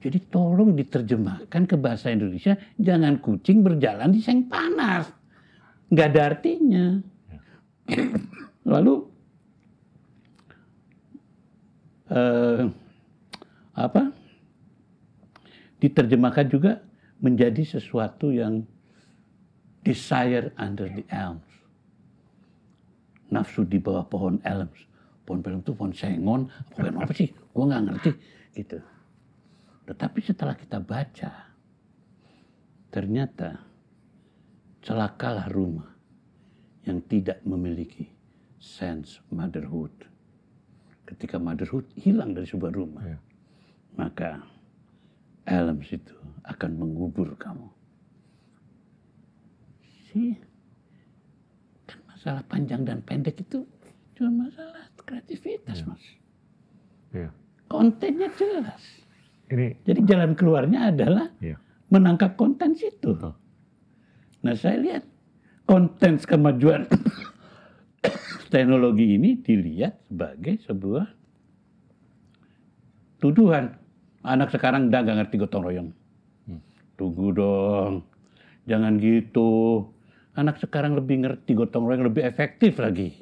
Jadi 0.00 0.20
tolong 0.28 0.76
diterjemahkan 0.76 1.64
ke 1.64 1.76
bahasa 1.80 2.12
Indonesia, 2.12 2.56
jangan 2.76 3.20
kucing 3.24 3.64
berjalan 3.64 4.12
di 4.12 4.20
seng 4.20 4.48
panas. 4.48 5.08
Nggak 5.88 6.08
ada 6.12 6.20
artinya. 6.32 6.86
Lalu 8.72 8.94
eh, 12.08 12.60
apa? 13.74 14.14
Diterjemahkan 15.82 16.46
juga 16.48 16.80
menjadi 17.20 17.66
sesuatu 17.66 18.30
yang 18.30 18.64
desire 19.84 20.54
under 20.56 20.88
the 20.88 21.04
elms. 21.12 21.46
Nafsu 23.28 23.66
di 23.66 23.82
bawah 23.82 24.06
pohon 24.06 24.40
elms. 24.46 24.90
pohon 25.24 25.40
pelem 25.40 25.64
itu 25.64 25.72
pohon 25.72 25.88
sengon, 25.96 26.52
pohon 26.76 27.00
apa 27.00 27.12
sih? 27.16 27.32
Gue 27.32 27.64
nggak 27.64 27.82
ngerti 27.88 28.10
gitu. 28.60 28.76
Tetapi 29.88 30.20
setelah 30.20 30.52
kita 30.52 30.84
baca, 30.84 31.32
ternyata 32.92 33.56
celakalah 34.84 35.48
rumah 35.48 35.88
yang 36.84 37.00
tidak 37.08 37.40
memiliki 37.48 38.04
sense 38.60 39.24
motherhood. 39.32 39.92
Ketika 41.08 41.40
motherhood 41.40 41.88
hilang 41.96 42.36
dari 42.36 42.44
sebuah 42.44 42.72
rumah, 42.76 43.04
Iya. 43.08 43.18
Maka 43.94 44.42
elements 45.46 45.90
itu 45.92 46.14
akan 46.44 46.70
mengubur 46.76 47.32
kamu. 47.36 47.68
Sih, 50.10 50.38
kan 51.88 51.98
masalah 52.06 52.42
panjang 52.46 52.86
dan 52.86 53.02
pendek 53.02 53.40
itu 53.42 53.66
cuma 54.14 54.46
masalah 54.46 54.86
kreativitas, 55.04 55.82
mas. 55.84 56.00
Iya. 57.12 57.30
Kontennya 57.66 58.30
jelas. 58.38 58.82
Ini 59.50 59.76
Jadi 59.84 60.00
jalan 60.08 60.32
keluarnya 60.32 60.94
adalah 60.94 61.28
Iya. 61.42 61.60
menangkap 61.92 62.34
konten 62.38 62.72
situ. 62.74 63.12
Betul. 63.14 63.34
Nah 64.44 64.54
saya 64.56 64.76
lihat 64.80 65.04
konten 65.64 66.20
kemajuan 66.20 66.84
teknologi 68.52 69.16
ini 69.16 69.36
dilihat 69.40 70.00
sebagai 70.08 70.60
sebuah 70.64 71.06
tuduhan. 73.20 73.83
Anak 74.24 74.56
sekarang 74.56 74.88
udah 74.88 75.00
nggak 75.04 75.16
ngerti 75.20 75.34
gotong 75.36 75.64
royong. 75.68 75.90
Tunggu 76.96 77.28
dong, 77.36 77.92
jangan 78.64 78.96
gitu. 78.96 79.84
Anak 80.32 80.56
sekarang 80.58 80.96
lebih 80.96 81.28
ngerti 81.28 81.52
gotong 81.52 81.84
royong, 81.84 82.08
lebih 82.08 82.24
efektif 82.24 82.80
lagi. 82.80 83.12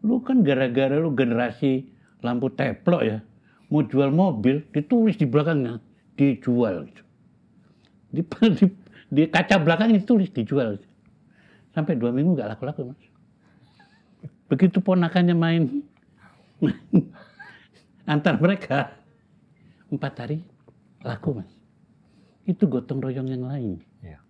Lu 0.00 0.24
kan 0.24 0.40
gara-gara 0.40 0.96
lu 0.96 1.12
generasi 1.12 1.84
lampu 2.24 2.48
teplok 2.48 3.02
ya, 3.04 3.18
mau 3.68 3.84
jual 3.84 4.08
mobil 4.08 4.64
ditulis 4.72 5.20
di 5.20 5.28
belakangnya 5.28 5.76
dijual 6.16 6.88
gitu. 6.88 7.02
Di, 8.14 8.22
di, 8.56 8.64
di 9.12 9.22
kaca 9.28 9.60
belakangnya 9.60 10.00
ditulis 10.00 10.32
dijual. 10.32 10.80
gitu. 10.80 10.88
Sampai 11.76 12.00
dua 12.00 12.16
minggu 12.16 12.32
nggak 12.32 12.56
laku-laku 12.56 12.96
mas. 12.96 13.02
Begitu 14.48 14.80
ponakannya 14.80 15.36
main, 15.36 15.82
antar 18.12 18.40
mereka 18.40 19.03
empat 19.96 20.14
hari 20.26 20.38
laku 21.04 21.40
mas. 21.40 21.50
Itu 22.44 22.68
gotong 22.68 23.00
royong 23.00 23.28
yang 23.28 23.44
lain. 23.44 23.80
Iya. 24.04 24.20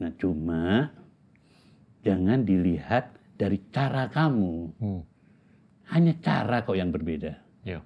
Nah 0.00 0.10
cuma 0.20 0.92
jangan 2.04 2.44
dilihat 2.44 3.16
dari 3.36 3.60
cara 3.72 4.08
kamu. 4.08 4.54
Hmm. 4.80 5.02
Hanya 5.92 6.18
cara 6.18 6.66
kok 6.66 6.76
yang 6.76 6.90
berbeda. 6.92 7.38
Iya. 7.64 7.80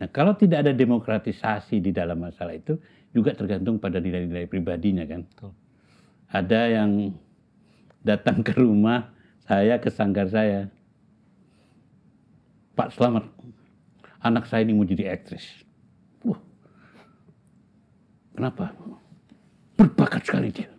Nah 0.00 0.08
kalau 0.10 0.34
tidak 0.34 0.66
ada 0.66 0.72
demokratisasi 0.74 1.78
di 1.78 1.90
dalam 1.94 2.22
masalah 2.22 2.56
itu 2.56 2.78
juga 3.14 3.30
tergantung 3.36 3.78
pada 3.78 4.02
nilai-nilai 4.02 4.50
pribadinya 4.50 5.06
kan. 5.06 5.22
Betul. 5.22 5.52
Ada 6.34 6.60
yang 6.82 7.14
datang 8.02 8.42
ke 8.42 8.58
rumah 8.58 9.14
saya 9.46 9.78
ke 9.78 9.88
sanggar 9.92 10.26
saya. 10.26 10.66
Pak 12.74 12.90
Selamat, 12.90 13.30
anak 14.18 14.50
saya 14.50 14.66
ini 14.66 14.74
mau 14.74 14.82
jadi 14.82 15.14
aktris. 15.14 15.46
Kenapa? 18.34 18.74
Berbakat 19.78 20.22
sekali 20.26 20.50
dia. 20.50 20.70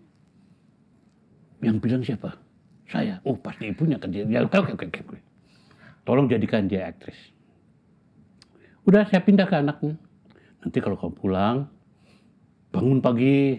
Yang 1.64 1.78
bilang 1.80 2.04
siapa? 2.04 2.36
Saya. 2.92 3.24
Oh 3.24 3.40
pasti 3.40 3.72
ibunya 3.72 3.98
kan 3.98 4.12
dia. 4.12 4.28
Ya, 4.28 4.44
oke, 4.44 4.76
oke, 4.76 4.86
oke. 4.86 5.18
Tolong 6.06 6.30
jadikan 6.30 6.70
dia 6.70 6.92
aktris. 6.92 7.18
Udah 8.86 9.08
saya 9.10 9.26
pindah 9.26 9.50
ke 9.50 9.56
anaknya. 9.58 9.98
Nanti 10.62 10.78
kalau 10.78 10.94
kamu 11.00 11.18
pulang, 11.18 11.58
bangun 12.70 13.02
pagi, 13.02 13.58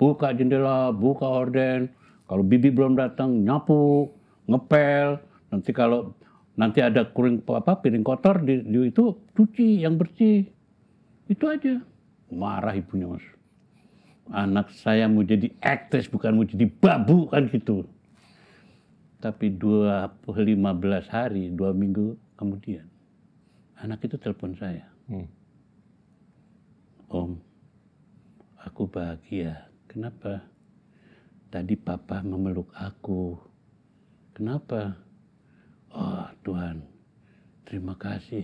buka 0.00 0.32
jendela, 0.32 0.88
buka 0.94 1.28
orden. 1.28 1.92
Kalau 2.24 2.40
bibi 2.40 2.72
belum 2.72 2.96
datang, 2.96 3.44
nyapu, 3.44 4.08
ngepel. 4.48 5.20
Nanti 5.52 5.70
kalau 5.76 6.16
nanti 6.56 6.80
ada 6.80 7.04
kuring 7.12 7.44
apa 7.52 7.82
piring 7.82 8.06
kotor 8.06 8.40
di, 8.40 8.64
di 8.64 8.88
itu 8.88 9.20
cuci 9.36 9.84
yang 9.84 10.00
bersih. 10.00 10.48
Itu 11.28 11.52
aja. 11.52 11.84
Marah 12.32 12.76
ibunya 12.76 13.08
mas. 13.08 13.24
Anak 14.32 14.72
saya 14.72 15.04
mau 15.04 15.20
jadi 15.20 15.52
aktris 15.60 16.08
bukan 16.08 16.36
mau 16.36 16.48
jadi 16.48 16.64
babu 16.64 17.28
kan 17.28 17.44
gitu. 17.52 17.84
Tapi 19.20 19.52
dua 19.52 20.12
15 20.28 21.08
hari, 21.08 21.48
dua 21.48 21.72
minggu 21.72 22.16
kemudian, 22.36 22.84
anak 23.80 24.04
itu 24.04 24.20
telepon 24.20 24.52
saya. 24.52 24.84
Hmm. 25.08 25.28
Om, 27.08 27.32
aku 28.68 28.84
bahagia. 28.84 29.68
Kenapa? 29.88 30.44
Tadi 31.48 31.78
papa 31.78 32.20
memeluk 32.20 32.68
aku. 32.74 33.38
Kenapa? 34.34 34.98
Oh 35.94 36.26
Tuhan, 36.42 36.82
terima 37.62 37.94
kasih. 37.94 38.42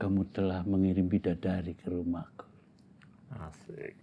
Kamu 0.00 0.32
telah 0.32 0.64
mengirim 0.64 1.04
bidadari 1.04 1.76
ke 1.76 1.92
rumahku. 1.92 2.47
Asik. 3.34 3.98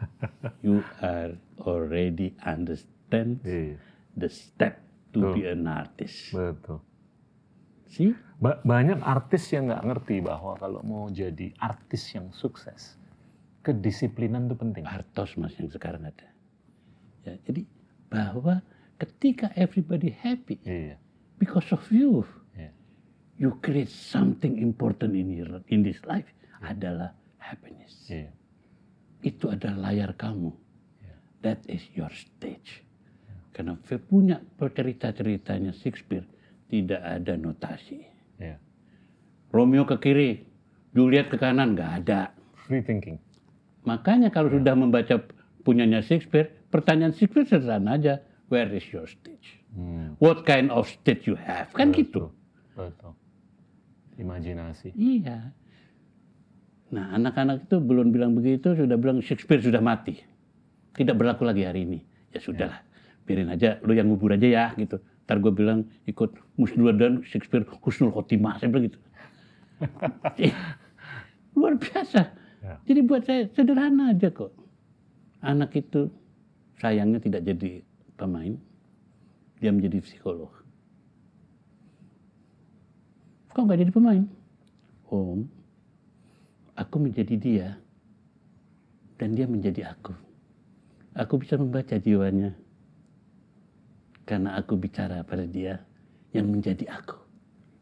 You 0.64 0.80
are 1.00 1.36
already 1.60 2.32
understand 2.40 3.44
Iya. 3.44 3.76
the 4.16 4.30
step 4.32 4.80
to 5.12 5.20
Betul. 5.20 5.34
be 5.36 5.42
an 5.46 5.68
artist. 5.68 6.32
Betul. 6.32 6.80
See? 7.90 8.14
Ba- 8.40 8.62
banyak 8.62 9.02
artis 9.02 9.50
yang 9.52 9.68
nggak 9.68 9.84
ngerti 9.84 10.24
bahwa 10.24 10.56
kalau 10.56 10.80
mau 10.80 11.04
jadi 11.12 11.52
artis 11.60 12.08
yang 12.16 12.32
sukses, 12.32 12.96
kedisiplinan 13.60 14.48
itu 14.48 14.56
penting. 14.56 14.84
Artos 14.88 15.36
mas 15.36 15.52
yang 15.60 15.68
sekarang 15.68 16.08
ada. 16.08 16.28
Ya, 17.20 17.36
jadi 17.44 17.68
bahwa 18.08 18.64
ketika 18.96 19.52
everybody 19.52 20.08
happy 20.08 20.56
Iya. 20.64 20.96
because 21.36 21.68
of 21.68 21.84
you, 21.92 22.24
Iya. 22.56 22.72
you 23.36 23.52
create 23.60 23.92
something 23.92 24.56
important 24.56 25.12
in 25.12 25.28
your 25.28 25.60
in 25.68 25.84
this 25.84 26.00
life 26.08 26.30
adalah 26.64 27.12
happiness. 27.50 28.06
Iya. 28.06 28.30
Itu 29.26 29.50
adalah 29.50 29.90
layar 29.90 30.14
kamu. 30.14 30.54
Iya. 31.02 31.16
That 31.42 31.60
is 31.66 31.82
your 31.98 32.14
stage. 32.14 32.86
Karena 33.50 33.74
punya 33.82 34.38
cerita-ceritanya 34.56 35.74
Shakespeare 35.74 36.24
tidak 36.70 37.02
ada 37.02 37.34
notasi. 37.34 38.06
Iya. 38.38 38.56
Romeo 39.50 39.82
ke 39.82 39.98
kiri, 39.98 40.46
Juliet 40.94 41.26
ke 41.26 41.36
kanan 41.36 41.74
nggak 41.74 42.06
ada. 42.06 42.30
Free 42.70 42.86
thinking. 42.86 43.18
Makanya 43.82 44.30
kalau 44.30 44.54
sudah 44.54 44.78
membaca 44.78 45.18
punyanya 45.66 46.00
Shakespeare, 46.00 46.46
pertanyaan 46.70 47.10
Shakespeare 47.10 47.50
sederhana 47.50 47.98
aja. 47.98 48.14
Where 48.50 48.70
is 48.74 48.86
your 48.90 49.06
stage? 49.06 49.62
Hmm. 49.74 50.18
What 50.18 50.42
kind 50.42 50.74
of 50.74 50.90
stage 50.90 51.26
you 51.30 51.38
have? 51.38 51.70
Kan 51.70 51.94
gitu. 51.94 52.34
Betul. 52.74 53.14
Imajinasi. 54.18 54.90
Iya. 54.94 55.54
Nah, 56.90 57.14
anak-anak 57.14 57.70
itu 57.70 57.78
belum 57.78 58.10
bilang 58.10 58.34
begitu, 58.34 58.74
sudah 58.74 58.98
bilang 58.98 59.22
Shakespeare 59.22 59.62
sudah 59.62 59.78
mati. 59.78 60.18
Tidak 60.94 61.14
berlaku 61.14 61.46
lagi 61.46 61.62
hari 61.62 61.86
ini. 61.86 62.02
Ya 62.34 62.42
sudahlah, 62.42 62.82
biarin 63.26 63.50
aja, 63.50 63.78
lu 63.86 63.94
yang 63.94 64.10
ngubur 64.10 64.34
aja 64.34 64.46
ya, 64.46 64.64
gitu. 64.74 64.98
Ntar 65.26 65.38
gue 65.38 65.52
bilang 65.54 65.86
ikut 66.10 66.34
Musnudan 66.58 67.22
Shakespeare 67.22 67.62
Husnul 67.62 68.10
Khotimah, 68.10 68.58
saya 68.58 68.74
bilang 68.74 68.90
gitu. 68.90 68.98
Luar 71.58 71.78
biasa. 71.78 72.20
Ya. 72.60 72.74
Jadi 72.86 73.00
buat 73.06 73.22
saya 73.22 73.46
sederhana 73.54 74.10
aja 74.10 74.30
kok. 74.34 74.50
Anak 75.40 75.72
itu 75.78 76.10
sayangnya 76.82 77.22
tidak 77.22 77.46
jadi 77.46 77.86
pemain, 78.18 78.58
dia 79.62 79.70
menjadi 79.70 80.02
psikolog. 80.02 80.50
Kok 83.54 83.62
nggak 83.66 83.80
jadi 83.86 83.92
pemain? 83.94 84.22
Om, 85.10 85.59
aku 86.90 87.06
menjadi 87.06 87.38
dia 87.38 87.68
dan 89.22 89.38
dia 89.38 89.46
menjadi 89.46 89.94
aku. 89.94 90.10
Aku 91.14 91.38
bisa 91.38 91.54
membaca 91.54 91.94
jiwanya 91.94 92.50
karena 94.26 94.58
aku 94.58 94.74
bicara 94.74 95.22
pada 95.22 95.46
dia 95.46 95.78
yang 96.34 96.50
menjadi 96.50 96.90
aku. 96.90 97.14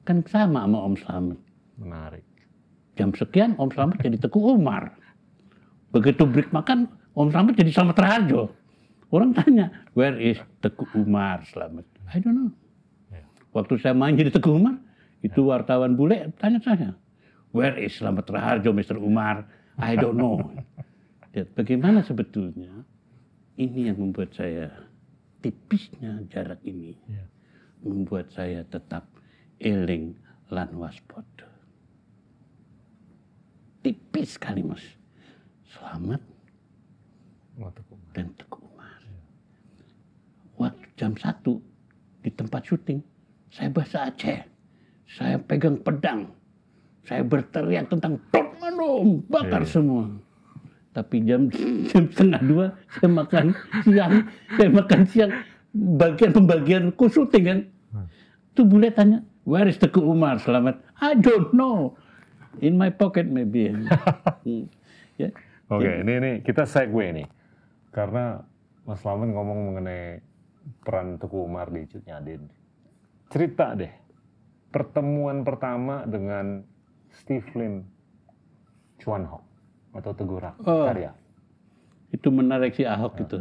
Kan 0.05 0.21
sama 0.29 0.61
sama 0.61 0.79
Om 0.85 0.95
Slamet. 1.01 1.41
Menarik. 1.81 2.29
Jam 3.01 3.17
sekian 3.17 3.57
Om 3.57 3.73
Slamet 3.73 3.97
jadi 4.05 4.21
Teguh 4.21 4.61
Umar. 4.61 4.93
Begitu 5.97 6.29
break 6.29 6.53
makan 6.53 6.93
Om 7.17 7.33
Slamet 7.33 7.57
jadi 7.57 7.73
Slamet 7.73 7.97
Raharjo. 7.97 8.53
Orang 9.09 9.33
tanya, 9.33 9.73
where 9.97 10.21
is 10.21 10.37
Teguh 10.61 10.85
Umar 10.93 11.49
Slamet? 11.49 11.89
I 12.13 12.21
don't 12.21 12.37
know. 12.37 12.53
Ya. 13.09 13.25
Waktu 13.57 13.81
saya 13.81 13.97
main 13.97 14.21
jadi 14.21 14.29
Teguh 14.37 14.61
Umar, 14.61 14.77
itu 15.25 15.49
wartawan 15.49 15.97
bule 15.97 16.29
tanya 16.37 16.61
saya, 16.61 16.93
where 17.53 17.77
is 17.77 17.97
Slamet 17.97 18.27
Raharjo, 18.27 18.71
Mr. 18.71 18.97
Umar? 18.97 19.45
I 19.79 19.95
don't 19.95 20.19
know. 20.19 20.43
Lihat, 21.33 21.55
bagaimana 21.59 22.03
sebetulnya 22.03 22.83
ini 23.55 23.87
yang 23.91 23.99
membuat 23.99 24.35
saya 24.35 24.71
tipisnya 25.39 26.27
jarak 26.27 26.59
ini 26.63 26.99
Ya. 27.07 27.23
membuat 27.81 28.35
saya 28.35 28.67
tetap 28.67 29.07
eling 29.59 30.19
lan 30.51 30.71
waspada. 30.75 31.47
Tipis 33.83 34.35
sekali 34.35 34.67
mas. 34.67 34.83
Selamat 35.71 36.19
Teguh 37.55 37.95
Umar. 37.95 38.13
dan 38.15 38.27
Teguh 38.35 38.63
Umar. 38.63 38.99
Waktu 40.59 40.87
jam 40.99 41.15
satu 41.15 41.63
di 42.19 42.31
tempat 42.35 42.67
syuting, 42.67 42.99
saya 43.51 43.71
bahasa 43.71 44.11
Aceh. 44.11 44.43
Saya 45.09 45.39
pegang 45.39 45.79
pedang. 45.79 46.35
Saya 47.09 47.25
berteriak 47.25 47.89
tentang 47.89 48.21
Dortmund, 48.29 49.25
bakar 49.27 49.65
Iya. 49.65 49.73
semua. 49.73 50.05
Tapi 50.93 51.25
jam, 51.25 51.49
jam 51.89 52.05
setengah 52.13 52.43
dua, 52.45 52.67
saya 52.93 53.09
makan 53.09 53.45
siang. 53.83 54.15
Saya 54.53 54.69
makan 54.69 55.01
siang. 55.09 55.31
Bagian 55.73 56.33
pembagian 56.33 56.93
ku 56.93 57.09
syuting 57.09 57.45
kan. 57.45 57.59
Tuh 58.53 58.67
bule 58.67 58.91
tanya, 58.91 59.23
where 59.47 59.65
is 59.65 59.79
Teguh 59.79 60.03
Umar? 60.03 60.37
Selamat. 60.37 60.85
I 60.99 61.15
don't 61.15 61.55
know. 61.55 61.97
In 62.59 62.77
my 62.77 62.91
pocket 62.91 63.25
maybe. 63.25 63.73
Ya. 65.19 65.35
Oke, 65.67 66.07
ini 66.07 66.13
ini 66.15 66.33
kita 66.41 66.63
segue 66.63 67.11
nih. 67.11 67.27
Karena 67.91 68.39
Mas 68.87 69.03
Lamen 69.03 69.35
ngomong 69.35 69.59
mengenai 69.67 70.23
peran 70.81 71.19
Teguh 71.19 71.43
Umar 71.43 71.69
di 71.69 71.91
Cut 71.91 72.07
Nyadin. 72.07 72.47
Cerita 73.27 73.75
deh, 73.75 73.91
pertemuan 74.71 75.43
pertama 75.43 76.07
dengan 76.07 76.63
Steve 77.19 77.47
Lim 77.55 77.75
Chuan 78.99 79.27
Ho 79.27 79.43
atau 79.93 80.13
Teguh 80.13 80.39
Oh. 80.63 80.87
Karya. 80.87 81.13
itu 82.09 82.29
menarik 82.31 82.73
si 82.73 82.83
Ahok 82.83 83.21
itu. 83.21 83.39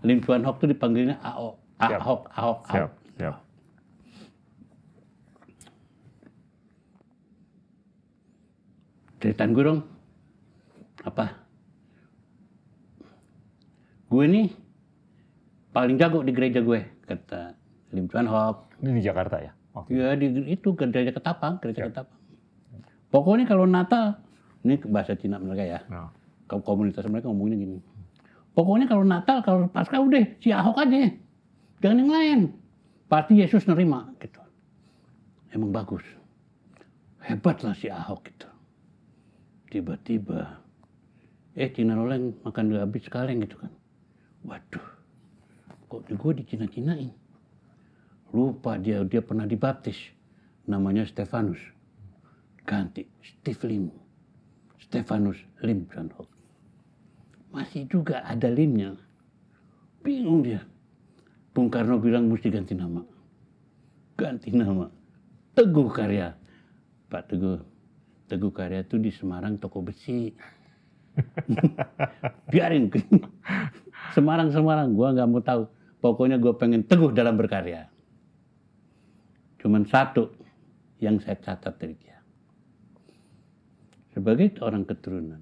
Lim 0.00 0.22
Chuan 0.22 0.42
Hok 0.42 0.62
itu 0.62 0.70
dipanggilnya 0.70 1.18
Ahok. 1.20 1.58
Ahok, 1.78 2.22
Ahok, 2.30 2.58
Siap, 2.66 2.74
Ahok. 2.86 2.92
siap. 3.16 3.34
Ceritain 9.18 9.50
gue 9.50 9.64
dong. 9.64 9.80
Apa? 11.02 11.34
Gue 14.08 14.24
nih 14.24 14.48
paling 15.70 15.98
jago 15.98 16.22
di 16.22 16.32
gereja 16.32 16.62
gue, 16.62 16.80
kata 17.04 17.54
Lim 17.92 18.06
Chuan 18.08 18.24
Hok. 18.24 18.78
Ini 18.78 18.90
di 18.94 19.02
Jakarta 19.02 19.42
ya? 19.42 19.52
Oke. 19.74 19.90
Ya 19.92 20.14
di 20.14 20.30
itu 20.48 20.72
gereja 20.72 21.10
Ketapang, 21.10 21.58
gereja. 21.58 21.90
Ketapang. 21.90 22.17
Pokoknya 23.08 23.48
kalau 23.48 23.64
Natal, 23.64 24.20
ini 24.64 24.76
bahasa 24.84 25.16
Cina 25.16 25.40
mereka 25.40 25.64
ya. 25.64 25.80
Nah, 25.88 26.12
Kalau 26.48 26.64
komunitas 26.64 27.04
mereka 27.08 27.28
ngomongnya 27.28 27.56
gini. 27.60 27.78
Pokoknya 28.52 28.88
kalau 28.88 29.04
Natal, 29.04 29.44
kalau 29.44 29.68
Paskah 29.68 30.00
udah 30.00 30.24
si 30.40 30.50
Ahok 30.50 30.82
aja. 30.82 31.12
Jangan 31.78 31.98
yang 32.02 32.10
lain. 32.12 32.40
Pasti 33.06 33.38
Yesus 33.38 33.64
nerima 33.64 34.10
gitu. 34.20 34.40
Emang 35.54 35.72
bagus. 35.72 36.02
Hebatlah 37.22 37.76
si 37.76 37.88
Ahok 37.88 38.28
gitu. 38.28 38.48
Tiba-tiba 39.68 40.58
eh 41.54 41.68
Cina 41.72 41.96
Loleng 41.96 42.34
makan 42.44 42.72
udah 42.72 42.82
habis 42.88 43.04
sekalian 43.04 43.44
gitu 43.44 43.60
kan. 43.60 43.72
Waduh. 44.44 44.86
Kok 45.88 46.08
gue 46.08 46.32
di 46.36 46.44
Cina-Cinain? 46.44 47.12
Lupa 48.32 48.76
dia 48.76 49.00
dia 49.04 49.24
pernah 49.24 49.48
dibaptis. 49.48 49.96
Namanya 50.68 51.08
Stefanus. 51.08 51.60
Ganti 52.68 53.08
Steve 53.24 53.64
Lim. 53.64 53.84
Stefanus 54.76 55.40
Lim 55.64 55.88
Chuan 55.88 56.12
Hok. 56.12 56.28
Masih 57.48 57.88
juga 57.88 58.20
ada 58.28 58.52
limnya. 58.52 58.92
Bingung 60.04 60.44
dia. 60.44 60.60
Bung 61.56 61.72
Karno 61.72 61.96
bilang 61.96 62.28
mesti 62.28 62.52
ganti 62.52 62.76
nama. 62.76 63.00
Ganti 64.20 64.52
nama. 64.52 64.84
Teguh 65.56 65.88
Karya. 65.88 66.36
Pak 67.08 67.32
Teguh. 67.32 67.56
Teguh 68.28 68.52
Karya 68.52 68.84
itu 68.84 69.00
di 69.00 69.08
Semarang 69.08 69.56
toko 69.56 69.80
besi. 69.80 70.28
Biarin. 72.52 72.92
Semarang, 74.14 74.52
Semarang. 74.52 74.92
Gua 74.92 75.16
nggak 75.16 75.28
mau 75.32 75.40
tahu. 75.40 75.64
Pokoknya 75.98 76.38
gue 76.38 76.54
pengen 76.54 76.86
teguh 76.86 77.10
dalam 77.10 77.34
berkarya. 77.34 77.90
Cuman 79.58 79.82
satu 79.82 80.30
yang 81.02 81.18
saya 81.18 81.34
catat 81.42 81.74
dari 81.74 81.98
dia. 81.98 82.17
Sebagai 84.18 84.58
orang 84.66 84.82
keturunan, 84.82 85.38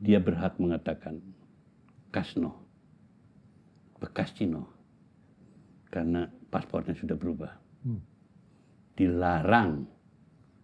dia 0.00 0.16
berhak 0.16 0.56
mengatakan 0.56 1.20
Kasno, 2.08 2.56
bekas 4.00 4.32
Cino, 4.32 4.64
karena 5.92 6.24
paspornya 6.48 6.96
sudah 6.96 7.12
berubah. 7.20 7.52
Hmm. 7.84 8.00
Dilarang 8.96 9.84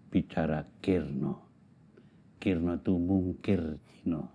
bicara 0.09 0.65
Kirno. 0.81 1.53
Kirno 2.41 2.81
itu 2.81 2.97
mungkir 2.97 3.61
Cino. 3.85 4.33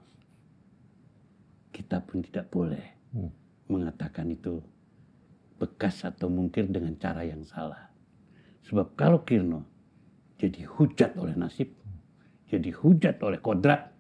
Kita 1.74 1.98
pun 2.06 2.22
tidak 2.22 2.54
boleh 2.54 2.86
Hmm. 3.18 3.34
mengatakan 3.74 4.30
itu 4.30 4.62
bekas 5.58 6.06
atau 6.06 6.30
mungkir 6.30 6.70
dengan 6.70 6.94
cara 7.02 7.26
yang 7.26 7.42
salah. 7.42 7.90
Sebab 8.70 8.94
kalau 8.94 9.26
Kirno 9.26 9.66
jadi 10.38 10.62
hujat 10.70 11.18
oleh 11.18 11.34
nasib, 11.34 11.74
jadi 12.48 12.72
hujat 12.72 13.20
oleh 13.24 13.40
kodrat, 13.44 13.92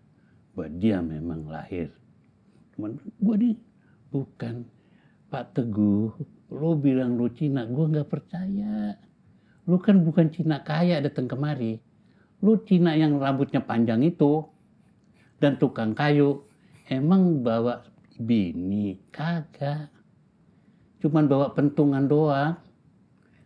bahwa 0.55 0.73
dia 0.79 1.03
memang 1.03 1.45
lahir. 1.51 1.93
Cuman 2.73 2.97
gue 2.97 3.35
nih 3.37 3.55
bukan 4.09 4.65
Pak 5.27 5.53
Teguh, 5.53 6.15
lo 6.49 6.71
bilang 6.79 7.19
lo 7.19 7.27
Cina, 7.29 7.67
gue 7.67 7.85
nggak 7.91 8.09
percaya. 8.09 8.95
Lo 9.67 9.77
kan 9.77 10.01
bukan 10.01 10.31
Cina 10.31 10.63
kaya 10.63 11.03
datang 11.03 11.27
kemari. 11.27 11.77
Lo 12.39 12.63
Cina 12.63 12.95
yang 12.95 13.19
rambutnya 13.19 13.59
panjang 13.59 14.01
itu 14.01 14.47
dan 15.43 15.59
tukang 15.59 15.91
kayu, 15.93 16.47
emang 16.87 17.43
bawa 17.43 17.83
bini 18.17 18.97
kagak. 19.11 19.91
Cuman 21.03 21.29
bawa 21.29 21.53
pentungan 21.53 22.09
doang. 22.09 22.57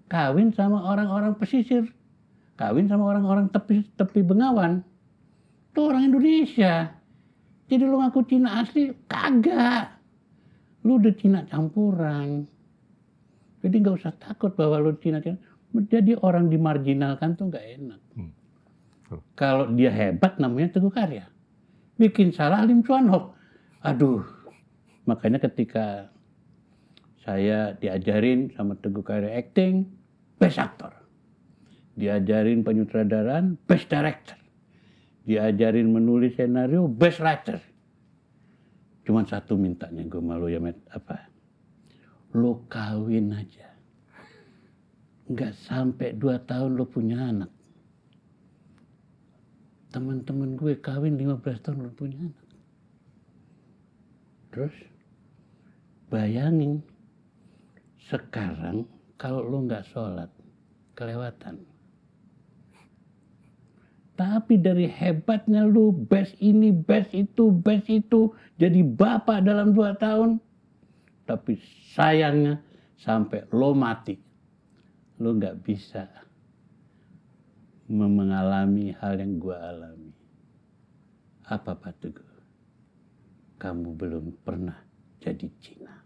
Kawin 0.08 0.52
sama 0.52 0.92
orang-orang 0.92 1.36
pesisir. 1.40 1.88
Kawin 2.60 2.88
sama 2.92 3.10
orang-orang 3.10 3.48
tepi, 3.48 3.88
tepi 3.96 4.24
Bengawan. 4.24 4.84
Itu 5.72 5.88
orang 5.88 6.12
Indonesia. 6.12 6.92
Jadi 7.72 7.84
lu 7.88 8.04
ngaku 8.04 8.28
Cina 8.28 8.60
asli, 8.60 8.92
kagak. 9.08 9.96
Lu 10.84 11.00
udah 11.00 11.16
Cina 11.16 11.48
campuran. 11.48 12.44
Jadi 13.64 13.76
nggak 13.80 13.96
usah 14.04 14.12
takut 14.20 14.52
bahwa 14.52 14.84
lu 14.84 14.92
Cina 15.00 15.24
Cina. 15.24 15.40
Jadi 15.72 16.20
orang 16.20 16.52
dimarginalkan 16.52 17.40
tuh 17.40 17.48
nggak 17.48 17.66
enak. 17.80 18.02
Hmm. 18.20 18.32
Tuh. 19.08 19.24
Kalau 19.40 19.72
dia 19.72 19.88
hebat 19.88 20.36
namanya 20.44 20.76
Teguh 20.76 20.92
Karya. 20.92 21.24
Bikin 21.96 22.36
salah 22.36 22.68
Lim 22.68 22.84
Chuan 22.84 23.08
Hok. 23.08 23.32
Aduh. 23.88 24.28
Makanya 25.08 25.40
ketika 25.40 26.12
saya 27.24 27.80
diajarin 27.80 28.52
sama 28.60 28.76
Teguh 28.76 29.08
Karya 29.08 29.40
acting, 29.40 29.88
best 30.36 30.60
actor. 30.60 30.92
Diajarin 31.96 32.68
penyutradaraan, 32.68 33.56
best 33.64 33.88
director. 33.88 34.41
Diajarin 35.22 35.90
menulis 35.94 36.34
senario, 36.34 36.90
best 36.90 37.22
writer. 37.22 37.62
Cuman 39.06 39.26
satu 39.26 39.58
mintanya 39.58 40.02
gue 40.06 40.22
malu 40.22 40.50
ya, 40.50 40.58
Met. 40.58 40.78
Apa? 40.90 41.30
Lo 42.38 42.66
kawin 42.70 43.34
aja. 43.34 43.70
Nggak 45.30 45.54
sampai 45.68 46.18
dua 46.18 46.42
tahun 46.42 46.76
lo 46.76 46.86
punya 46.90 47.30
anak. 47.30 47.52
Teman-teman 49.92 50.56
gue 50.56 50.80
kawin 50.80 51.20
15 51.20 51.64
tahun 51.64 51.78
lo 51.88 51.92
punya 51.92 52.20
anak. 52.20 52.48
Terus 54.52 54.76
bayangin 56.12 56.84
sekarang 58.12 58.84
kalau 59.16 59.44
lo 59.44 59.64
nggak 59.64 59.88
sholat 59.88 60.28
kelewatan. 60.96 61.71
Tapi 64.22 64.62
dari 64.62 64.86
hebatnya 64.86 65.66
lu 65.66 65.90
best 65.90 66.38
ini, 66.38 66.70
best 66.70 67.10
itu, 67.10 67.50
best 67.50 67.90
itu, 67.90 68.30
jadi 68.62 68.86
bapak 68.86 69.42
dalam 69.42 69.74
dua 69.74 69.98
tahun. 69.98 70.38
Tapi 71.26 71.58
sayangnya 71.98 72.62
sampai 73.02 73.50
lo 73.50 73.74
mati, 73.74 74.14
lo 75.18 75.34
nggak 75.34 75.66
bisa 75.66 76.06
mengalami 77.90 78.94
hal 79.02 79.18
yang 79.18 79.42
gua 79.42 79.58
alami. 79.74 80.14
Apa 81.50 81.74
Pak 81.74 81.94
Teguh? 81.98 82.34
Kamu 83.58 83.90
belum 83.98 84.38
pernah 84.46 84.78
jadi 85.18 85.50
Cina. 85.58 85.98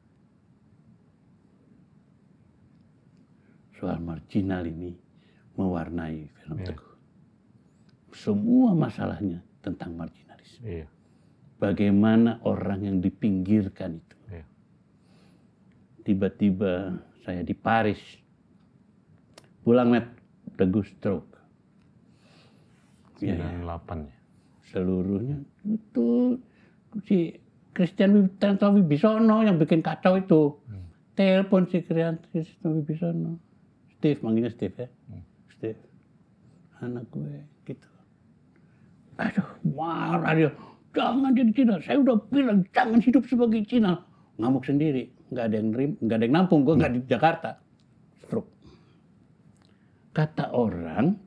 Soal 3.76 4.00
marginal 4.00 4.64
ini 4.64 4.96
mewarnai 5.60 6.32
film 6.32 6.64
Iya. 6.64 6.72
Teguh. 6.72 6.95
Semua 8.16 8.72
masalahnya 8.72 9.44
tentang 9.60 10.00
marginalisme. 10.00 10.64
Iya. 10.64 10.88
Bagaimana 11.60 12.40
orang 12.48 12.88
yang 12.88 12.98
dipinggirkan 13.04 14.00
itu. 14.00 14.16
Iya. 14.32 14.46
Tiba-tiba 16.08 17.02
saya 17.28 17.42
di 17.44 17.52
Paris. 17.52 18.00
Pulang 19.66 19.90
met, 19.92 20.06
Teguh 20.56 20.86
stroke. 20.86 21.36
Iya, 23.20 23.40
98 23.64 24.12
ya. 24.12 24.16
seluruhnya 24.76 25.40
itu 25.64 26.36
si 27.08 27.32
Christian 27.72 28.28
Tanto 28.40 28.72
Wibisono 28.76 29.44
yang 29.44 29.56
bikin 29.56 29.80
kacau 29.80 30.20
itu. 30.20 30.60
Telepon 31.16 31.64
si 31.72 31.80
Christian 31.80 32.20
Wibisono. 32.64 33.40
Steve, 33.96 34.20
manggilnya 34.20 34.52
Steve 34.52 34.76
ya. 34.76 34.90
Steve. 35.56 35.80
Anak 36.84 37.08
gue. 37.08 37.55
Aduh, 39.16 39.48
marah 39.76 40.34
dia. 40.36 40.52
Jangan 40.96 41.32
jadi 41.36 41.52
Cina. 41.52 41.76
Saya 41.84 42.00
udah 42.00 42.16
bilang 42.32 42.64
jangan 42.72 43.00
hidup 43.04 43.24
sebagai 43.28 43.64
Cina. 43.68 44.00
Ngamuk 44.40 44.64
sendiri. 44.68 45.12
Nggak 45.32 45.46
ada 45.52 45.56
yang 45.56 45.68
nerim, 45.72 45.92
nggak 46.00 46.16
ada 46.16 46.24
yang 46.24 46.36
nampung. 46.36 46.62
Gue 46.64 46.76
nggak 46.80 46.94
di 46.96 47.02
Jakarta. 47.08 47.60
Stroke. 48.24 48.52
Kata 50.16 50.56
orang, 50.56 51.20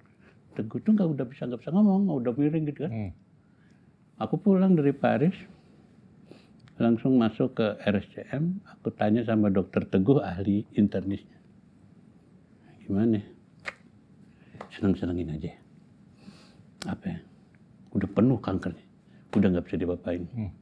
Teguh 0.56 0.80
tuh 0.82 0.90
nggak 0.96 1.08
udah 1.14 1.26
bisa 1.28 1.46
nggak 1.46 1.60
bisa 1.62 1.70
ngomong, 1.70 2.08
udah 2.18 2.32
miring 2.34 2.64
gitu 2.66 2.88
kan. 2.88 2.92
Hmm. 2.92 3.12
Aku 4.18 4.42
pulang 4.42 4.74
dari 4.74 4.90
Paris, 4.90 5.36
langsung 6.82 7.14
masuk 7.14 7.54
ke 7.54 7.66
RSCM, 7.78 8.66
aku 8.66 8.90
tanya 8.90 9.22
sama 9.22 9.54
dokter 9.54 9.86
Teguh, 9.86 10.18
ahli 10.18 10.66
internisnya. 10.74 11.38
Gimana? 12.82 13.22
Senang-senangin 14.74 15.30
aja. 15.30 15.52
Apa 16.90 17.04
ya? 17.06 17.18
Udah 17.92 18.08
penuh 18.10 18.38
kankernya. 18.40 18.84
Udah 19.32 19.48
nggak 19.52 19.66
bisa 19.68 19.76
dibapain. 19.80 20.24
Hmm. 20.32 20.52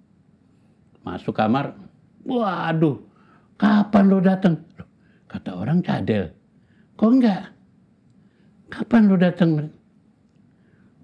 Masuk 1.06 1.38
kamar, 1.38 1.78
waduh, 2.26 2.98
kapan 3.54 4.04
lo 4.10 4.18
datang? 4.18 4.58
Loh, 4.74 4.88
Kata 5.30 5.50
orang 5.54 5.78
cadel. 5.82 6.34
Kok 6.98 7.10
enggak? 7.10 7.54
Kapan 8.66 9.02
lo 9.06 9.14
datang? 9.14 9.50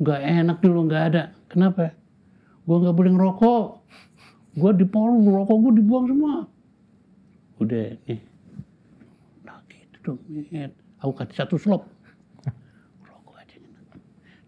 Nggak 0.02 0.20
enak 0.26 0.58
dulu, 0.58 0.90
nggak 0.90 1.04
ada. 1.14 1.22
Kenapa? 1.46 1.94
Gue 2.66 2.76
nggak 2.82 2.96
boleh 2.98 3.12
ngerokok. 3.14 3.64
Gue 4.58 4.70
di 4.76 4.84
Palu, 4.84 5.22
rokok 5.32 5.56
gue 5.64 5.72
dibuang 5.80 6.06
semua. 6.10 6.44
Udah, 7.62 7.94
nih. 8.04 8.20
Nah 9.46 9.62
gitu 9.70 9.96
dong. 10.02 10.18
Aku 11.00 11.12
kasih 11.14 11.36
satu 11.46 11.56
slop. 11.56 11.86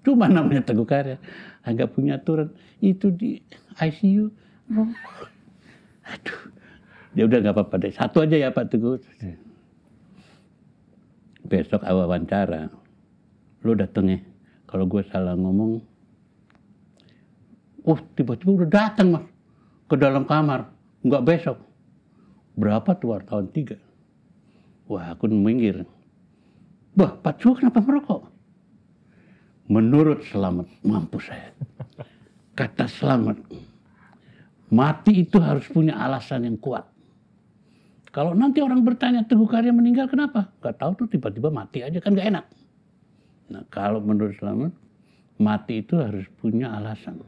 Cuma 0.04 0.28
namanya 0.28 0.60
Teguh 0.60 0.84
Karya. 0.84 1.16
Agak 1.64 1.96
punya 1.96 2.20
aturan. 2.20 2.52
Itu 2.84 3.08
di 3.08 3.40
ICU. 3.80 4.28
Rokok. 4.68 5.28
Aduh. 6.04 6.40
Ya 7.16 7.24
udah 7.24 7.38
nggak 7.40 7.54
apa-apa 7.56 7.74
deh. 7.80 7.92
Satu 7.96 8.20
aja 8.20 8.36
ya 8.36 8.52
Pak 8.52 8.68
Teguh. 8.68 9.00
Besok 11.48 11.80
awal 11.88 12.12
wawancara. 12.12 12.68
Lo 13.64 13.72
dateng 13.72 14.12
ya. 14.12 14.20
Kalau 14.68 14.84
gue 14.84 15.00
salah 15.08 15.32
ngomong. 15.32 15.80
Oh 17.88 18.00
tiba-tiba 18.12 18.64
udah 18.64 18.68
datang 18.68 19.16
mas. 19.16 19.24
Ke 19.88 19.96
dalam 19.96 20.28
kamar. 20.28 20.68
Nggak 21.00 21.24
besok. 21.24 21.56
Berapa 22.60 22.92
tuh 23.00 23.16
wartawan? 23.16 23.48
Tiga. 23.48 23.80
Wah 24.84 25.16
aku 25.16 25.32
minggir. 25.32 25.88
Bah 26.92 27.16
Pak 27.16 27.40
Cu 27.40 27.56
kenapa 27.56 27.80
merokok? 27.80 28.33
Menurut 29.68 30.24
Selamat. 30.28 30.68
Mampus 30.84 31.24
saya. 31.32 31.50
Kata 32.58 32.84
Selamat. 32.84 33.40
Mati 34.74 35.24
itu 35.24 35.38
harus 35.40 35.64
punya 35.70 35.96
alasan 35.96 36.44
yang 36.44 36.58
kuat. 36.60 36.84
Kalau 38.14 38.30
nanti 38.30 38.62
orang 38.62 38.86
bertanya 38.86 39.26
Teguh 39.26 39.50
Karya 39.50 39.74
meninggal 39.74 40.06
kenapa? 40.06 40.46
Gak 40.62 40.78
tahu 40.78 41.04
tuh 41.04 41.08
tiba-tiba 41.10 41.50
mati 41.50 41.82
aja 41.82 41.98
kan 41.98 42.14
gak 42.14 42.30
enak. 42.30 42.46
Nah 43.50 43.66
kalau 43.70 43.98
menurut 43.98 44.38
Selamat 44.38 44.70
mati 45.38 45.82
itu 45.82 45.98
harus 45.98 46.22
punya 46.38 46.70
alasan. 46.78 47.18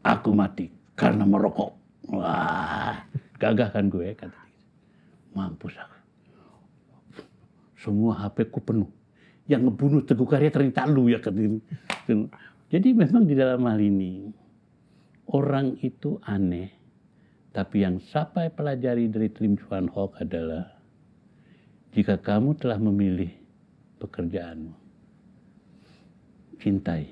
Aku 0.00 0.32
mati 0.32 0.72
karena 0.96 1.28
merokok. 1.28 1.76
Wah 2.16 2.96
gagah 3.36 3.68
kan 3.72 3.92
gue 3.92 4.16
kata. 4.16 4.40
Mampus 5.36 5.76
aku. 5.76 5.98
Semua 7.80 8.12
HP 8.24 8.48
ku 8.52 8.60
penuh. 8.60 8.88
Yang 9.50 9.60
ngebunuh 9.66 10.02
Teguh 10.06 10.28
Karya 10.30 10.54
ternyata 10.54 10.86
lu 10.86 11.10
ya 11.10 11.18
dia. 11.18 11.50
Jadi 12.70 12.88
memang 12.94 13.26
di 13.26 13.34
dalam 13.34 13.66
hal 13.66 13.82
ini 13.82 14.30
orang 15.26 15.74
itu 15.82 16.22
aneh 16.22 16.80
tapi 17.50 17.82
yang 17.82 17.98
sampai 17.98 18.46
pelajari 18.54 19.10
dari 19.10 19.26
Trim 19.26 19.58
Chuan 19.58 19.90
Hock 19.90 20.14
adalah 20.22 20.70
jika 21.90 22.14
kamu 22.14 22.54
telah 22.54 22.78
memilih 22.78 23.30
pekerjaanmu, 23.98 24.70
cintai. 26.62 27.10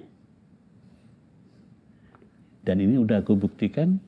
Dan 2.62 2.78
ini 2.78 3.03
udah 3.03 3.18
aku 3.18 3.34
buktikan, 3.34 3.99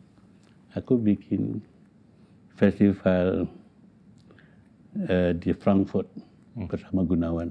aku 0.79 1.03
bikin 1.03 1.59
festival 2.55 3.51
eh, 5.11 5.35
di 5.35 5.51
Frankfurt 5.51 6.07
bersama 6.71 7.03
Gunawan. 7.03 7.51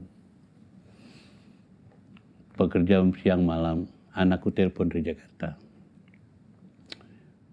Pekerja 2.59 2.99
siang 3.23 3.47
malam, 3.47 3.87
anakku 4.11 4.51
telepon 4.51 4.91
dari 4.91 5.15
Jakarta. 5.15 5.55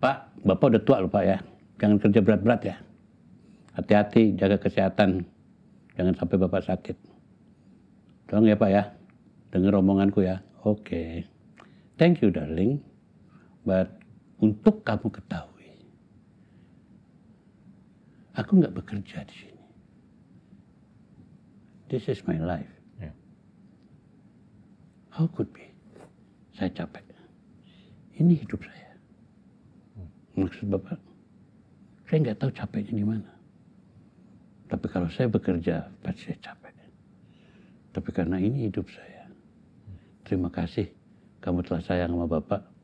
Pak, 0.03 0.43
Bapak 0.43 0.67
udah 0.75 0.83
tua 0.83 0.99
loh 0.99 1.11
Pak 1.11 1.25
ya. 1.25 1.39
Jangan 1.79 2.03
kerja 2.03 2.21
berat-berat 2.27 2.61
ya. 2.67 2.77
Hati-hati, 3.79 4.35
jaga 4.35 4.59
kesehatan. 4.59 5.23
Jangan 5.95 6.15
sampai 6.19 6.37
Bapak 6.43 6.67
sakit. 6.67 6.97
Tolong 8.27 8.51
ya 8.51 8.59
Pak 8.59 8.71
ya. 8.75 8.83
Dengar 9.55 9.79
omonganku 9.79 10.27
ya. 10.27 10.43
Oke. 10.67 11.23
Thank 11.97 12.27
you 12.27 12.35
darling. 12.35 12.83
But 13.63 13.95
untuk 14.43 14.83
kamu 14.83 15.07
ketahui. 15.09 15.71
Aku 18.37 18.59
nggak 18.61 18.75
bekerja 18.75 19.25
di 19.25 19.35
sini. 19.39 19.65
This 21.89 22.11
is 22.11 22.21
my 22.27 22.37
life. 22.37 22.76
How 25.17 25.25
could 25.33 25.49
be? 25.57 25.65
Saya 26.53 26.69
capek. 26.77 27.05
Ini 28.21 28.37
hidup 28.37 28.61
saya. 28.61 28.93
Maksud 30.37 30.69
Bapak, 30.69 31.01
saya 32.09 32.19
nggak 32.21 32.39
tahu 32.41 32.53
capeknya 32.53 33.01
di 33.01 33.07
mana. 33.09 33.31
Tapi 34.69 34.87
kalau 34.93 35.09
saya 35.09 35.33
bekerja, 35.33 35.89
pasti 36.05 36.29
saya 36.33 36.53
capek. 36.53 36.77
Tapi 37.97 38.11
karena 38.13 38.37
ini 38.37 38.69
hidup 38.69 38.85
saya. 38.93 39.33
Terima 40.29 40.53
kasih 40.53 40.93
kamu 41.41 41.65
telah 41.65 41.81
sayang 41.81 42.13
sama 42.13 42.29
Bapak. 42.29 42.77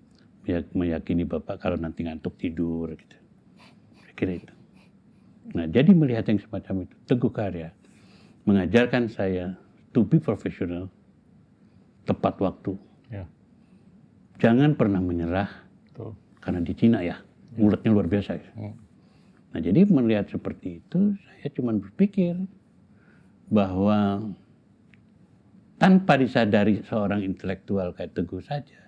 meyak- 0.43 0.73
Meyakini 0.73 1.29
Bapak 1.29 1.61
kalau 1.61 1.77
nanti 1.77 2.03
ngantuk 2.03 2.35
tidur 2.41 2.89
gitu. 2.97 3.17
Saya 4.01 4.15
kira 4.17 4.33
itu. 4.41 4.55
Nah, 5.53 5.69
jadi 5.69 5.93
melihat 5.93 6.25
yang 6.33 6.41
semacam 6.41 6.89
itu, 6.89 6.95
Teguh 7.07 7.31
Karya 7.31 7.71
mengajarkan 8.43 9.07
saya 9.13 9.55
to 9.95 10.03
be 10.03 10.19
professional, 10.19 10.89
tepat 12.03 12.35
waktu. 12.43 12.73
Ya. 13.11 13.25
Jangan 14.43 14.75
pernah 14.75 14.99
menyerah, 14.99 15.51
Betul. 15.87 16.19
karena 16.43 16.61
di 16.63 16.73
Cina 16.75 16.99
ya, 17.05 17.23
muletnya 17.55 17.91
luar 17.95 18.11
biasa. 18.11 18.31
ya. 18.39 18.51
Hmm. 18.59 18.75
Nah 19.53 19.61
jadi 19.61 19.85
melihat 19.87 20.27
seperti 20.33 20.81
itu, 20.81 21.15
saya 21.15 21.49
cuma 21.53 21.77
berpikir 21.77 22.35
bahwa 23.53 24.33
tanpa 25.77 26.17
disadari 26.17 26.81
seorang 26.89 27.21
intelektual 27.27 27.93
kayak 27.93 28.17
Teguh 28.17 28.41
saja, 28.41 28.81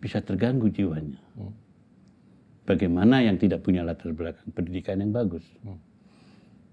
bisa 0.00 0.18
terganggu 0.24 0.72
jiwanya. 0.72 1.20
Hmm. 1.38 1.54
Bagaimana 2.62 3.22
yang 3.22 3.36
tidak 3.36 3.66
punya 3.66 3.82
latar 3.82 4.14
belakang 4.14 4.50
pendidikan 4.54 5.02
yang 5.02 5.12
bagus. 5.12 5.44
Hmm. 5.62 5.78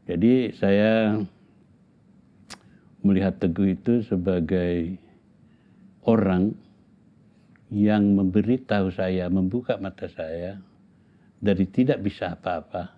Jadi 0.09 0.55
saya 0.57 1.21
melihat 3.05 3.38
Teguh 3.38 3.77
itu 3.77 4.01
sebagai 4.05 4.97
orang 6.10 6.57
yang 7.70 8.18
memberitahu 8.18 8.89
saya, 8.89 9.30
membuka 9.30 9.78
mata 9.78 10.10
saya 10.10 10.57
dari 11.38 11.70
tidak 11.70 12.01
bisa 12.01 12.34
apa-apa. 12.34 12.97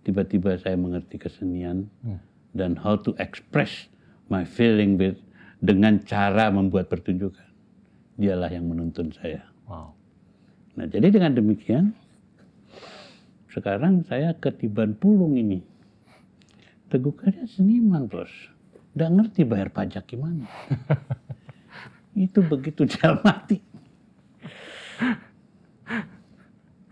Tiba-tiba 0.00 0.56
saya 0.56 0.80
mengerti 0.80 1.20
kesenian 1.20 1.84
Hmm. 2.00 2.16
dan 2.56 2.80
how 2.80 2.96
to 2.96 3.12
express 3.20 3.92
my 4.32 4.48
feeling 4.48 4.96
with 4.96 5.20
dengan 5.60 6.00
cara 6.08 6.48
membuat 6.48 6.88
pertunjukan. 6.88 7.44
Dialah 8.16 8.48
yang 8.48 8.64
menuntun 8.72 9.12
saya. 9.12 9.44
Wow. 9.68 9.92
Nah, 10.80 10.88
jadi 10.88 11.12
dengan 11.12 11.36
demikian 11.36 11.92
sekarang 13.52 14.08
saya 14.08 14.32
ketiban 14.40 14.96
pulung 14.96 15.36
ini. 15.36 15.60
Teguh 16.88 17.14
Karya 17.14 17.44
seniman, 17.46 18.08
Bos. 18.08 18.32
Nggak 18.96 19.10
ngerti 19.14 19.40
bayar 19.46 19.68
pajak 19.70 20.08
gimana. 20.08 20.48
Itu 22.14 22.42
begitu 22.44 22.86
dia 22.86 23.16
mati. 23.24 23.58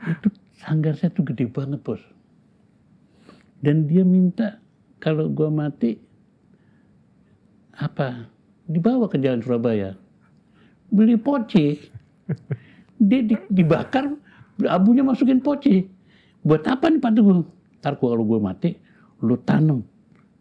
Itu 0.04 0.28
sanggar 0.62 0.94
saya 0.96 1.10
tuh 1.12 1.26
gede 1.26 1.50
banget, 1.50 1.82
Bos. 1.82 2.00
Dan 3.58 3.90
dia 3.90 4.06
minta 4.06 4.62
kalau 5.02 5.26
gua 5.26 5.50
mati 5.50 5.98
Apa? 7.78 8.26
Dibawa 8.66 9.06
ke 9.06 9.22
jalan 9.22 9.38
Surabaya. 9.38 9.94
Beli 10.90 11.14
poci. 11.14 11.78
Dia 12.98 13.22
di- 13.22 13.46
dibakar, 13.48 14.10
abunya 14.66 15.06
masukin 15.06 15.38
poci. 15.38 15.86
Buat 16.42 16.66
apa 16.66 16.90
nih 16.90 16.98
Pak 16.98 17.12
Teguh? 17.14 17.46
Ntar 17.78 17.94
kalau 18.02 18.26
gue 18.26 18.40
mati, 18.42 18.74
lu 19.22 19.38
tanam 19.38 19.86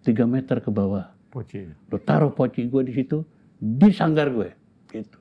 3 0.02 0.26
meter 0.26 0.58
ke 0.58 0.74
bawah. 0.74 1.14
Poci. 1.30 1.70
Lu 1.94 1.98
taruh 2.02 2.34
poci 2.34 2.66
gue 2.66 2.82
di 2.82 2.94
situ, 2.98 3.22
di 3.62 3.94
sanggar 3.94 4.34
gue. 4.34 4.50
Gitu. 4.88 5.18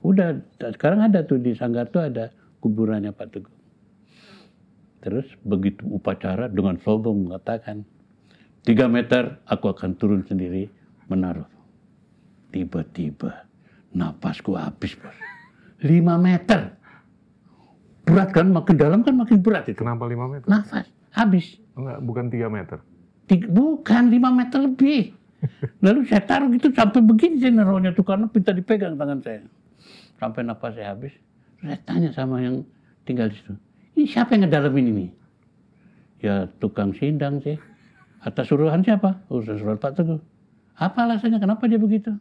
Udah, 0.00 0.38
da- 0.56 0.72
sekarang 0.72 1.02
ada 1.02 1.22
tuh 1.22 1.36
di 1.36 1.52
sanggar 1.52 1.88
tuh 1.88 2.06
ada 2.06 2.30
kuburannya 2.60 3.10
Pak 3.10 3.28
Teguh. 3.30 3.56
Terus 4.98 5.26
begitu 5.42 5.86
upacara 5.86 6.50
dengan 6.50 6.74
sombong 6.82 7.30
mengatakan, 7.30 7.86
tiga 8.66 8.90
meter 8.90 9.38
aku 9.46 9.70
akan 9.70 9.94
turun 9.94 10.22
sendiri 10.26 10.66
menaruh. 11.06 11.46
Tiba-tiba 12.50 13.46
napasku 13.92 14.56
habis 14.58 14.96
bos. 14.98 15.14
Lima 15.84 16.18
meter. 16.18 16.74
Berat 18.02 18.32
kan, 18.32 18.48
makin 18.48 18.74
dalam 18.80 19.04
kan 19.04 19.14
makin 19.14 19.38
berat 19.38 19.68
itu. 19.68 19.84
Kenapa 19.84 20.08
5 20.08 20.32
meter? 20.32 20.46
Nafas, 20.48 20.88
habis. 21.12 21.60
Enggak, 21.76 21.98
bukan 22.00 22.24
3 22.32 22.48
meter. 22.48 22.78
Tiga- 23.28 23.52
bukan 23.52 24.08
lima 24.08 24.32
meter 24.32 24.64
lebih. 24.64 25.12
Lalu 25.84 26.10
saya 26.10 26.22
taruh 26.26 26.50
gitu 26.50 26.74
sampai 26.74 26.98
begini 26.98 27.38
saya 27.38 27.54
naruhnya 27.54 27.94
tuh 27.94 28.02
karena 28.02 28.26
minta 28.26 28.50
dipegang 28.50 28.98
tangan 28.98 29.20
saya. 29.22 29.42
Sampai 30.18 30.42
napas 30.42 30.74
saya 30.74 30.94
habis. 30.94 31.14
Saya 31.62 31.78
tanya 31.86 32.10
sama 32.10 32.42
yang 32.42 32.66
tinggal 33.06 33.30
di 33.30 33.38
situ. 33.38 33.54
Ini 33.94 34.04
siapa 34.06 34.34
yang 34.34 34.46
ngedalamin 34.46 34.86
ini? 34.94 35.06
Ya 36.18 36.50
tukang 36.58 36.94
sindang 36.98 37.38
sih. 37.42 37.58
Atas 38.18 38.50
suruhan 38.50 38.82
siapa? 38.82 39.22
Oh, 39.30 39.38
suruhan 39.38 39.78
Pak 39.78 39.94
Teguh. 39.94 40.18
Apa 40.78 41.06
alasannya? 41.06 41.38
Kenapa 41.38 41.70
dia 41.70 41.78
begitu? 41.78 42.14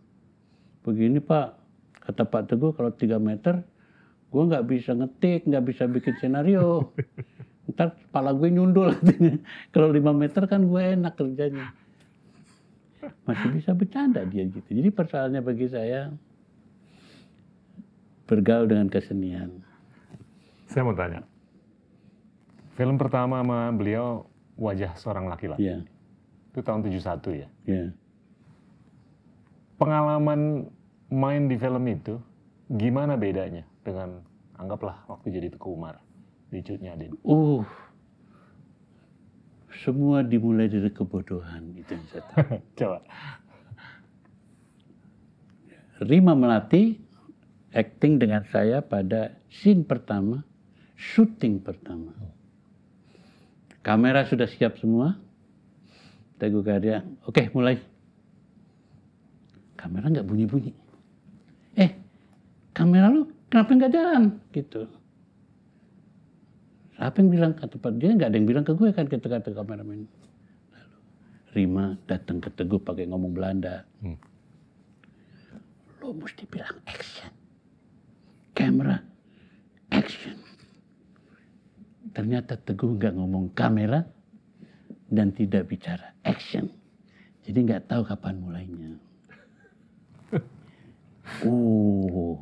Begini 0.86 1.18
Pak, 1.18 1.58
kata 2.06 2.26
Pak 2.26 2.54
Teguh 2.54 2.74
kalau 2.74 2.94
3 2.94 3.18
meter, 3.18 3.66
gue 4.30 4.44
nggak 4.46 4.66
bisa 4.70 4.94
ngetik, 4.94 5.50
nggak 5.50 5.66
bisa 5.66 5.90
bikin 5.90 6.14
senario. 6.22 6.94
Ntar 7.74 7.98
kepala 7.98 8.32
gue 8.32 8.48
nyundul. 8.48 8.96
Kalau 9.76 9.92
5 9.92 10.00
meter 10.16 10.48
kan 10.48 10.64
gue 10.64 10.82
enak 10.96 11.14
kerjanya. 11.20 11.76
Masih 13.30 13.50
bisa 13.54 13.72
bercanda 13.78 14.26
dia 14.26 14.48
gitu. 14.48 14.70
Jadi 14.70 14.90
persoalannya 14.90 15.42
bagi 15.46 15.68
saya 15.70 16.10
bergaul 18.28 18.68
dengan 18.68 18.88
kesenian. 18.92 19.64
Saya 20.68 20.84
mau 20.84 20.98
tanya. 20.98 21.24
Film 22.76 23.00
pertama 23.00 23.42
sama 23.42 23.72
beliau 23.74 24.28
Wajah 24.60 24.94
Seorang 25.00 25.32
Laki-laki. 25.32 25.66
Ya, 25.66 25.82
Itu 26.54 26.62
tahun 26.62 26.86
71 26.86 27.42
ya. 27.46 27.48
ya. 27.66 27.84
Pengalaman 29.78 30.70
main 31.08 31.48
di 31.48 31.56
film 31.56 31.86
itu 31.88 32.18
gimana 32.68 33.16
bedanya 33.16 33.64
dengan 33.86 34.20
anggaplah 34.60 35.06
waktu 35.08 35.32
jadi 35.32 35.48
Teguh 35.54 35.72
Umar 35.72 36.02
di 36.52 36.60
Cut 36.66 36.82
Nyadin? 36.82 37.16
Uh, 37.24 37.64
semua 39.84 40.26
dimulai 40.26 40.70
dari 40.70 40.90
kebodohan 40.90 41.74
itu 41.78 41.94
yang 41.94 42.06
saya 42.10 42.24
tahu. 42.34 42.40
Coba. 42.80 43.00
Rima 45.98 46.38
Melati 46.38 46.98
acting 47.74 48.22
dengan 48.22 48.46
saya 48.50 48.82
pada 48.86 49.38
scene 49.50 49.86
pertama, 49.86 50.46
syuting 50.98 51.62
pertama. 51.62 52.14
Kamera 53.82 54.26
sudah 54.28 54.50
siap 54.50 54.78
semua. 54.82 55.18
Teguh 56.38 56.62
Karya, 56.62 57.02
oke 57.26 57.50
mulai. 57.54 57.82
Kamera 59.74 60.10
nggak 60.10 60.28
bunyi-bunyi. 60.28 60.74
Eh, 61.78 61.98
kamera 62.78 63.10
lu 63.10 63.26
kenapa 63.50 63.70
nggak 63.74 63.94
jalan? 63.94 64.24
Gitu. 64.54 64.86
Siapa 66.98 67.22
yang 67.22 67.30
bilang 67.30 67.54
kata 67.54 67.78
Pak 67.78 67.94
dia 68.02 68.10
nggak 68.10 68.34
ada 68.34 68.38
yang 68.42 68.50
bilang 68.50 68.66
ke 68.66 68.74
gue 68.74 68.90
kan 68.90 69.06
kata-kata 69.06 69.54
kameramen. 69.54 70.10
Lalu 70.74 70.98
Rima 71.54 71.94
datang 72.10 72.42
ke 72.42 72.50
Teguh 72.50 72.82
pakai 72.82 73.06
ngomong 73.06 73.38
Belanda. 73.38 73.86
Hmm. 74.02 74.18
Lo 76.02 76.10
mesti 76.18 76.50
bilang 76.50 76.74
action. 76.90 77.30
Kamera, 78.58 78.98
action. 79.94 80.42
Ternyata 82.18 82.58
Teguh 82.58 82.98
nggak 82.98 83.14
ngomong 83.14 83.54
kamera 83.54 84.02
dan 85.14 85.30
tidak 85.38 85.70
bicara 85.70 86.18
action. 86.26 86.66
Jadi 87.46 87.58
nggak 87.62 87.94
tahu 87.94 88.02
kapan 88.10 88.42
mulainya. 88.42 88.92
Oh, 91.44 92.40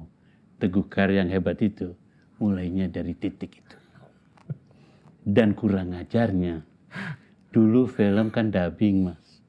Teguh 0.62 0.86
Karya 0.86 1.26
yang 1.26 1.34
hebat 1.34 1.58
itu 1.58 1.97
mulainya 2.38 2.86
dari 2.86 3.18
titik 3.18 3.66
itu. 3.66 3.85
Dan 5.26 5.57
kurang 5.57 5.97
ajarnya, 5.97 6.61
dulu 7.49 7.89
film 7.89 8.30
kan 8.30 8.53
dubbing 8.53 9.09
mas. 9.09 9.41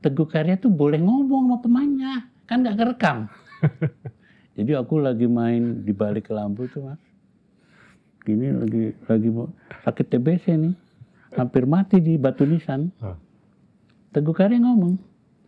Teguh 0.00 0.24
Karya 0.24 0.56
tuh 0.56 0.72
boleh 0.72 0.96
ngomong 0.96 1.44
sama 1.44 1.56
pemainnya, 1.60 2.24
kan 2.48 2.64
nggak 2.64 2.76
kerekam. 2.80 3.28
Jadi 4.56 4.72
aku 4.72 4.96
lagi 4.96 5.28
main 5.28 5.84
di 5.84 5.92
balik 5.92 6.32
lampu 6.32 6.64
tuh 6.72 6.88
mas. 6.88 7.02
Gini 8.24 8.48
lagi 8.48 8.96
lagi 9.04 9.28
mau 9.28 9.52
sakit 9.84 10.06
TBC 10.08 10.56
nih, 10.56 10.74
hampir 11.36 11.68
mati 11.68 12.00
di 12.00 12.16
batu 12.16 12.48
nisan. 12.48 12.88
Teguh 14.16 14.32
Karya 14.32 14.56
ngomong, 14.56 14.96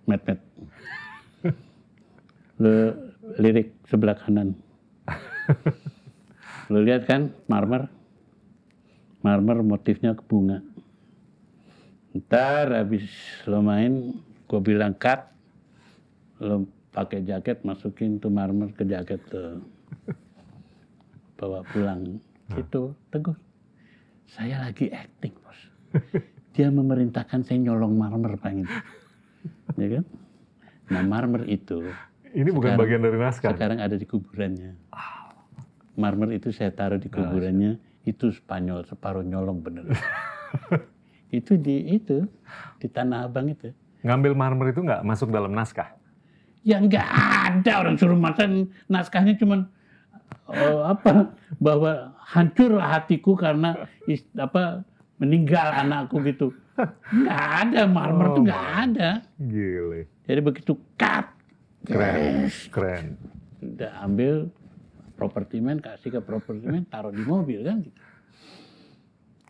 met 0.05 0.21
met. 0.29 0.41
Lirik 3.41 3.73
sebelah 3.89 4.21
kanan. 4.21 4.53
Lo 6.73 6.85
lihat 6.85 7.09
kan 7.09 7.33
marmer, 7.49 7.89
marmer 9.23 9.63
motifnya 9.63 10.13
ke 10.13 10.23
bunga. 10.23 10.61
Ntar 12.13 12.75
habis 12.77 13.09
lo 13.49 13.65
main, 13.65 14.13
gue 14.45 14.61
bilang 14.61 14.93
cut, 14.93 15.33
lo 16.43 16.67
pakai 16.93 17.25
jaket 17.25 17.65
masukin 17.65 18.21
tuh 18.21 18.29
marmer 18.29 18.69
ke 18.75 18.85
jaket 18.85 19.23
tuh. 19.27 19.63
bawa 21.39 21.67
pulang. 21.75 22.23
Gitu 22.55 22.95
teguh. 23.11 23.35
Saya 24.31 24.63
lagi 24.63 24.87
acting 24.95 25.35
bos. 25.43 25.59
Dia 26.55 26.71
memerintahkan 26.71 27.43
saya 27.43 27.59
nyolong 27.59 27.99
marmer 27.99 28.39
pak 28.39 28.53
gitu 28.55 28.77
ya 29.75 29.89
kan? 29.99 30.05
Nah 30.93 31.03
marmer 31.03 31.43
itu 31.49 31.83
Ini 32.31 32.49
bukan 32.49 32.77
Sekarang- 32.77 32.81
bagian 32.81 33.03
dari 33.03 33.19
naskah. 33.19 33.51
sekarang 33.53 33.79
ada 33.83 33.97
di 33.99 34.07
kuburannya. 34.07 34.73
Marmer 35.93 36.33
itu 36.33 36.49
saya 36.49 36.71
taruh 36.71 36.97
di 36.97 37.11
kuburannya 37.11 37.77
itu 38.03 38.31
Spanyol 38.31 38.83
separuh 38.83 39.23
nyolong 39.23 39.59
bener 39.59 39.87
itu 41.31 41.57
di 41.57 41.97
itu 41.97 42.27
di 42.77 42.87
tanah 42.87 43.25
abang 43.25 43.49
itu 43.49 43.71
Ngambil 44.03 44.35
marmer 44.35 44.67
itu 44.69 44.83
nggak 44.83 45.01
masuk 45.01 45.31
dalam 45.31 45.55
naskah. 45.55 45.95
Ya 46.61 46.77
nggak 46.77 47.07
ada 47.07 47.73
orang 47.79 47.95
suruh 47.95 48.19
makan 48.19 48.67
naskahnya 48.85 49.39
cuman 49.39 49.71
eh, 50.49 50.81
apa 50.83 51.31
bahwa 51.57 52.11
hancurlah 52.21 52.99
hatiku 52.99 53.33
karena 53.33 53.79
is- 54.05 54.27
apa 54.35 54.83
meninggal 55.17 55.71
anakku 55.73 56.19
gitu. 56.21 56.51
Nggak 57.09 57.43
ada 57.63 57.87
marmer 57.87 58.27
Oh, 58.27 58.35
tuh 58.35 58.43
nggak 58.43 58.67
ada. 58.83 59.11
Gile. 59.39 60.11
Jadi 60.27 60.41
begitu 60.41 60.75
cut, 60.93 61.31
Keren. 61.83 62.51
Keren. 62.69 63.07
udah 63.63 64.03
ambil 64.03 64.51
properti 65.23 65.63
man 65.63 65.79
kasih 65.79 66.19
ke 66.19 66.19
properti 66.19 66.67
man 66.67 66.83
taruh 66.91 67.15
di 67.15 67.23
mobil 67.23 67.63
kan 67.63 67.87
gitu. 67.87 68.01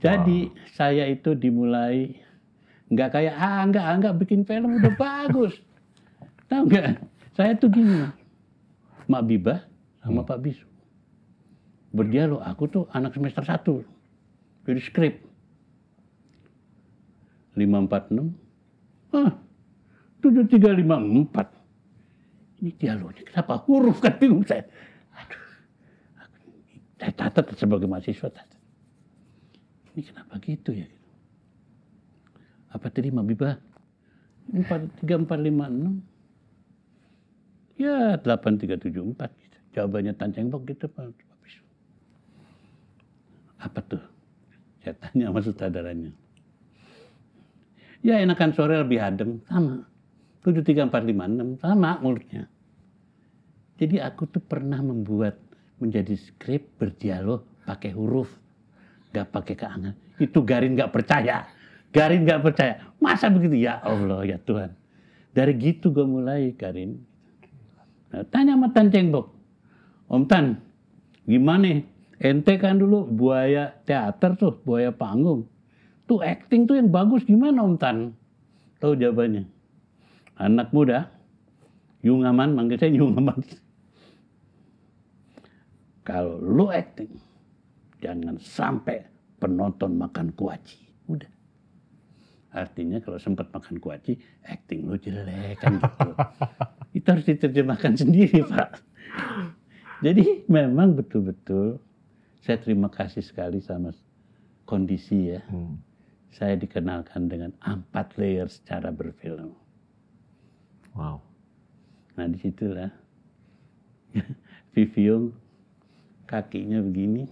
Jadi 0.04 0.52
saya 0.76 1.08
itu 1.08 1.32
dimulai 1.32 2.12
nggak 2.92 3.08
kayak 3.08 3.34
ah 3.40 3.64
nggak 3.64 3.84
ah, 3.88 3.96
nggak 3.96 4.16
bikin 4.20 4.44
film 4.44 4.76
udah 4.76 4.92
bagus. 5.00 5.56
Tahu 6.52 6.68
nggak? 6.68 7.00
Saya 7.32 7.56
tuh 7.56 7.72
gini, 7.72 8.04
Mak 9.08 9.24
Bibah 9.24 9.64
sama 10.04 10.28
Pak 10.28 10.44
Bisu 10.44 10.68
berdialog. 11.92 12.40
Aku 12.42 12.66
tuh 12.66 12.88
anak 12.90 13.14
semester 13.14 13.44
satu, 13.44 13.84
jadi 14.66 14.80
skrip. 14.82 15.22
546, 17.52 18.32
ah, 19.12 19.36
7354. 20.24 22.64
Ini 22.64 22.72
dialognya 22.80 23.28
kenapa 23.28 23.60
huruf 23.68 24.00
kan 24.00 24.16
bingung 24.16 24.40
saya. 24.48 24.64
Saya 27.03 27.11
catat 27.18 27.50
sebagai 27.59 27.90
mahasiswa. 27.90 28.30
catat. 28.30 28.62
Ini 29.90 30.07
kenapa 30.07 30.38
gitu 30.38 30.70
ya? 30.70 30.86
Apa 32.70 32.86
tadi 32.94 33.11
Mak 33.11 33.26
Bibah? 33.26 33.59
4, 34.55 35.03
3, 35.03 35.26
4, 35.26 35.26
5, 35.26 35.66
6. 37.74 37.82
Ya, 37.82 38.14
8, 38.22 38.55
3, 38.55 38.78
7, 38.78 39.18
4. 39.18 39.34
Gitu. 39.34 39.59
Jawabannya 39.74 40.14
tanceng 40.14 40.46
bok 40.46 40.62
gitu 40.70 40.86
Pak. 40.86 41.11
Apa 43.66 43.82
tuh? 43.82 44.03
Saya 44.86 44.94
tanya 44.98 45.30
sama 45.30 45.42
sutradaranya. 45.42 46.14
Ya 48.03 48.18
enakan 48.22 48.50
sore 48.55 48.78
lebih 48.78 49.03
adem. 49.03 49.42
Sama. 49.50 49.86
tujuh 50.42 50.66
tiga 50.66 50.82
empat 50.82 51.07
lima 51.07 51.30
enam 51.30 51.55
sama 51.62 52.03
mulutnya. 52.03 52.50
Jadi 53.78 54.03
aku 54.03 54.26
tuh 54.26 54.42
pernah 54.42 54.82
membuat 54.82 55.38
menjadi 55.83 56.14
skrip 56.14 56.78
berdialog 56.78 57.43
pakai 57.66 57.91
huruf, 57.91 58.30
nggak 59.11 59.26
pakai 59.35 59.55
keangan. 59.59 59.95
Itu 60.22 60.47
Garin 60.47 60.78
nggak 60.78 60.95
percaya, 60.95 61.51
Garin 61.91 62.22
nggak 62.22 62.41
percaya. 62.47 62.78
Masa 63.03 63.26
begitu? 63.26 63.59
Ya 63.59 63.83
Allah 63.83 64.22
ya 64.22 64.39
Tuhan. 64.39 64.78
Dari 65.35 65.53
gitu 65.59 65.91
gue 65.91 66.07
mulai 66.07 66.55
Garin. 66.55 67.03
Nah, 68.14 68.22
tanya 68.30 68.55
sama 68.55 68.70
Tan 68.70 68.93
Cengbok, 68.93 69.33
Om 70.07 70.28
Tan, 70.28 70.61
gimana? 71.26 71.80
Ente 72.22 72.55
kan 72.61 72.78
dulu 72.78 73.09
buaya 73.09 73.74
teater 73.83 74.39
tuh, 74.39 74.61
buaya 74.62 74.95
panggung. 74.95 75.49
Tuh 76.07 76.22
acting 76.22 76.70
tuh 76.70 76.78
yang 76.78 76.93
bagus 76.93 77.26
gimana 77.26 77.64
Om 77.64 77.74
Tan? 77.80 78.14
Tahu 78.78 78.95
jawabannya? 78.95 79.49
Anak 80.39 80.70
muda, 80.70 81.09
Yungaman, 82.05 82.53
manggil 82.53 82.76
saya 82.76 82.93
Yungaman. 82.93 83.41
Kalau 86.03 86.38
lu 86.42 86.66
acting, 86.70 87.14
jangan 88.03 88.38
sampai 88.42 89.07
penonton 89.38 89.94
makan 89.94 90.34
kuaci. 90.34 90.82
Udah. 91.07 91.30
Artinya 92.53 93.00
kalau 93.00 93.16
sempat 93.16 93.48
makan 93.55 93.80
kuaci, 93.80 94.18
acting 94.44 94.90
lu 94.90 94.98
jelek 94.98 95.62
kan 95.62 95.78
gitu. 95.78 96.11
Itu 96.98 97.07
harus 97.09 97.26
diterjemahkan 97.26 97.96
sendiri, 97.96 98.44
Pak. 98.44 98.70
Jadi 100.03 100.50
memang 100.50 100.98
betul-betul 100.98 101.78
saya 102.42 102.59
terima 102.59 102.90
kasih 102.90 103.22
sekali 103.22 103.62
sama 103.62 103.94
kondisi 104.66 105.32
ya. 105.32 105.40
Hmm. 105.46 105.78
Saya 106.34 106.59
dikenalkan 106.59 107.30
dengan 107.30 107.55
empat 107.62 108.18
layer 108.18 108.50
secara 108.50 108.90
berfilm. 108.90 109.55
Wow. 110.92 111.22
Nah 112.18 112.26
di 112.28 112.36
situlah 112.42 112.90
Viviung 114.74 115.32
kakinya 116.33 116.80
begini, 116.80 117.28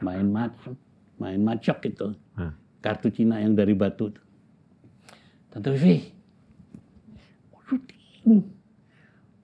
main 0.00 0.32
macam, 0.32 0.72
main 1.20 1.36
macok 1.44 1.84
itu. 1.84 2.16
Hah. 2.40 2.56
Kartu 2.80 3.12
Cina 3.12 3.44
yang 3.44 3.52
dari 3.52 3.76
batu. 3.76 4.08
Tante 5.52 5.68
Vivi, 5.76 6.08
syuting. 7.68 8.40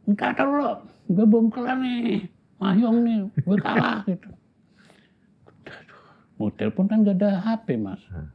Enggak 0.08 0.40
tahu 0.40 0.56
lo, 0.56 0.88
gue 1.12 1.24
belum 1.28 1.52
kelar 1.52 1.76
nih. 1.76 2.24
Mahyong 2.56 2.98
nih, 3.04 3.16
gue 3.44 3.56
kalah 3.60 4.00
gitu. 4.08 4.30
Mau 6.40 6.48
telepon 6.56 6.88
kan 6.88 7.04
gak 7.04 7.20
ada 7.20 7.44
HP 7.44 7.76
mas. 7.76 8.00
Hah. 8.08 8.32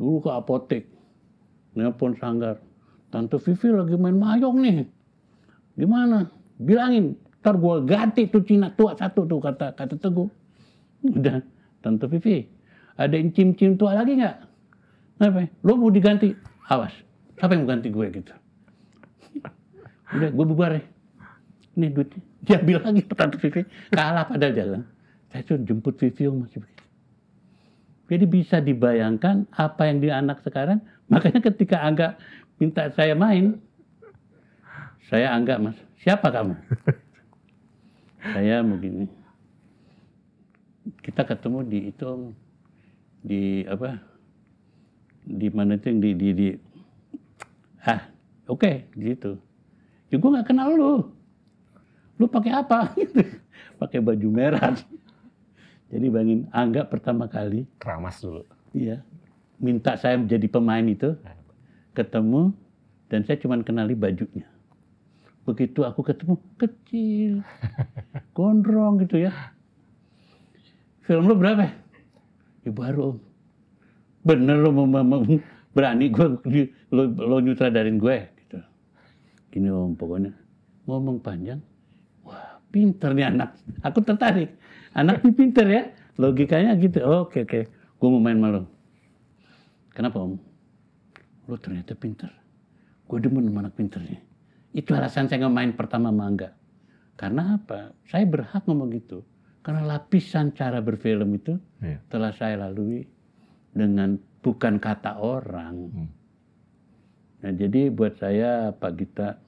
Dulu 0.00 0.24
ke 0.24 0.30
apotek, 0.32 0.84
nelpon 1.76 2.16
sanggar. 2.16 2.56
Tante 3.12 3.36
Vivi 3.36 3.68
lagi 3.68 3.96
main 4.00 4.16
mahjong 4.16 4.56
nih. 4.64 4.78
Gimana? 5.76 6.32
Bilangin, 6.56 7.20
ntar 7.46 7.62
gue 7.62 7.76
ganti 7.86 8.26
tuh 8.26 8.42
Cina 8.42 8.74
tua 8.74 8.98
satu 8.98 9.22
tuh 9.22 9.38
kata 9.38 9.78
kata 9.78 9.94
Teguh. 10.02 10.26
Udah, 11.06 11.38
Tante 11.78 12.10
Vivi, 12.10 12.42
ada 12.98 13.14
yang 13.14 13.30
cim-cim 13.30 13.78
tua 13.78 13.94
lagi 13.94 14.18
nggak? 14.18 14.36
Apa? 15.22 15.46
Lo 15.62 15.78
mau 15.78 15.94
diganti? 15.94 16.34
Awas, 16.66 16.90
siapa 17.38 17.54
yang 17.54 17.62
mau 17.62 17.70
ganti 17.70 17.94
gue 17.94 18.06
gitu? 18.10 18.34
Udah, 20.18 20.30
gue 20.34 20.44
bubar 20.50 20.74
ya. 20.74 20.82
Ini 21.78 21.86
duitnya. 21.94 22.22
Dia 22.42 22.58
bilang 22.58 22.90
lagi 22.90 23.06
Tante 23.06 23.38
Vivi, 23.38 23.62
kalah 23.94 24.26
pada 24.26 24.50
jalan. 24.50 24.82
Saya 25.30 25.46
tuh 25.46 25.62
jemput 25.62 25.94
Vivi 26.02 26.26
oh, 26.26 26.34
masih 26.34 26.58
begitu. 26.58 26.82
Jadi 28.10 28.24
bisa 28.26 28.58
dibayangkan 28.58 29.46
apa 29.54 29.86
yang 29.86 30.02
di 30.02 30.10
anak 30.10 30.42
sekarang. 30.42 30.82
Makanya 31.06 31.38
ketika 31.46 31.86
Angga 31.86 32.18
minta 32.58 32.90
saya 32.90 33.14
main, 33.14 33.62
saya 35.06 35.30
Angga 35.30 35.62
mas, 35.62 35.78
siapa 36.02 36.34
kamu? 36.34 36.58
Saya 38.22 38.62
begini. 38.62 39.06
Kita 41.02 41.26
ketemu 41.26 41.58
di 41.66 41.78
itu 41.90 42.08
di 43.22 43.42
apa? 43.66 43.98
Di 45.26 45.48
mana 45.50 45.74
itu 45.74 45.90
yang 45.90 46.00
di 46.00 46.10
di, 46.14 46.28
di 46.30 46.48
ah 47.82 48.06
oke 48.46 48.90
gitu. 48.94 49.38
Ya 50.10 50.16
gue 50.22 50.30
nggak 50.30 50.46
kenal 50.46 50.70
lu. 50.74 50.94
Lu 52.16 52.24
pakai 52.30 52.52
apa? 52.54 52.90
Gitu. 52.96 53.22
pakai 53.76 54.00
baju 54.00 54.28
merah. 54.32 54.72
Jadi 55.92 56.06
bangin 56.08 56.48
Angga 56.48 56.88
pertama 56.88 57.28
kali 57.28 57.68
Keramas 57.76 58.20
dulu. 58.24 58.42
Iya. 58.72 59.04
Minta 59.56 59.96
saya 59.96 60.20
menjadi 60.20 60.48
pemain 60.52 60.84
itu, 60.84 61.16
ketemu, 61.96 62.52
dan 63.08 63.24
saya 63.24 63.40
cuma 63.40 63.56
kenali 63.64 63.96
bajunya. 63.96 64.44
Begitu 65.46 65.86
aku 65.86 66.02
ketemu, 66.02 66.34
kecil, 66.58 67.46
gondrong 68.34 68.98
gitu 69.06 69.30
ya. 69.30 69.30
Film 71.06 71.30
lo 71.30 71.38
berapa? 71.38 71.70
Ya 72.66 72.70
baru 72.74 73.14
om. 73.14 73.18
Bener 74.26 74.58
lo 74.58 74.74
berani 75.70 76.10
gue, 76.10 76.26
lo, 76.90 77.02
lo 77.14 77.38
nyutradarin 77.38 78.02
gue. 78.02 78.26
Gitu. 78.42 78.58
Gini 79.54 79.70
om, 79.70 79.94
pokoknya 79.94 80.34
ngomong 80.90 81.22
panjang. 81.22 81.62
Wah, 82.26 82.58
pinter 82.74 83.14
nih 83.14 83.30
anak. 83.30 83.54
Aku 83.86 84.02
tertarik. 84.02 84.50
Anak 84.98 85.22
ini 85.22 85.30
pinter 85.30 85.66
ya. 85.70 85.82
Logikanya 86.18 86.74
gitu. 86.74 87.06
Oke, 87.06 87.46
oke. 87.46 87.70
Gue 87.70 88.08
mau 88.10 88.18
main 88.18 88.34
sama 88.34 88.48
lo. 88.50 88.62
Kenapa 89.94 90.26
om? 90.26 90.34
Lo 91.46 91.54
ternyata 91.54 91.94
pinter. 91.94 92.34
Gue 93.06 93.22
demen 93.22 93.46
sama 93.46 93.62
anak 93.62 93.78
pinternya. 93.78 94.25
Itu 94.76 94.92
alasan 94.92 95.32
saya 95.32 95.48
main 95.48 95.72
pertama 95.72 96.12
sama 96.12 96.28
Angga. 96.28 96.52
Karena 97.16 97.56
apa? 97.56 97.96
Saya 98.04 98.28
berhak 98.28 98.68
ngomong 98.68 98.92
gitu. 98.92 99.24
Karena 99.64 99.88
lapisan 99.88 100.52
cara 100.52 100.84
berfilm 100.84 101.32
itu 101.32 101.56
Iya. 101.80 101.98
telah 102.12 102.30
saya 102.36 102.60
lalui 102.68 103.08
dengan 103.72 104.20
bukan 104.44 104.76
kata 104.76 105.16
orang. 105.16 105.76
Hmm. 105.90 106.08
Nah, 107.40 107.52
jadi 107.56 107.88
buat 107.88 108.20
saya 108.20 108.70
Pak 108.76 108.92
Gita, 109.00 109.40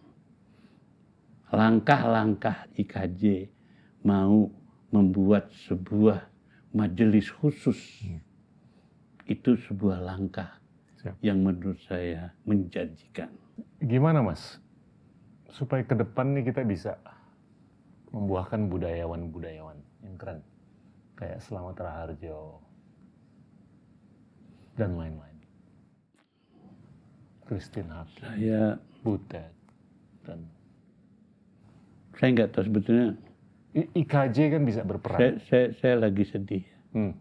langkah-langkah 1.53 2.69
IKJ 2.77 3.49
mau 4.05 4.49
membuat 4.89 5.53
sebuah 5.69 6.25
majelis 6.73 7.29
khusus 7.33 7.77
itu 9.29 9.51
sebuah 9.69 10.01
langkah 10.01 10.57
Siap. 11.05 11.21
yang 11.21 11.45
menurut 11.45 11.77
saya 11.85 12.33
menjanjikan. 12.49 13.29
Gimana 13.81 14.25
mas? 14.25 14.57
Supaya 15.49 15.83
ke 15.83 15.97
depan 15.97 16.37
nih 16.37 16.53
kita 16.53 16.63
bisa 16.63 17.01
membuahkan 18.13 18.69
budayawan-budayawan 18.69 19.79
yang 20.05 20.17
keren. 20.17 20.41
Kayak 21.15 21.41
Selamat 21.43 21.77
Raharjo. 21.81 22.63
Dan 24.77 24.95
lain-lain. 24.95 25.37
Christine 27.43 27.89
Hakim, 27.89 28.23
Saya 28.23 28.77
Butet, 29.01 29.49
dan 30.21 30.45
saya 32.13 32.29
nggak 32.37 32.51
tahu 32.53 32.69
sebetulnya 32.69 33.17
I- 33.73 34.05
IKJ 34.05 34.53
kan 34.53 34.63
bisa 34.69 34.85
saya, 34.85 34.87
berperan. 34.87 35.19
saya, 35.49 35.67
saya 35.81 35.95
lagi 35.97 36.29
sedih. 36.29 36.65
Hmm. 36.93 37.17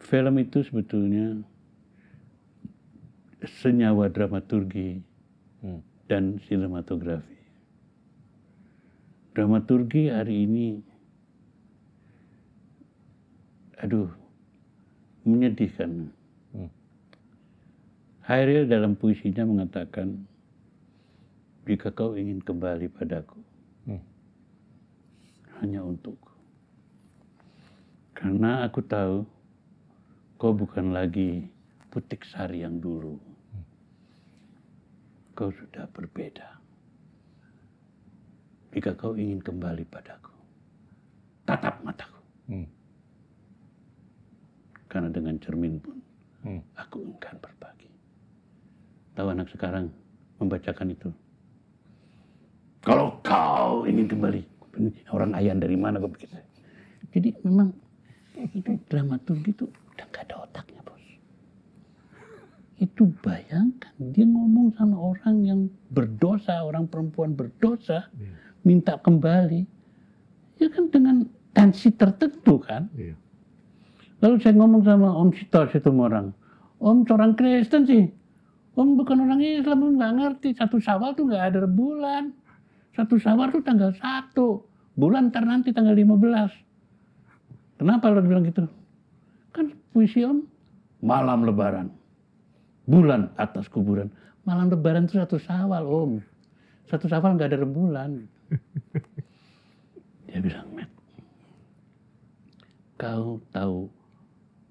Film 0.00 0.40
itu 0.40 0.64
sebetulnya 0.64 1.44
senyawa 3.60 4.08
dramaturgi 4.08 5.04
Hmm. 5.58 5.82
Dan 6.08 6.40
sinematografi. 6.48 7.36
Dramaturgi 9.36 10.10
hari 10.10 10.48
ini, 10.48 10.68
aduh, 13.78 14.10
menyedihkan. 15.22 16.10
Hmm. 16.56 16.72
Hairil 18.26 18.66
dalam 18.66 18.98
puisinya 18.98 19.46
mengatakan, 19.46 20.26
jika 21.68 21.92
kau 21.92 22.16
ingin 22.16 22.40
kembali 22.42 22.88
padaku, 22.90 23.38
Hmm. 23.86 24.02
hanya 25.60 25.84
untukku. 25.84 26.32
Karena 28.16 28.66
aku 28.66 28.82
tahu 28.82 29.22
kau 30.40 30.50
bukan 30.50 30.90
lagi 30.90 31.46
putik 31.94 32.26
sari 32.26 32.66
yang 32.66 32.82
dulu. 32.82 33.27
Kau 35.38 35.54
sudah 35.54 35.86
berbeda. 35.94 36.58
Jika 38.74 38.90
kau 38.98 39.14
ingin 39.14 39.38
kembali 39.38 39.86
padaku, 39.86 40.34
tatap 41.46 41.78
mataku. 41.86 42.18
Hmm. 42.50 42.66
Karena 44.90 45.14
dengan 45.14 45.38
cermin 45.38 45.78
pun 45.78 45.94
Hmm. 46.42 46.58
aku 46.74 47.06
enggan 47.06 47.38
berbagi. 47.38 47.86
Tahu 49.14 49.26
anak 49.30 49.46
sekarang 49.54 49.94
membacakan 50.42 50.90
itu. 50.90 51.10
Kalau 52.82 53.22
kau 53.22 53.86
ingin 53.86 54.10
kembali, 54.10 54.42
orang 55.14 55.38
ayan 55.38 55.62
dari 55.62 55.78
mana 55.78 56.02
gue 56.02 56.10
pikir. 56.18 56.34
Jadi 57.14 57.30
memang 57.46 57.70
itu 58.54 58.74
dramaturgi 58.90 59.50
itu 59.54 59.66
udah 59.66 60.06
gak 60.10 60.30
ada 60.30 60.46
otaknya 60.46 60.82
bos. 60.82 60.97
Itu 62.78 63.10
bayangkan 63.26 63.90
dia 64.14 64.22
ngomong 64.22 64.70
sama 64.78 64.94
orang 64.94 65.36
yang 65.42 65.60
berdosa, 65.90 66.62
orang 66.62 66.86
perempuan 66.86 67.34
berdosa, 67.34 68.06
Iya. 68.14 68.32
minta 68.62 68.94
kembali. 69.02 69.66
Ya 70.62 70.70
kan 70.70 70.86
dengan 70.90 71.26
tensi 71.50 71.90
tertentu 71.90 72.62
kan. 72.62 72.86
Iya. 72.94 73.18
Lalu 74.22 74.34
saya 74.42 74.54
ngomong 74.58 74.82
sama 74.86 75.10
Om 75.10 75.30
Sito 75.34 75.62
situ 75.70 75.90
orang, 75.90 76.30
Om 76.78 77.06
seorang 77.06 77.34
Kristen 77.34 77.82
sih, 77.86 78.06
Om 78.78 78.94
bukan 78.94 79.26
orang 79.26 79.42
Islam, 79.42 79.82
Om 79.82 79.92
nggak 79.98 80.14
ngerti. 80.22 80.48
Satu 80.54 80.78
Syawal 80.78 81.18
tuh 81.18 81.26
nggak 81.26 81.44
ada 81.54 81.66
bulan. 81.66 82.30
Satu 82.94 83.18
Syawal 83.18 83.50
tuh 83.50 83.62
tanggal 83.62 83.90
satu. 83.98 84.62
Bulan 84.94 85.30
ntar 85.34 85.46
nanti 85.46 85.70
tanggal 85.74 85.94
15. 85.94 86.50
Kenapa 87.78 88.10
lo 88.10 88.22
bilang 88.22 88.46
gitu? 88.46 88.66
Kan 89.50 89.74
puisi 89.90 90.22
Om 90.22 90.46
malam 91.02 91.42
lebaran. 91.42 91.97
Bulan 92.88 93.28
atas 93.36 93.68
kuburan. 93.68 94.08
Malam 94.48 94.72
lebaran 94.72 95.04
itu 95.04 95.20
satu 95.20 95.36
Syawal 95.36 95.84
Om. 95.84 96.24
Satu 96.88 97.04
Syawal 97.04 97.36
nggak 97.36 97.52
ada 97.52 97.60
rembulan. 97.60 98.24
Dia 100.28 100.40
bilang, 100.40 100.68
Matt, 100.72 100.88
kau 102.96 103.38
tahu 103.52 103.92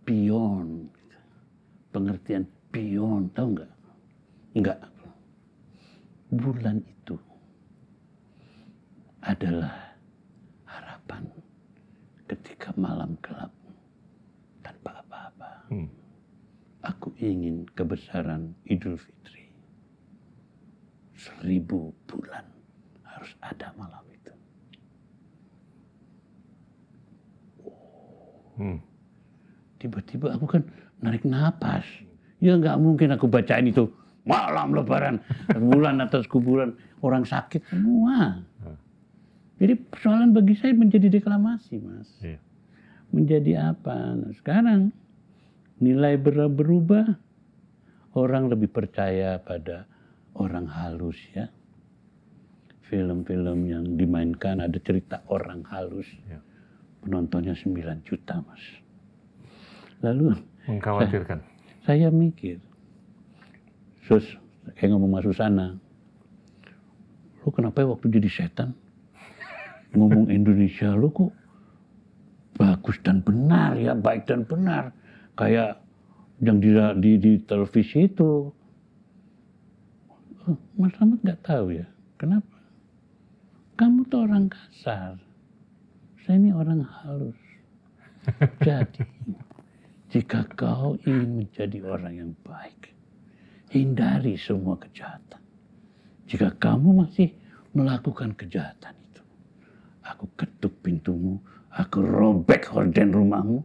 beyond 0.08 0.92
pengertian 1.92 2.44
beyond 2.72 3.32
tahu 3.36 3.56
nggak 3.56 3.72
nggak 4.56 4.80
bulan 6.32 6.78
itu 6.84 7.16
adalah 9.24 9.96
harapan 10.64 11.24
ketika 12.28 12.72
malam 12.80 13.16
gelap 13.20 13.52
tanpa 14.64 15.04
apa-apa 15.04 15.50
Hmm. 15.68 15.92
Aku 16.88 17.12
ingin 17.20 17.68
kebesaran 17.76 18.56
Idul 18.64 18.96
Fitri 18.96 19.52
seribu 21.18 21.92
bulan 22.08 22.46
harus 23.04 23.32
ada 23.44 23.74
malam 23.76 24.06
itu 24.08 24.34
Hmm. 28.58 28.82
tiba-tiba 29.78 30.34
aku 30.34 30.50
kan 30.50 30.66
narik 30.98 31.22
napas. 31.22 31.86
Ya 32.42 32.58
nggak 32.58 32.82
mungkin 32.82 33.14
aku 33.14 33.30
bacain 33.30 33.70
itu 33.70 33.86
malam 34.26 34.74
lebaran, 34.74 35.22
bulan 35.54 36.02
atas 36.02 36.26
kuburan, 36.26 36.74
orang 37.06 37.22
sakit 37.22 37.62
semua. 37.70 38.42
Hmm. 38.66 38.78
Jadi 39.62 39.78
persoalan 39.78 40.34
bagi 40.34 40.58
saya 40.58 40.74
menjadi 40.74 41.06
deklamasi, 41.22 41.78
Mas. 41.86 42.10
Iya. 42.22 42.42
Menjadi 43.14 43.78
apa? 43.78 43.94
Nah, 44.18 44.34
sekarang 44.42 44.90
nilai 45.78 46.18
ber- 46.18 46.50
berubah, 46.50 47.06
orang 48.18 48.50
lebih 48.50 48.70
percaya 48.70 49.38
pada 49.38 49.86
orang 50.38 50.66
halus 50.66 51.18
ya. 51.34 51.50
Film-film 52.88 53.68
yang 53.68 53.84
dimainkan 54.00 54.64
ada 54.64 54.80
cerita 54.80 55.20
orang 55.28 55.60
halus. 55.68 56.08
Iya. 56.24 56.40
Penontonnya 57.04 57.52
9 57.54 57.76
juta, 58.08 58.40
Mas. 58.42 58.64
Lalu 60.00 60.34
Mengkhawatirkan. 60.68 61.40
saya 61.84 62.08
mikir, 62.08 62.60
Sus, 64.08 64.24
kayak 64.76 64.96
ngomong 64.96 65.20
sama 65.20 65.26
Susana, 65.26 65.68
lu 67.44 67.50
kenapa 67.52 67.84
ya 67.84 67.92
waktu 67.92 68.08
jadi 68.12 68.28
setan 68.32 68.72
ngomong 69.96 70.28
Indonesia 70.28 70.92
lu 70.92 71.08
kok 71.12 71.32
bagus 72.56 73.00
dan 73.04 73.24
benar 73.24 73.76
ya, 73.80 73.96
baik 73.96 74.28
dan 74.28 74.44
benar, 74.44 74.92
kayak 75.38 75.80
yang 76.42 76.58
di, 76.58 76.74
di, 77.02 77.12
di 77.22 77.34
televisi 77.46 78.10
itu. 78.10 78.52
Oh, 80.50 80.58
Mas 80.76 80.92
Slamet 80.98 81.22
nggak 81.22 81.42
tahu 81.46 81.78
ya, 81.78 81.88
kenapa? 82.18 82.58
Kamu 83.78 84.10
tuh 84.10 84.26
orang 84.26 84.50
kasar, 84.50 85.22
saya 86.26 86.36
ini 86.42 86.50
orang 86.50 86.82
halus. 86.82 87.38
Jadi, 88.66 89.06
jika 90.10 90.50
kau 90.58 90.98
ingin 91.06 91.46
menjadi 91.46 91.78
orang 91.86 92.14
yang 92.16 92.32
baik, 92.42 92.96
hindari 93.70 94.40
semua 94.40 94.80
kejahatan. 94.82 95.42
Jika 96.28 96.58
kamu 96.60 97.06
masih 97.06 97.32
melakukan 97.78 98.34
kejahatan 98.36 98.96
itu, 99.12 99.24
aku 100.04 100.26
ketuk 100.40 100.74
pintumu, 100.82 101.40
aku 101.72 102.02
robek 102.02 102.68
horden 102.72 103.14
rumahmu, 103.14 103.62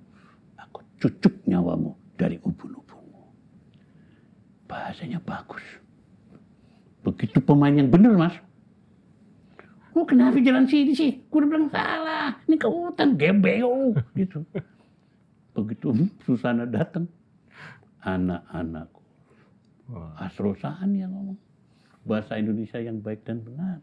cucuk 1.02 1.34
nyawamu 1.50 1.98
dari 2.14 2.38
ubun-ubunmu. 2.38 3.22
Bahasanya 4.70 5.18
bagus. 5.18 5.66
Begitu 7.02 7.42
pemain 7.42 7.74
yang 7.74 7.90
benar, 7.90 8.14
Mas. 8.14 8.38
Lu 9.98 10.06
kenapa 10.06 10.38
jalan 10.38 10.70
sini 10.70 10.94
sih? 10.94 11.18
Gue 11.26 11.42
udah 11.42 11.50
bilang 11.50 11.68
salah. 11.74 12.38
Ini 12.46 12.54
ke 12.54 12.68
hutan, 12.70 13.18
gebeo. 13.18 13.90
Gitu. 14.18 14.46
Begitu 15.58 15.90
Susana 16.24 16.64
datang, 16.70 17.10
anak-anakku. 18.06 19.02
Wah. 19.90 20.14
Asrosahan 20.22 20.94
yang 20.94 21.10
ngomong. 21.10 21.38
Bahasa 22.06 22.38
Indonesia 22.38 22.78
yang 22.78 23.02
baik 23.02 23.26
dan 23.26 23.42
benar. 23.42 23.82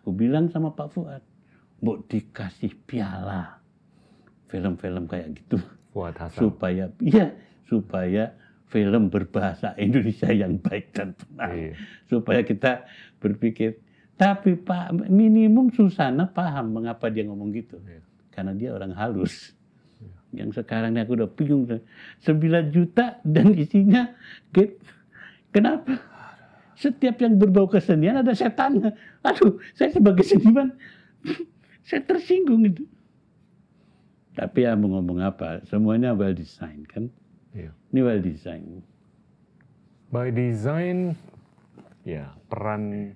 Aku 0.00 0.16
bilang 0.16 0.48
sama 0.48 0.72
Pak 0.72 0.88
Fuad, 0.96 1.22
mau 1.84 2.00
dikasih 2.08 2.72
piala 2.88 3.60
film-film 4.48 5.04
kayak 5.04 5.36
gitu 5.36 5.60
Supaya 6.38 6.84
iya 7.02 7.34
supaya 7.66 8.32
film 8.68 9.08
berbahasa 9.08 9.72
Indonesia 9.80 10.28
yang 10.32 10.60
baik 10.60 10.92
dan 10.92 11.16
benar. 11.16 11.50
Iya. 11.52 11.72
supaya 12.08 12.40
kita 12.44 12.84
berpikir 13.18 13.80
tapi 14.18 14.58
Pak 14.58 15.08
minimum 15.08 15.70
Susana 15.70 16.26
paham 16.26 16.74
mengapa 16.74 17.06
dia 17.06 17.22
ngomong 17.22 17.54
gitu. 17.54 17.78
Iya. 17.86 18.02
karena 18.34 18.54
dia 18.54 18.70
orang 18.70 18.94
halus. 18.94 19.54
Yang 20.30 20.62
sekarang 20.62 20.94
ini 20.94 21.02
aku 21.02 21.18
udah 21.18 21.30
bingung 21.32 21.66
9 21.66 21.82
juta 22.70 23.18
dan 23.24 23.50
isinya 23.56 24.14
get 24.54 24.78
kenapa? 25.50 25.98
Setiap 26.78 27.18
yang 27.18 27.34
berbau 27.34 27.66
kesenian 27.66 28.22
ada 28.22 28.30
setannya 28.36 28.94
aduh 29.26 29.58
saya 29.74 29.90
sebagai 29.90 30.22
seniman 30.22 30.70
saya 31.88 32.06
tersinggung 32.06 32.62
itu 32.70 32.86
tapi 34.38 34.62
ya 34.62 34.78
mau 34.78 34.94
ngomong 34.94 35.18
apa? 35.18 35.66
Semuanya 35.66 36.14
well 36.14 36.30
design 36.30 36.86
kan? 36.86 37.10
Iya. 37.50 37.74
ini 37.90 38.00
well 38.04 38.22
design 38.22 38.86
By 40.08 40.32
design, 40.32 41.12
ya 42.00 42.32
peran 42.48 43.12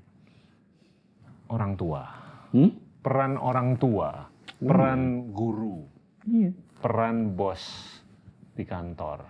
orang 1.49 1.73
tua, 1.81 2.05
hmm? 2.53 3.01
peran 3.01 3.41
orang 3.41 3.81
tua, 3.81 4.29
peran 4.61 5.33
guru, 5.33 5.89
iya. 6.29 6.53
Peran 6.85 7.33
bos 7.33 7.65
di 8.53 8.69
kantor, 8.69 9.25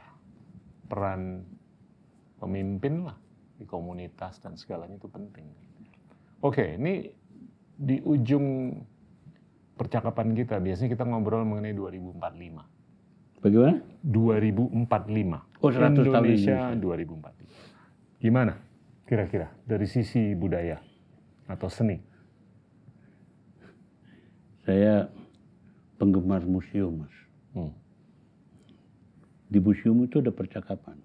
peran 0.91 1.47
pemimpin 2.43 3.07
lah 3.07 3.15
di 3.55 3.63
komunitas 3.63 4.43
dan 4.43 4.59
segalanya 4.59 4.99
itu 4.99 5.07
penting. 5.07 5.47
Oke, 6.43 6.75
ini 6.75 7.07
di 7.79 8.03
ujung 8.03 8.75
percakapan 9.83 10.31
kita 10.39 10.63
biasanya 10.63 10.95
kita 10.95 11.03
ngobrol 11.03 11.43
mengenai 11.43 11.75
2045. 11.75 12.63
bagaimana 13.43 13.83
2045. 14.07 15.43
Oh, 15.59 15.71
100 15.75 15.83
tahun 15.83 16.07
Indonesia 16.07 16.57
Indonesia. 16.79 16.79
2045. 16.79 18.23
Gimana 18.23 18.55
kira-kira 19.11 19.51
dari 19.67 19.91
sisi 19.91 20.39
budaya 20.39 20.79
atau 21.51 21.67
seni? 21.67 21.99
saya 24.63 25.11
penggemar 25.99 26.47
museum 26.47 27.03
mas 27.03 27.15
Hmm. 27.53 27.75
di 29.51 29.59
museum 29.61 30.07
itu 30.07 30.23
ada 30.23 30.33
percakapan. 30.33 30.97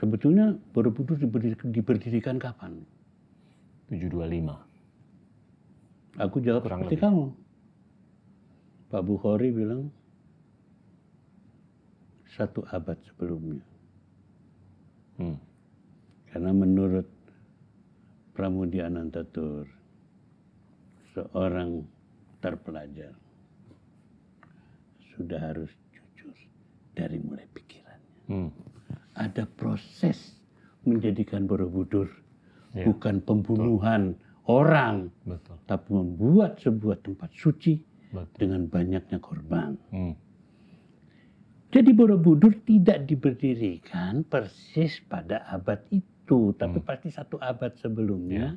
Sebetulnya 0.00 0.56
Borobudur 0.72 1.18
diberdirikan 1.18 2.40
kapan? 2.40 2.80
725. 3.92 4.73
Aku 6.14 6.38
jawab 6.38 6.62
Kurang 6.62 6.86
seperti 6.86 6.96
lebih. 6.96 7.04
kamu. 7.10 7.24
Pak 8.86 9.02
Bukhari 9.02 9.48
bilang 9.50 9.90
satu 12.30 12.62
abad 12.70 12.98
sebelumnya. 13.02 13.62
Hmm. 15.18 15.38
Karena 16.30 16.50
menurut 16.50 17.06
Pramudia 18.34 18.90
Anantatur, 18.90 19.66
seorang 21.14 21.86
terpelajar 22.38 23.14
sudah 25.14 25.38
harus 25.38 25.70
jujur 25.94 26.34
dari 26.92 27.22
mulai 27.22 27.46
pikirannya. 27.50 28.14
Hmm. 28.26 28.50
ada 29.14 29.46
proses 29.46 30.34
menjadikan 30.82 31.46
Borobudur 31.46 32.10
Iya. 32.74 32.90
bukan 32.90 33.22
pembunuhan 33.22 34.18
orang, 34.46 35.08
Betul. 35.24 35.56
tapi 35.64 35.88
membuat 35.92 36.60
sebuah 36.60 37.00
tempat 37.00 37.30
suci 37.32 37.80
Betul. 38.12 38.36
dengan 38.36 38.62
banyaknya 38.68 39.18
korban. 39.18 39.76
Hmm. 39.90 40.14
Jadi 41.74 41.90
Borobudur 41.90 42.54
tidak 42.62 43.10
diberdirikan 43.10 44.22
persis 44.22 45.02
pada 45.10 45.42
abad 45.50 45.82
itu, 45.90 46.54
tapi 46.54 46.78
Hmm. 46.78 46.86
pasti 46.86 47.10
satu 47.10 47.34
abad 47.42 47.74
sebelumnya, 47.80 48.54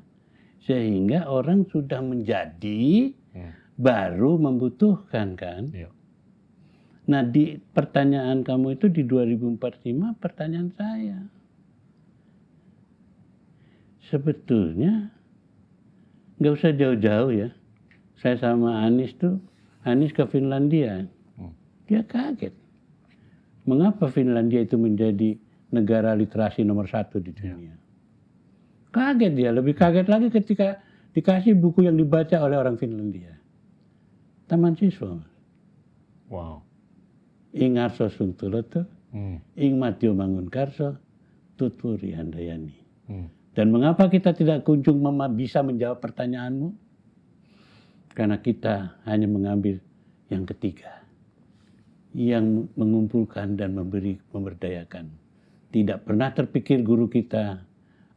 sehingga 0.62 1.26
orang 1.26 1.66
sudah 1.66 2.04
menjadi 2.04 3.10
Hmm. 3.34 3.54
baru 3.78 4.38
membutuhkan 4.38 5.34
kan. 5.34 5.74
Iya. 5.74 5.90
Nah 7.08 7.24
di 7.24 7.56
pertanyaan 7.74 8.44
kamu 8.44 8.76
itu 8.76 8.92
di 8.92 9.02
2045 9.08 10.12
pertanyaan 10.20 10.70
saya. 10.76 11.20
Sebetulnya 14.08 15.12
nggak 16.38 16.54
usah 16.54 16.72
jauh-jauh 16.74 17.32
ya. 17.34 17.50
Saya 18.18 18.38
sama 18.42 18.82
Anies 18.82 19.14
tuh, 19.18 19.38
Anies 19.86 20.14
ke 20.14 20.26
Finlandia. 20.26 21.06
Hmm. 21.38 21.54
Dia 21.86 22.02
kaget. 22.02 22.54
Mengapa 23.68 24.10
Finlandia 24.10 24.64
itu 24.64 24.80
menjadi 24.80 25.38
negara 25.70 26.16
literasi 26.16 26.64
nomor 26.64 26.88
satu 26.88 27.20
di 27.20 27.36
dunia? 27.36 27.76
Kaget 28.90 29.34
dia, 29.36 29.50
lebih 29.52 29.76
kaget 29.78 30.08
lagi 30.08 30.32
ketika 30.32 30.80
dikasih 31.14 31.54
buku 31.60 31.86
yang 31.86 32.00
dibaca 32.00 32.40
oleh 32.42 32.58
orang 32.58 32.80
Finlandia. 32.80 33.36
Taman 34.48 34.80
siswa. 34.80 35.20
Wow. 36.32 36.64
Ing 37.54 37.78
Arso 37.80 38.08
Sungtuloto, 38.08 38.98
Hmm. 39.08 39.40
Ing 39.56 39.80
Matio 39.80 40.12
Mangunkarso, 40.12 41.00
Tuturi 41.56 42.12
Handayani. 42.12 42.76
Hmm. 43.08 43.32
Dan 43.58 43.74
mengapa 43.74 44.06
kita 44.06 44.38
tidak 44.38 44.62
kunjung 44.70 45.02
bisa 45.34 45.66
menjawab 45.66 45.98
pertanyaanmu? 45.98 46.78
Karena 48.14 48.38
kita 48.38 49.02
hanya 49.10 49.26
mengambil 49.26 49.82
yang 50.30 50.46
ketiga. 50.46 51.02
Yang 52.14 52.70
mengumpulkan 52.78 53.58
dan 53.58 53.74
memberi 53.74 54.22
memberdayakan. 54.30 55.10
Tidak 55.74 56.06
pernah 56.06 56.30
terpikir 56.30 56.86
guru 56.86 57.10
kita 57.10 57.66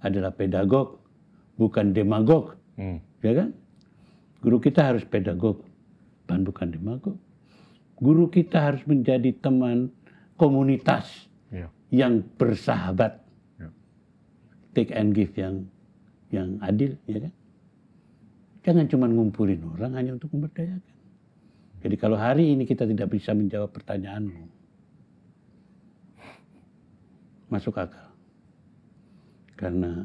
adalah 0.05 0.29
pedagog, 0.29 1.01
bukan 1.57 1.97
demagog. 1.97 2.61
Hmm. 2.77 3.01
Ya 3.25 3.33
kan? 3.41 3.57
Guru 4.45 4.61
kita 4.61 4.93
harus 4.93 5.09
pedagog, 5.09 5.65
bukan 6.29 6.69
demagog. 6.69 7.17
Guru 7.97 8.29
kita 8.29 8.61
harus 8.61 8.85
menjadi 8.85 9.33
teman 9.41 9.89
komunitas 10.37 11.29
Iya. 11.49 11.73
yang 11.89 12.25
bersahabat. 12.37 13.30
Take 14.71 14.95
and 14.95 15.11
give 15.11 15.35
yang 15.35 15.67
yang 16.31 16.63
adil, 16.63 16.95
ya 17.11 17.19
kan? 17.19 17.35
Jangan 18.63 18.87
cuma 18.87 19.07
ngumpulin 19.11 19.59
orang 19.75 19.99
hanya 19.99 20.15
untuk 20.15 20.31
memberdayakan. 20.31 20.97
Jadi 21.81 21.97
kalau 21.97 22.15
hari 22.15 22.53
ini 22.55 22.69
kita 22.69 22.85
tidak 22.85 23.09
bisa 23.09 23.33
menjawab 23.33 23.73
pertanyaanmu, 23.73 24.45
masuk 27.49 27.75
akal. 27.81 28.13
Karena 29.57 30.05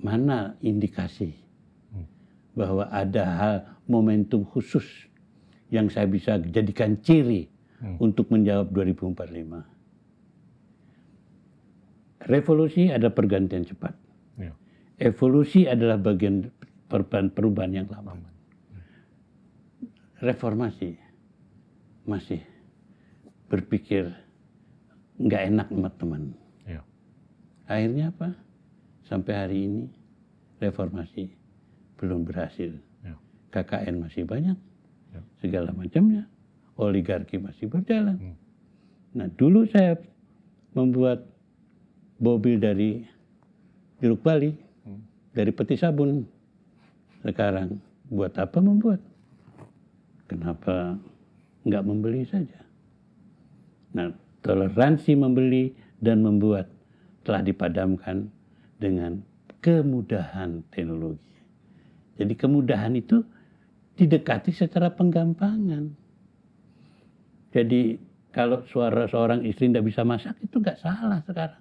mana 0.00 0.54
indikasi 0.60 1.34
Hmm. 1.90 2.06
bahwa 2.54 2.84
ada 2.90 3.24
hal 3.24 3.54
momentum 3.86 4.42
khusus 4.46 4.86
yang 5.70 5.86
saya 5.86 6.06
bisa 6.10 6.38
jadikan 6.50 6.98
ciri 6.98 7.46
Hmm. 7.80 7.96
untuk 8.02 8.28
menjawab 8.28 8.68
2045. 8.74 9.64
Revolusi 12.20 12.92
ada 12.92 13.08
pergantian 13.08 13.64
cepat. 13.64 13.96
Iya. 14.36 14.52
Evolusi 15.00 15.64
adalah 15.64 15.96
bagian 15.96 16.52
perubahan, 16.90 17.32
perubahan 17.32 17.72
yang 17.72 17.88
lama. 17.88 18.12
Reformasi 20.20 21.00
masih 22.04 22.44
berpikir 23.48 24.12
nggak 25.16 25.42
enak 25.48 25.66
teman-teman. 25.72 26.22
Iya. 26.68 26.84
Akhirnya 27.64 28.12
apa? 28.12 28.36
Sampai 29.08 29.32
hari 29.32 29.58
ini 29.64 29.82
reformasi 30.60 31.32
belum 31.96 32.28
berhasil. 32.28 32.76
Iya. 33.00 33.16
KKN 33.48 33.96
masih 34.04 34.28
banyak, 34.28 34.58
Ya. 35.16 35.20
segala 35.40 35.72
macamnya. 35.72 36.28
Oligarki 36.76 37.40
masih 37.40 37.68
berjalan. 37.68 38.16
Hmm. 38.16 38.36
Nah 39.16 39.28
dulu 39.28 39.68
saya 39.68 40.00
membuat 40.72 41.28
mobil 42.20 42.60
dari 42.60 43.00
jeruk 43.98 44.20
Bali, 44.20 44.52
Hmm. 44.84 45.00
dari 45.32 45.50
peti 45.52 45.74
sabun. 45.76 46.24
Sekarang 47.20 47.80
buat 48.08 48.32
apa 48.36 48.60
membuat? 48.60 49.00
Kenapa 50.28 50.96
nggak 51.64 51.84
membeli 51.84 52.24
saja? 52.24 52.60
Nah 53.92 54.14
toleransi 54.40 55.18
membeli 55.18 55.74
dan 56.00 56.24
membuat 56.24 56.70
telah 57.26 57.44
dipadamkan 57.44 58.32
dengan 58.80 59.20
kemudahan 59.60 60.64
teknologi. 60.72 61.36
Jadi 62.16 62.32
kemudahan 62.36 62.96
itu 62.96 63.20
didekati 64.00 64.52
secara 64.56 64.88
penggampangan. 64.96 65.92
Jadi 67.52 68.00
kalau 68.32 68.64
suara 68.64 69.04
seorang 69.10 69.44
istri 69.44 69.68
tidak 69.68 69.84
bisa 69.84 70.06
masak 70.06 70.38
itu 70.40 70.56
nggak 70.56 70.80
salah 70.80 71.20
sekarang. 71.26 71.60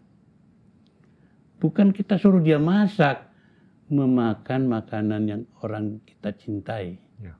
Bukan 1.59 1.91
kita 1.91 2.15
suruh 2.15 2.39
dia 2.39 2.55
masak, 2.55 3.29
memakan 3.89 4.69
makanan 4.69 5.21
yang 5.27 5.43
orang 5.65 5.99
kita 6.05 6.31
cintai. 6.37 7.01
Ya. 7.19 7.35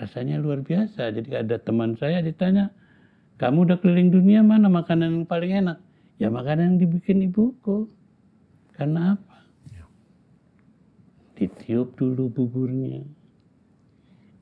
Rasanya 0.00 0.40
luar 0.40 0.64
biasa. 0.64 1.12
Jadi 1.12 1.36
ada 1.36 1.60
teman 1.60 1.94
saya 2.00 2.24
ditanya, 2.24 2.72
kamu 3.36 3.68
udah 3.68 3.78
keliling 3.78 4.10
dunia 4.10 4.40
mana 4.40 4.66
makanan 4.72 5.22
yang 5.22 5.26
paling 5.28 5.52
enak? 5.52 5.78
Ya 6.16 6.32
makanan 6.32 6.74
yang 6.74 6.78
dibikin 6.88 7.22
ibuku. 7.22 7.86
Karena 8.72 9.14
apa? 9.14 9.38
Ya. 9.70 9.84
Ditiup 11.36 11.94
dulu 11.94 12.32
buburnya, 12.32 13.04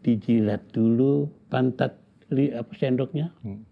dijilat 0.06 0.62
dulu 0.70 1.28
pantat 1.50 1.98
li, 2.30 2.54
apa 2.54 2.72
sendoknya, 2.78 3.34
Hmm. 3.42 3.66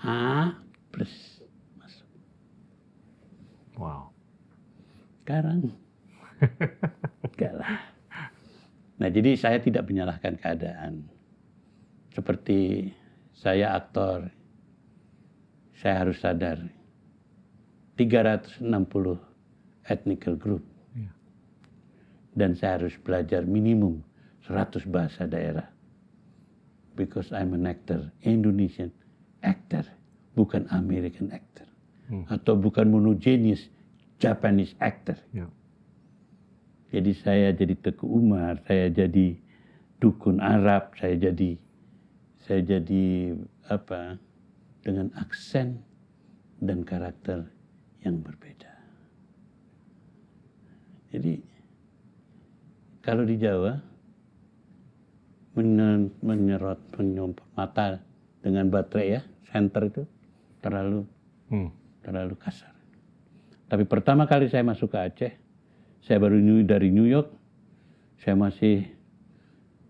A 0.00 0.56
plus 0.92 1.44
masuk. 1.76 2.08
Wow. 3.76 4.19
Sekarang 5.30 5.62
enggak 7.22 7.54
lah. 7.54 7.86
Nah 8.98 9.08
jadi 9.14 9.38
saya 9.38 9.62
tidak 9.62 9.86
menyalahkan 9.86 10.34
keadaan. 10.42 11.06
Seperti 12.10 12.90
saya 13.30 13.78
aktor, 13.78 14.26
saya 15.78 16.02
harus 16.02 16.18
sadar 16.18 16.58
360 17.94 18.66
ethnical 19.86 20.34
group. 20.34 20.66
Iya. 20.98 21.14
Dan 22.34 22.58
saya 22.58 22.82
harus 22.82 22.98
belajar 22.98 23.46
minimum 23.46 24.02
100 24.50 24.82
bahasa 24.90 25.30
daerah. 25.30 25.70
Because 26.98 27.30
I'm 27.30 27.54
an 27.54 27.70
actor, 27.70 28.10
Indonesian 28.26 28.90
actor, 29.46 29.86
bukan 30.34 30.66
American 30.74 31.30
actor. 31.30 31.70
Hmm. 32.10 32.26
Atau 32.26 32.58
bukan 32.58 32.90
monogenes 32.90 33.70
Japanese 34.20 34.76
actor. 34.78 35.16
Ya. 35.32 35.48
Jadi 36.92 37.10
saya 37.16 37.48
jadi 37.56 37.74
Teku 37.74 38.04
Umar, 38.04 38.60
saya 38.68 38.92
jadi 38.92 39.38
dukun 39.96 40.38
Arab, 40.38 40.92
saya 41.00 41.16
jadi 41.16 41.56
saya 42.44 42.60
jadi 42.60 43.36
apa 43.70 44.18
dengan 44.82 45.08
aksen 45.16 45.80
dan 46.60 46.82
karakter 46.84 47.46
yang 48.02 48.20
berbeda. 48.20 48.68
Jadi 51.14 51.40
kalau 53.00 53.24
di 53.24 53.36
Jawa 53.38 53.78
men- 55.56 56.12
menyerot 56.20 56.80
menyumpah 56.96 57.46
mata 57.54 58.02
dengan 58.40 58.66
baterai 58.72 59.20
ya, 59.20 59.22
center 59.52 59.88
itu 59.88 60.02
terlalu 60.60 61.04
Hmm. 61.50 61.70
terlalu 62.02 62.34
kasar. 62.38 62.72
Tapi 63.70 63.86
pertama 63.86 64.26
kali 64.26 64.50
saya 64.50 64.66
masuk 64.66 64.90
ke 64.90 64.98
Aceh, 64.98 65.32
saya 66.02 66.18
baru 66.18 66.42
new, 66.42 66.66
dari 66.66 66.90
New 66.90 67.06
York, 67.06 67.30
saya 68.18 68.34
masih 68.34 68.90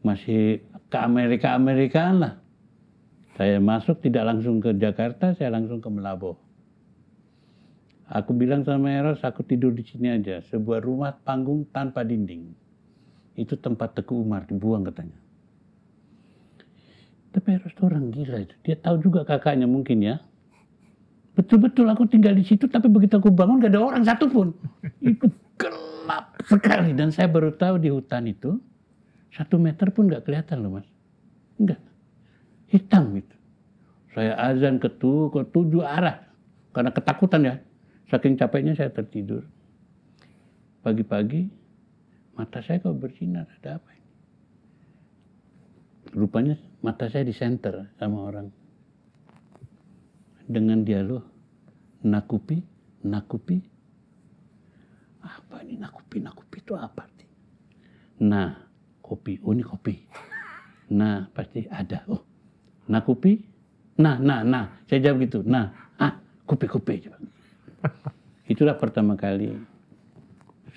masih 0.04 0.60
ke 0.92 0.98
Amerika 1.00 1.56
Amerikaan 1.56 2.20
lah. 2.20 2.34
Saya 3.40 3.56
masuk 3.56 4.04
tidak 4.04 4.28
langsung 4.28 4.60
ke 4.60 4.76
Jakarta, 4.76 5.32
saya 5.32 5.48
langsung 5.48 5.80
ke 5.80 5.88
Melabo. 5.88 6.36
Aku 8.10 8.36
bilang 8.36 8.66
sama 8.68 8.90
Eros, 8.90 9.24
aku 9.24 9.46
tidur 9.46 9.72
di 9.72 9.86
sini 9.86 10.12
aja. 10.12 10.44
Sebuah 10.50 10.84
rumah 10.84 11.16
panggung 11.16 11.64
tanpa 11.72 12.04
dinding. 12.04 12.52
Itu 13.38 13.56
tempat 13.56 13.96
Teguh 13.96 14.20
Umar 14.20 14.44
dibuang 14.44 14.84
katanya. 14.84 15.16
Tapi 17.30 17.48
Eros 17.54 17.72
tuh 17.78 17.86
orang 17.86 18.10
gila 18.10 18.44
itu. 18.44 18.52
Dia 18.66 18.76
tahu 18.76 18.98
juga 19.00 19.22
kakaknya 19.22 19.64
mungkin 19.70 20.02
ya. 20.02 20.20
Betul-betul 21.40 21.88
aku 21.88 22.04
tinggal 22.04 22.36
di 22.36 22.44
situ, 22.44 22.68
tapi 22.68 22.92
begitu 22.92 23.16
aku 23.16 23.32
bangun 23.32 23.64
gak 23.64 23.72
ada 23.72 23.80
orang 23.80 24.04
satupun. 24.04 24.52
Itu 25.00 25.32
gelap 25.56 26.36
sekali. 26.44 26.92
Dan 26.92 27.08
saya 27.08 27.32
baru 27.32 27.56
tahu 27.56 27.80
di 27.80 27.88
hutan 27.88 28.28
itu, 28.28 28.60
satu 29.32 29.56
meter 29.56 29.88
pun 29.88 30.12
gak 30.12 30.28
kelihatan 30.28 30.60
loh 30.60 30.76
mas. 30.76 30.84
Enggak. 31.56 31.80
Hitam 32.68 33.16
itu. 33.16 33.36
Saya 34.12 34.36
azan 34.36 34.76
ke, 34.76 34.92
tu, 35.00 35.32
ke 35.32 35.48
tujuh 35.48 35.80
arah. 35.80 36.28
Karena 36.76 36.92
ketakutan 36.92 37.40
ya. 37.40 37.56
Saking 38.12 38.36
capeknya 38.36 38.76
saya 38.76 38.92
tertidur. 38.92 39.48
Pagi-pagi, 40.84 41.48
mata 42.36 42.60
saya 42.60 42.84
kok 42.84 43.00
bersinar. 43.00 43.48
Ada 43.64 43.80
apa 43.80 43.90
ini? 43.96 44.10
Rupanya 46.20 46.60
mata 46.84 47.08
saya 47.08 47.24
di 47.24 47.32
center 47.32 47.96
sama 47.96 48.28
orang. 48.28 48.59
Dengan 50.50 50.82
dialog, 50.82 51.22
nakupi, 52.02 52.58
nakupi. 53.06 53.62
Apa 55.22 55.62
ini 55.62 55.78
nakupi, 55.78 56.18
nakupi 56.18 56.58
itu 56.58 56.74
apa? 56.74 57.06
Nah, 58.20 58.52
kopi. 59.00 59.38
Oh 59.46 59.54
ini 59.54 59.62
kopi. 59.62 59.94
Nah, 60.90 61.30
pasti 61.30 61.70
ada. 61.70 62.02
Oh, 62.10 62.18
nakupi, 62.90 63.38
Nah, 64.00 64.16
nah, 64.16 64.40
nah. 64.40 64.64
Saya 64.88 65.12
jawab 65.12 65.28
gitu. 65.28 65.44
Nah, 65.44 65.92
ah, 66.00 66.16
kopi-kopi. 66.48 67.04
Itulah 68.52 68.80
pertama 68.80 69.14
kali 69.14 69.52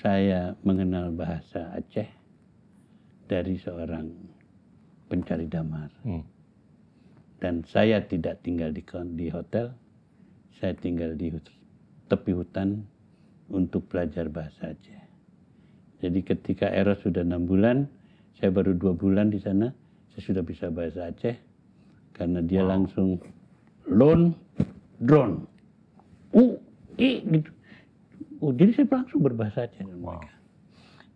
saya 0.03 0.59
mengenal 0.67 1.15
bahasa 1.15 1.71
Aceh 1.71 2.05
dari 3.31 3.55
seorang 3.55 4.11
pencari 5.07 5.47
damar. 5.47 5.87
Hmm. 6.03 6.21
Dan 7.43 7.67
saya 7.67 7.99
tidak 8.07 8.39
tinggal 8.39 8.71
di, 8.71 8.79
di 9.19 9.27
hotel, 9.27 9.75
saya 10.63 10.71
tinggal 10.79 11.19
di 11.19 11.27
tepi 12.07 12.31
hutan 12.31 12.87
untuk 13.51 13.83
belajar 13.91 14.31
bahasa 14.31 14.71
Aceh. 14.71 15.01
Jadi 15.99 16.23
ketika 16.23 16.71
Eros 16.71 17.03
sudah 17.03 17.19
enam 17.19 17.43
bulan, 17.43 17.91
saya 18.39 18.47
baru 18.55 18.71
dua 18.71 18.95
bulan 18.95 19.27
di 19.27 19.43
sana, 19.43 19.75
saya 20.15 20.23
sudah 20.23 20.43
bisa 20.47 20.71
bahasa 20.71 21.11
Aceh 21.11 21.35
karena 22.13 22.39
dia 22.45 22.61
wow. 22.63 22.69
langsung 22.77 23.17
loan 23.89 24.37
drone 25.01 25.43
u 26.31 26.55
i 27.01 27.19
gitu 27.25 27.49
oh, 28.39 28.53
jadi 28.53 28.71
saya 28.77 28.87
langsung 29.01 29.25
berbahasa 29.25 29.65
Aceh 29.65 29.81
dengan 29.81 29.99
wow. 29.99 30.21
mereka 30.21 30.37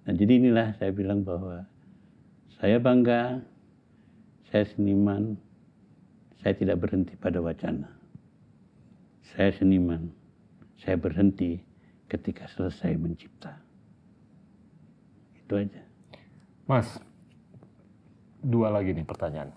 nah 0.10 0.14
jadi 0.18 0.34
inilah 0.42 0.68
saya 0.82 0.92
bilang 0.92 1.22
bahwa 1.22 1.64
saya 2.58 2.82
bangga 2.82 3.40
saya 4.50 4.66
seniman 4.74 5.38
saya 6.42 6.54
tidak 6.58 6.78
berhenti 6.82 7.14
pada 7.18 7.40
wacana 7.40 7.90
saya 9.34 9.54
seniman 9.54 10.12
saya 10.78 10.96
berhenti 10.96 11.62
ketika 12.08 12.48
selesai 12.48 12.96
mencipta 12.96 13.58
itu 15.38 15.54
aja 15.54 15.82
Mas 16.68 17.00
dua 18.44 18.72
lagi 18.72 18.92
nih 18.92 19.08
pertanyaan 19.08 19.52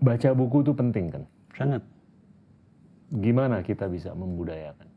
baca 0.00 0.32
buku 0.32 0.64
itu 0.64 0.72
penting 0.72 1.06
kan? 1.12 1.22
Sangat. 1.54 1.82
Gimana 3.12 3.60
kita 3.60 3.86
bisa 3.86 4.16
membudayakan? 4.16 4.88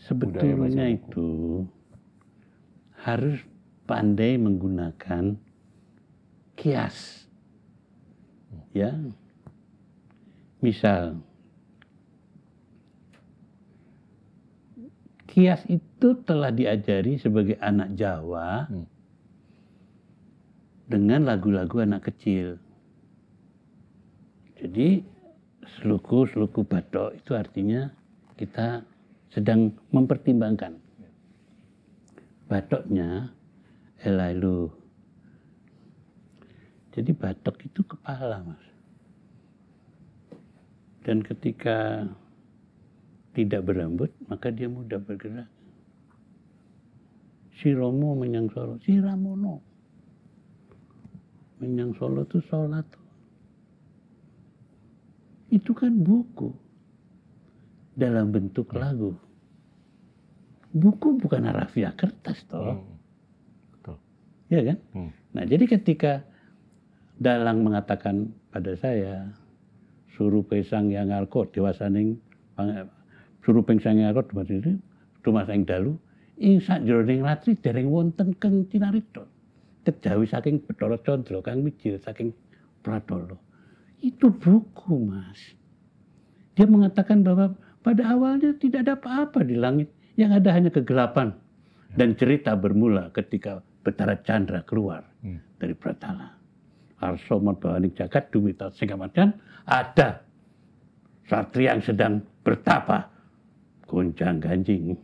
Sebetulnya 0.00 0.88
itu 0.88 1.62
harus 3.04 3.44
pandai 3.84 4.40
menggunakan 4.40 5.36
kias. 6.58 7.24
Ya. 8.74 8.98
Misal 10.58 11.22
kias 15.38 15.62
itu 15.70 16.18
telah 16.26 16.50
diajari 16.50 17.14
sebagai 17.14 17.54
anak 17.62 17.94
Jawa 17.94 18.66
hmm. 18.66 18.86
dengan 20.90 21.30
lagu-lagu 21.30 21.78
anak 21.78 22.10
kecil. 22.10 22.58
Jadi 24.58 25.06
seluku-seluku 25.78 26.66
batok 26.66 27.14
itu 27.14 27.38
artinya 27.38 27.86
kita 28.34 28.82
sedang 29.30 29.70
mempertimbangkan. 29.94 30.74
Batoknya 32.50 33.30
elailu. 34.02 34.87
Jadi 36.98 37.14
batok 37.14 37.56
itu 37.62 37.86
kepala, 37.86 38.42
Mas. 38.42 38.64
Dan 41.06 41.22
ketika 41.22 42.10
tidak 43.38 43.70
berambut, 43.70 44.10
maka 44.26 44.50
dia 44.50 44.66
mudah 44.66 44.98
bergerak. 44.98 45.46
Si 47.62 47.70
Romo 47.70 48.18
menyang 48.18 48.50
Solo, 48.50 48.82
si 48.82 48.98
Ramono. 48.98 49.62
Menyang 51.62 51.94
Solo 51.94 52.26
itu 52.26 52.42
sholat 52.50 52.86
itu 55.48 55.72
kan 55.72 55.92
buku 56.04 56.52
dalam 57.96 58.30
bentuk 58.30 58.68
hmm. 58.72 58.78
lagu. 58.78 59.12
Buku 60.76 61.16
bukan 61.16 61.48
harafiah 61.48 61.96
kertas 61.96 62.44
toh. 62.44 62.76
Hmm. 62.76 62.96
Betul. 63.72 63.96
Ya 64.52 64.60
kan? 64.60 64.78
Hmm. 64.92 65.10
Nah, 65.32 65.44
jadi 65.48 65.64
ketika 65.64 66.27
Dalang 67.18 67.66
mengatakan 67.66 68.30
pada 68.54 68.78
saya 68.78 69.26
suruh 70.14 70.46
pesang 70.46 70.90
yang 70.90 71.10
alkot 71.10 71.50
dewasaning 71.50 72.18
suruh 73.42 73.62
pesang 73.66 73.98
yang 73.98 74.14
alkot 74.14 74.30
itu 74.46 74.78
rumah 75.26 75.46
sang 75.46 75.66
dalu 75.66 75.98
ing 76.38 76.62
jroning 76.62 77.26
ratri 77.26 77.58
dereng 77.58 77.90
wonten 77.90 78.34
keng 78.38 78.66
cinarito 78.70 79.26
kejawi 79.82 80.30
saking 80.30 80.62
Bathara 80.62 80.98
Candra 81.02 81.42
kang 81.42 81.66
mijil 81.66 81.98
saking 81.98 82.30
Pratala 82.82 83.34
itu 83.98 84.30
buku, 84.30 85.10
Mas. 85.10 85.38
Dia 86.54 86.66
mengatakan 86.70 87.26
bahwa 87.26 87.54
pada 87.82 88.14
awalnya 88.14 88.54
tidak 88.58 88.86
ada 88.86 88.94
apa-apa 88.98 89.42
di 89.42 89.58
langit. 89.58 89.90
Yang 90.18 90.42
ada 90.42 90.50
hanya 90.54 90.70
kegelapan. 90.74 91.34
Dan 91.94 92.14
cerita 92.18 92.54
bermula 92.58 93.10
ketika 93.14 93.62
Betara 93.82 94.18
Chandra 94.22 94.62
keluar 94.66 95.06
hmm. 95.22 95.58
dari 95.58 95.74
Pratala. 95.74 96.37
Arso 96.98 97.38
Madhawaning 97.38 97.94
Jagat 97.94 98.34
Dumita 98.34 98.74
Singamadan 98.74 99.34
ada 99.68 100.22
satria 101.28 101.76
yang 101.76 101.84
sedang 101.84 102.24
bertapa 102.42 103.06
goncang 103.86 104.40
ganjing. 104.42 104.96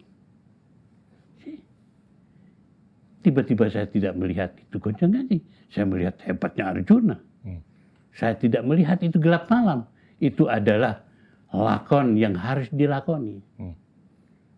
Tiba-tiba 3.25 3.73
saya 3.73 3.89
tidak 3.89 4.13
melihat 4.21 4.53
itu 4.53 4.77
goncang 4.77 5.09
ganjing. 5.09 5.41
Saya 5.73 5.89
melihat 5.89 6.21
hebatnya 6.29 6.77
Arjuna. 6.77 7.17
Hmm. 7.41 7.65
Saya 8.13 8.37
tidak 8.37 8.69
melihat 8.69 9.01
itu 9.01 9.17
gelap 9.17 9.49
malam. 9.49 9.89
Itu 10.21 10.45
adalah 10.53 11.01
lakon 11.49 12.21
yang 12.21 12.37
harus 12.37 12.69
dilakoni. 12.69 13.41
Hmm. 13.57 13.73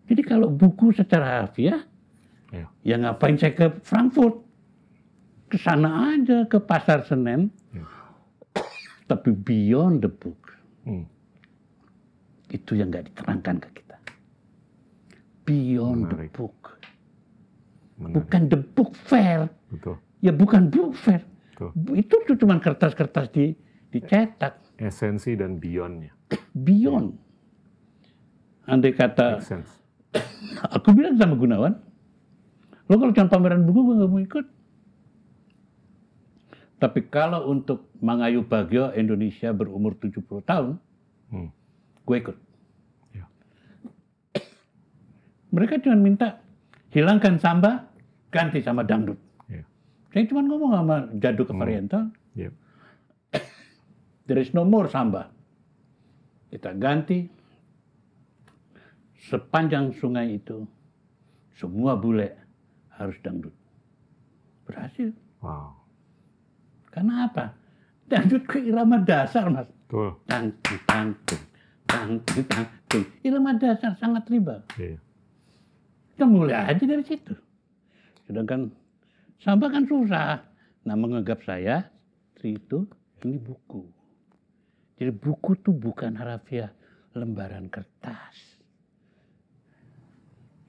Jadi 0.06 0.22
kalau 0.26 0.50
buku 0.50 0.94
secara 0.94 1.42
harfiah, 1.42 1.82
ya. 2.50 2.66
ya 2.82 2.94
ngapain 2.98 3.38
saya 3.38 3.54
ke 3.54 3.66
Frankfurt? 3.82 4.45
Ke 5.46 5.56
sana 5.58 6.14
aja, 6.14 6.46
ke 6.50 6.58
Pasar 6.58 7.06
Senen. 7.06 7.50
Ya. 7.70 7.84
Tapi 9.06 9.30
beyond 9.30 10.02
the 10.02 10.10
book. 10.10 10.54
Hmm. 10.82 11.06
Itu 12.50 12.74
yang 12.74 12.90
nggak 12.90 13.14
diterangkan 13.14 13.62
ke 13.62 13.68
kita. 13.82 13.96
Beyond 15.46 16.10
Menarik. 16.10 16.30
the 16.30 16.34
book. 16.34 16.58
Menarik. 17.98 18.14
Bukan 18.18 18.42
the 18.50 18.60
book 18.74 18.90
fair. 19.06 19.46
Betul. 19.70 19.96
Ya 20.18 20.34
bukan 20.34 20.66
book 20.72 20.98
fair 20.98 21.22
Tuh. 21.56 21.72
Itu 21.96 22.20
tuh 22.28 22.36
cuma 22.36 22.60
kertas-kertas 22.60 23.32
di 23.32 23.56
dicetak. 23.88 24.60
Esensi 24.76 25.32
dan 25.32 25.56
beyondnya. 25.56 26.12
Beyond. 26.52 27.16
Andai 28.68 28.92
kata, 28.92 29.40
aku 30.76 30.88
bilang 30.92 31.16
sama 31.16 31.38
Gunawan, 31.38 31.74
lo 32.90 32.94
kalau 32.98 33.14
cuma 33.14 33.30
pameran 33.30 33.62
buku 33.64 33.80
gue 33.88 33.94
gak 34.02 34.10
mau 34.10 34.20
ikut. 34.20 34.46
Tapi 36.76 37.08
kalau 37.08 37.48
untuk 37.48 37.88
Mangayu 38.04 38.44
Bagio 38.44 38.92
Indonesia 38.92 39.48
berumur 39.56 39.96
70 39.96 40.22
tahun, 40.44 40.76
hmm. 41.32 41.48
gue 42.04 42.16
ikut. 42.20 42.36
Ya. 43.16 43.24
Mereka 45.56 45.80
cuma 45.80 45.96
minta 45.96 46.44
hilangkan 46.92 47.40
samba, 47.40 47.88
ganti 48.28 48.60
sama 48.60 48.84
dangdut. 48.84 49.16
Saya 50.16 50.32
cuma 50.32 50.48
ngomong 50.48 50.72
sama 50.72 50.96
Jadu 51.20 51.44
ke 51.44 51.52
Oriental. 51.52 52.08
Hmm. 52.08 52.40
Yep. 52.40 52.52
There 54.24 54.40
is 54.40 54.48
no 54.56 54.64
more 54.64 54.88
samba. 54.88 55.28
Kita 56.48 56.72
ganti 56.72 57.28
sepanjang 59.28 59.92
sungai 59.92 60.40
itu 60.40 60.64
semua 61.60 62.00
bule 62.00 62.32
harus 62.96 63.20
dangdut. 63.20 63.52
Berhasil. 64.64 65.12
Wow. 65.44 65.85
Karena 66.96 67.28
apa? 67.28 67.52
Dangdut 68.08 68.48
ke 68.48 68.64
irama 68.64 68.96
dasar, 69.04 69.52
Mas. 69.52 69.68
Betul. 69.68 70.16
Tang, 70.24 70.48
tang, 70.64 71.12
tang, 71.28 71.44
tang, 71.84 72.10
tang, 72.24 73.04
Irama 73.20 73.52
dasar 73.60 73.92
sangat 74.00 74.24
tribal. 74.24 74.64
Iya. 74.80 74.96
Kita 76.16 76.24
mulai 76.24 76.72
aja 76.72 76.80
dari 76.88 77.04
situ. 77.04 77.36
Sedangkan 78.24 78.72
Sampah 79.44 79.68
kan 79.68 79.84
susah. 79.84 80.40
Nah 80.88 80.96
menganggap 80.96 81.44
saya 81.44 81.92
itu, 82.40 82.88
ini 83.26 83.36
buku. 83.36 83.84
Jadi 84.96 85.12
buku 85.12 85.60
tuh 85.60 85.76
bukan 85.76 86.16
harafiah 86.16 86.72
lembaran 87.12 87.68
kertas. 87.68 88.56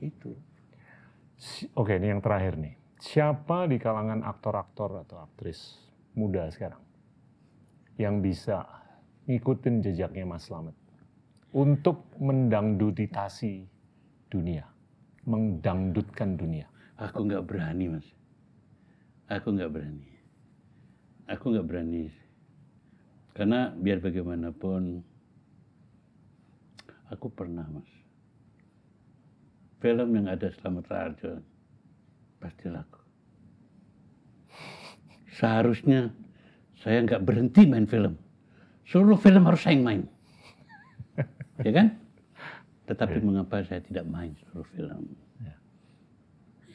Itu. 0.04 0.36
Oke, 1.78 1.96
ini 1.96 2.12
yang 2.12 2.20
terakhir 2.20 2.60
nih. 2.60 2.76
Siapa 2.98 3.70
di 3.70 3.80
kalangan 3.80 4.26
aktor-aktor 4.26 5.06
atau 5.06 5.22
aktris 5.22 5.87
muda 6.18 6.50
sekarang 6.50 6.82
yang 8.02 8.26
bisa 8.26 8.66
ngikutin 9.30 9.86
jejaknya 9.86 10.26
Mas 10.26 10.50
Slamet 10.50 10.74
untuk 11.54 12.10
mendangdutitasi 12.18 13.70
dunia, 14.34 14.66
mendangdutkan 15.30 16.36
dunia? 16.36 16.66
Aku 16.98 17.30
nggak 17.30 17.46
berani, 17.46 17.86
Mas. 17.94 18.08
Aku 19.30 19.54
nggak 19.54 19.70
berani. 19.70 20.10
Aku 21.30 21.54
nggak 21.54 21.68
berani. 21.68 22.10
Karena 23.38 23.70
biar 23.70 24.02
bagaimanapun, 24.02 25.06
aku 27.14 27.28
pernah, 27.30 27.70
Mas. 27.70 27.90
Film 29.78 30.10
yang 30.18 30.26
ada 30.26 30.50
Slamet 30.58 30.90
Raharjo 30.90 31.38
pasti 32.42 32.66
laku. 32.66 32.97
Seharusnya 35.38 36.10
saya 36.82 37.06
nggak 37.06 37.22
berhenti 37.22 37.70
main 37.70 37.86
film. 37.86 38.18
Seluruh 38.90 39.22
film 39.22 39.46
harus 39.46 39.62
saya 39.62 39.78
main. 39.78 40.04
ya 41.66 41.72
kan? 41.72 41.88
Tetapi 42.90 43.18
mengapa 43.22 43.62
saya 43.62 43.84
tidak 43.86 44.10
main 44.10 44.34
seluruh 44.42 44.66
film? 44.74 45.06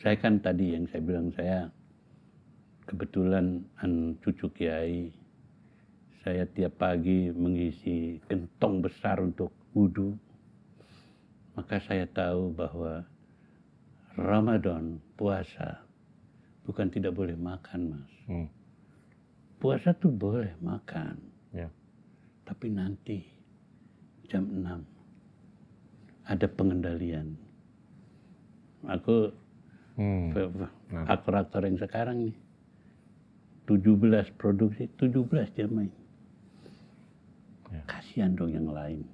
Saya 0.02 0.18
kan 0.18 0.42
tadi 0.42 0.74
yang 0.74 0.90
saya 0.90 0.98
bilang 0.98 1.30
saya 1.30 1.70
kebetulan 2.90 3.62
an 3.78 4.18
cucu 4.18 4.50
kiai. 4.50 5.14
Saya 6.26 6.42
tiap 6.46 6.78
pagi 6.78 7.30
mengisi 7.30 8.18
gentong 8.26 8.82
besar 8.82 9.22
untuk 9.22 9.54
wudhu. 9.74 10.18
Maka 11.54 11.78
saya 11.86 12.06
tahu 12.10 12.50
bahwa 12.50 13.06
Ramadan, 14.18 14.98
puasa, 15.14 15.86
bukan 16.62 16.86
tidak 16.88 17.12
boleh 17.12 17.34
makan, 17.34 17.80
Mas. 17.90 18.12
Hmm. 18.24 18.48
Puasa 19.56 19.92
tuh 19.92 20.10
boleh 20.10 20.54
makan, 20.58 21.18
Ya. 21.50 21.70
tapi 22.42 22.66
nanti 22.68 23.22
jam 24.26 24.46
6 24.46 24.82
ada 26.24 26.46
pengendalian. 26.48 27.34
Aku 28.82 29.30
Hmm. 29.92 30.32
F- 30.32 30.72
aktor-aktor 31.06 31.62
yang 31.62 31.76
sekarang 31.76 32.24
nih 32.24 32.36
17 33.62 34.00
produksi 34.32 34.88
17 34.96 35.20
dia 35.52 35.68
main 35.68 35.92
Ya. 37.68 37.84
kasihan 37.86 38.32
dong 38.32 38.50
yang 38.50 38.66
lain 38.66 39.04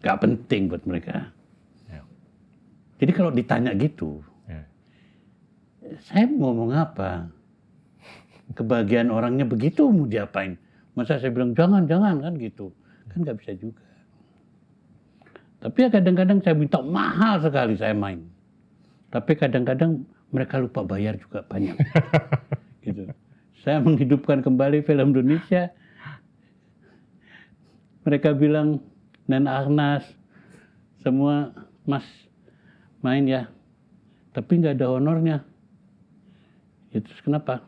gak 0.00 0.16
penting 0.18 0.66
buat 0.66 0.80
mereka 0.82 1.28
Ya. 1.86 2.00
jadi 2.96 3.12
kalau 3.12 3.28
ditanya 3.30 3.72
gitu. 3.72 4.24
Saya 6.06 6.24
mau 6.26 6.52
ngomong 6.52 6.72
apa? 6.74 7.30
Kebahagiaan 8.54 9.10
orangnya 9.10 9.44
begitu 9.46 9.90
mau 9.90 10.06
diapain? 10.06 10.54
Masa 10.94 11.18
saya 11.18 11.34
bilang 11.34 11.52
jangan 11.52 11.84
jangan 11.84 12.22
kan 12.22 12.34
gitu. 12.38 12.72
Kan 13.10 13.26
nggak 13.26 13.38
bisa 13.42 13.52
juga. 13.58 13.82
Tapi 15.60 15.76
ya 15.82 15.88
kadang-kadang 15.90 16.38
saya 16.44 16.54
minta 16.54 16.78
mahal 16.78 17.42
sekali 17.42 17.74
saya 17.74 17.96
main. 17.96 18.22
Tapi 19.10 19.32
kadang-kadang 19.34 20.04
mereka 20.30 20.62
lupa 20.62 20.84
bayar 20.86 21.16
juga 21.18 21.42
banyak. 21.46 21.74
Gitu. 22.86 23.02
Saya 23.66 23.82
menghidupkan 23.82 24.46
kembali 24.46 24.86
film 24.86 25.10
Indonesia. 25.10 25.74
Mereka 28.06 28.38
bilang 28.38 28.78
Nen 29.26 29.50
Agnas 29.50 30.06
semua 31.02 31.50
mas 31.82 32.06
main 33.02 33.26
ya. 33.26 33.50
Tapi 34.30 34.62
nggak 34.62 34.78
ada 34.78 34.86
honornya 34.86 35.42
ya 36.90 36.98
terus 37.02 37.20
kenapa? 37.22 37.64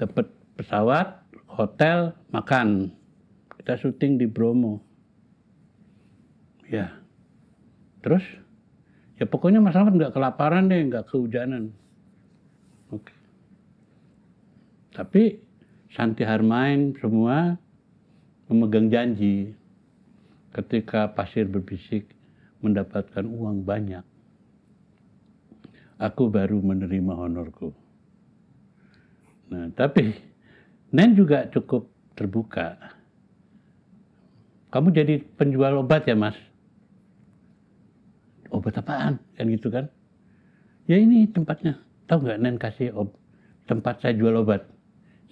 Dapat 0.00 0.26
pesawat 0.58 1.22
hotel 1.54 2.14
makan. 2.34 2.90
Kita 3.58 3.78
syuting 3.78 4.18
di 4.18 4.26
Bromo. 4.26 4.82
Ya. 6.68 6.98
Terus? 8.02 8.24
Ya 9.14 9.24
pokoknya 9.30 9.62
Mas 9.62 9.78
Rahmat 9.78 9.94
nggak 9.94 10.14
kelaparan 10.14 10.66
deh 10.66 10.82
nggak 10.90 11.06
kehujanan. 11.08 11.70
Oke. 12.90 13.14
Tapi 14.94 15.38
Santi 15.94 16.26
Harmain 16.26 16.94
semua 16.98 17.54
memegang 18.50 18.90
janji. 18.90 19.54
Ketika 20.54 21.10
pasir 21.10 21.50
berbisik 21.50 22.06
mendapatkan 22.62 23.26
uang 23.26 23.66
banyak. 23.66 24.06
Aku 25.98 26.30
baru 26.30 26.58
menerima 26.62 27.14
honorku 27.14 27.83
Nah, 29.54 29.70
tapi 29.70 30.10
Nen 30.90 31.14
juga 31.14 31.46
cukup 31.46 31.86
terbuka. 32.18 32.74
Kamu 34.74 34.90
jadi 34.90 35.22
penjual 35.38 35.78
obat 35.78 36.10
ya, 36.10 36.18
Mas? 36.18 36.34
Obat 38.50 38.74
apaan? 38.78 39.22
Kan 39.38 39.46
gitu 39.50 39.70
kan? 39.70 39.86
Ya 40.90 40.98
ini 40.98 41.30
tempatnya. 41.30 41.78
Tahu 42.10 42.26
nggak 42.26 42.40
Nen 42.42 42.58
kasih 42.58 42.90
ob 42.94 43.14
tempat 43.70 44.02
saya 44.02 44.18
jual 44.18 44.34
obat? 44.42 44.66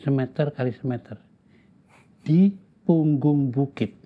Semeter 0.03 0.55
kali 0.55 0.71
semeter. 0.79 1.19
Di 2.23 2.55
punggung 2.87 3.51
bukit. 3.51 3.99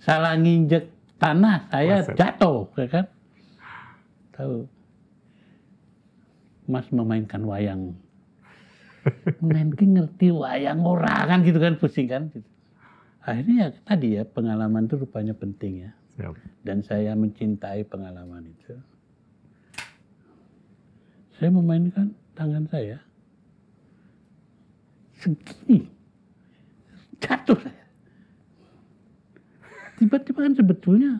Salah 0.00 0.36
nginjek 0.36 0.88
tanah, 1.16 1.68
saya 1.72 2.04
Buset. 2.04 2.16
jatuh, 2.16 2.68
ya 2.76 2.86
kan? 2.88 3.06
Tahu. 4.36 4.56
Mas 6.68 6.88
memainkan 6.92 7.44
wayang 7.44 7.96
Nenki 9.44 9.84
ngerti 9.84 10.32
wayang 10.32 10.80
ora 10.84 11.28
kan 11.28 11.44
gitu 11.44 11.60
kan 11.60 11.76
pusing 11.76 12.08
kan 12.08 12.32
gitu. 12.32 12.48
Akhirnya 13.24 13.54
ya 13.56 13.68
tadi 13.84 14.20
ya 14.20 14.22
pengalaman 14.24 14.88
itu 14.88 15.00
rupanya 15.00 15.32
penting 15.36 15.88
ya. 15.88 15.90
Siap. 16.16 16.34
Dan 16.64 16.84
saya 16.84 17.12
mencintai 17.16 17.84
pengalaman 17.88 18.48
itu. 18.48 18.76
Saya 21.36 21.50
memainkan 21.50 22.14
tangan 22.38 22.64
saya. 22.70 23.02
Segini. 25.18 25.88
Jatuh 27.18 27.58
saya. 27.58 27.84
Tiba-tiba 29.98 30.44
kan 30.44 30.54
sebetulnya 30.54 31.12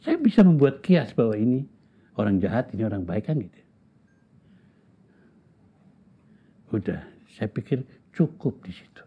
saya 0.00 0.16
bisa 0.20 0.44
membuat 0.44 0.84
kias 0.84 1.12
bahwa 1.16 1.36
ini 1.36 1.64
orang 2.16 2.40
jahat, 2.40 2.68
ini 2.76 2.84
orang 2.84 3.08
baik 3.08 3.28
kan 3.28 3.40
gitu. 3.40 3.60
Udah, 6.70 7.02
saya 7.34 7.50
pikir 7.50 7.82
cukup 8.14 8.62
di 8.62 8.70
situ. 8.70 9.02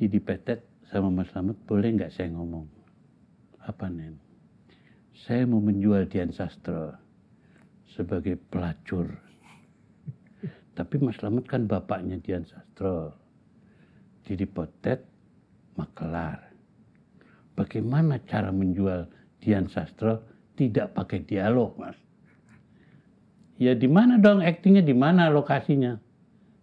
Didi 0.00 0.16
Petet 0.16 0.64
sama 0.88 1.12
Mas 1.12 1.28
Slamet, 1.28 1.60
boleh 1.68 1.92
nggak 1.92 2.12
saya 2.12 2.32
ngomong? 2.32 2.64
Apa 3.68 3.92
Nen? 3.92 4.16
Saya 5.12 5.44
mau 5.44 5.60
menjual 5.60 6.08
Dian 6.08 6.32
Sastro 6.32 6.96
sebagai 7.92 8.40
pelacur. 8.48 9.12
Tapi 10.74 10.94
Mas 11.04 11.20
Slamet 11.20 11.44
kan 11.46 11.68
bapaknya 11.68 12.16
Dian 12.16 12.48
Sastro. 12.48 13.12
Didi 14.24 14.48
Petet, 14.48 15.04
makelar. 15.76 16.48
Bagaimana 17.54 18.18
cara 18.24 18.48
menjual 18.48 19.04
Dian 19.36 19.68
Sastro 19.68 20.24
tidak 20.56 20.96
pakai 20.96 21.28
dialog, 21.28 21.76
Mas? 21.76 22.03
Ya 23.58 23.72
di 23.78 23.86
mana 23.86 24.18
dong 24.18 24.42
aktingnya 24.42 24.82
di 24.82 24.94
mana 24.96 25.30
lokasinya? 25.30 26.02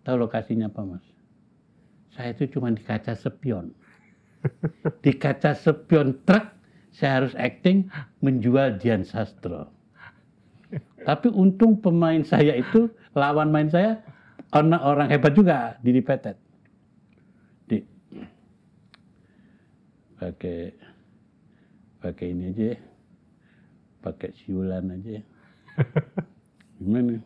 Tahu 0.03 0.27
lokasinya 0.27 0.67
apa 0.67 0.81
mas? 0.83 1.05
Saya 2.11 2.35
itu 2.35 2.59
cuma 2.59 2.67
di 2.75 2.83
kaca 2.83 3.15
spion. 3.15 3.71
Di 5.05 5.13
kaca 5.15 5.53
spion 5.53 6.17
truk 6.25 6.43
saya 6.91 7.23
harus 7.23 7.33
acting 7.39 7.87
menjual 8.19 8.75
Dian 8.81 9.07
Sastro. 9.07 9.71
Tapi 11.07 11.31
untung 11.31 11.79
pemain 11.79 12.21
saya 12.21 12.57
itu 12.57 12.91
lawan 13.15 13.49
main 13.49 13.71
saya 13.71 14.03
orang, 14.53 14.81
orang 14.83 15.07
hebat 15.09 15.33
juga 15.33 15.79
di 15.81 15.97
Petet. 16.03 16.37
Di 17.65 17.79
pakai 20.19 20.75
pakai 22.01 22.25
ini 22.33 22.53
aja, 22.53 22.65
ya. 22.75 22.77
pakai 24.03 24.29
siulan 24.35 24.93
aja. 24.93 25.21
ya. 25.21 25.23
Gimana? 26.81 27.21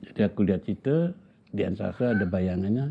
Jadi 0.00 0.20
aku 0.24 0.40
lihat 0.48 0.64
itu 0.64 1.12
di 1.52 1.60
Ansasa 1.60 2.16
ada 2.16 2.24
bayangannya. 2.24 2.88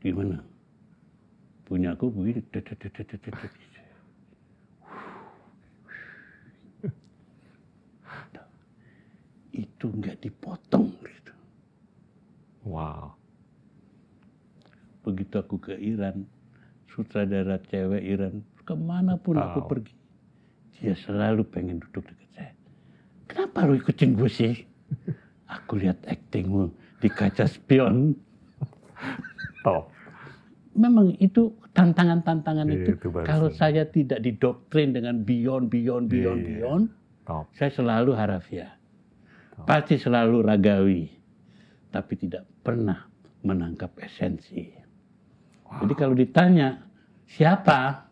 Gimana? 0.00 0.40
Punya 1.68 1.92
aku 1.92 2.08
begini. 2.08 2.40
itu 9.84 9.92
nggak 10.00 10.16
dipotong 10.24 10.88
gitu. 11.04 11.32
Wow. 12.64 13.12
Begitu 15.04 15.34
aku 15.36 15.60
ke 15.60 15.76
Iran, 15.76 16.24
sutradara 16.88 17.60
cewek 17.68 18.00
Iran, 18.00 18.40
ke 18.64 18.72
mana 18.72 19.20
pun 19.20 19.36
aku 19.36 19.60
Wow. 19.60 19.68
pergi, 19.68 19.92
dia 20.78 20.94
selalu 20.98 21.46
pengen 21.48 21.80
duduk 21.80 22.04
dekat 22.06 22.28
saya. 22.34 22.52
Kenapa 23.30 23.64
lu 23.66 23.78
ikutin 23.78 24.14
gue 24.14 24.30
sih? 24.30 24.54
Aku 25.48 25.78
lihat 25.78 26.02
aktingmu 26.04 26.72
di 26.98 27.08
kaca 27.08 27.46
spion. 27.46 28.16
Top. 29.62 29.92
Memang 30.74 31.14
itu 31.22 31.54
tantangan-tantangan 31.70 32.66
itu, 32.70 32.98
Itu 32.98 33.08
baru 33.10 33.24
kalau 33.26 33.48
saya 33.54 33.86
tidak 33.86 34.18
didoktrin 34.22 34.90
dengan 34.90 35.22
beyond, 35.22 35.70
beyond, 35.70 36.10
beyond, 36.10 36.40
Iya. 36.42 36.48
beyond, 36.50 36.84
Top. 37.26 37.46
saya 37.54 37.70
selalu 37.70 38.10
harafiah. 38.18 38.74
Pasti 39.62 39.94
selalu 39.98 40.42
ragawi. 40.42 41.06
Tapi 41.94 42.12
tidak 42.18 42.42
pernah 42.66 43.06
menangkap 43.46 43.94
esensi. 44.02 44.66
Jadi 45.78 45.94
kalau 45.94 46.14
ditanya, 46.18 46.82
siapa? 47.30 48.10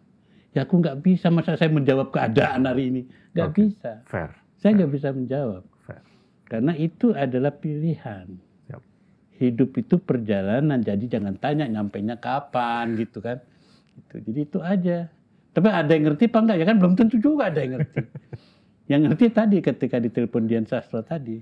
Ya 0.52 0.68
aku 0.68 0.84
nggak 0.84 1.00
bisa, 1.00 1.32
masa 1.32 1.56
saya 1.56 1.72
menjawab 1.72 2.12
keadaan 2.12 2.68
hari 2.68 2.92
ini? 2.92 3.02
Nggak 3.32 3.48
Oke. 3.48 3.58
bisa. 3.64 3.92
Fair. 4.04 4.36
Saya 4.60 4.76
nggak 4.76 4.92
bisa 4.92 5.08
menjawab. 5.16 5.64
Fair. 5.88 6.04
Karena 6.44 6.72
itu 6.76 7.16
adalah 7.16 7.56
pilihan. 7.56 8.28
Siap. 8.68 8.82
Hidup 9.40 9.72
itu 9.80 9.96
perjalanan, 9.96 10.84
jadi 10.84 11.00
jangan 11.08 11.40
tanya 11.40 11.64
nyampainya 11.64 12.20
kapan 12.20 13.00
gitu 13.00 13.24
kan. 13.24 13.40
Gitu. 13.96 14.28
Jadi 14.28 14.40
itu 14.44 14.58
aja. 14.60 15.08
Tapi 15.56 15.68
ada 15.72 15.88
yang 15.88 16.12
ngerti 16.12 16.28
apa 16.28 16.38
enggak? 16.44 16.56
Ya 16.60 16.64
kan 16.68 16.76
belum 16.80 16.94
tentu 17.00 17.16
juga 17.16 17.48
ada 17.48 17.60
yang 17.60 17.72
ngerti. 17.80 17.96
yang 18.92 19.00
ngerti 19.08 19.26
tadi 19.32 19.56
ketika 19.64 19.96
ditelepon 20.04 20.44
Dian 20.48 20.68
Sastro 20.68 21.00
tadi. 21.00 21.40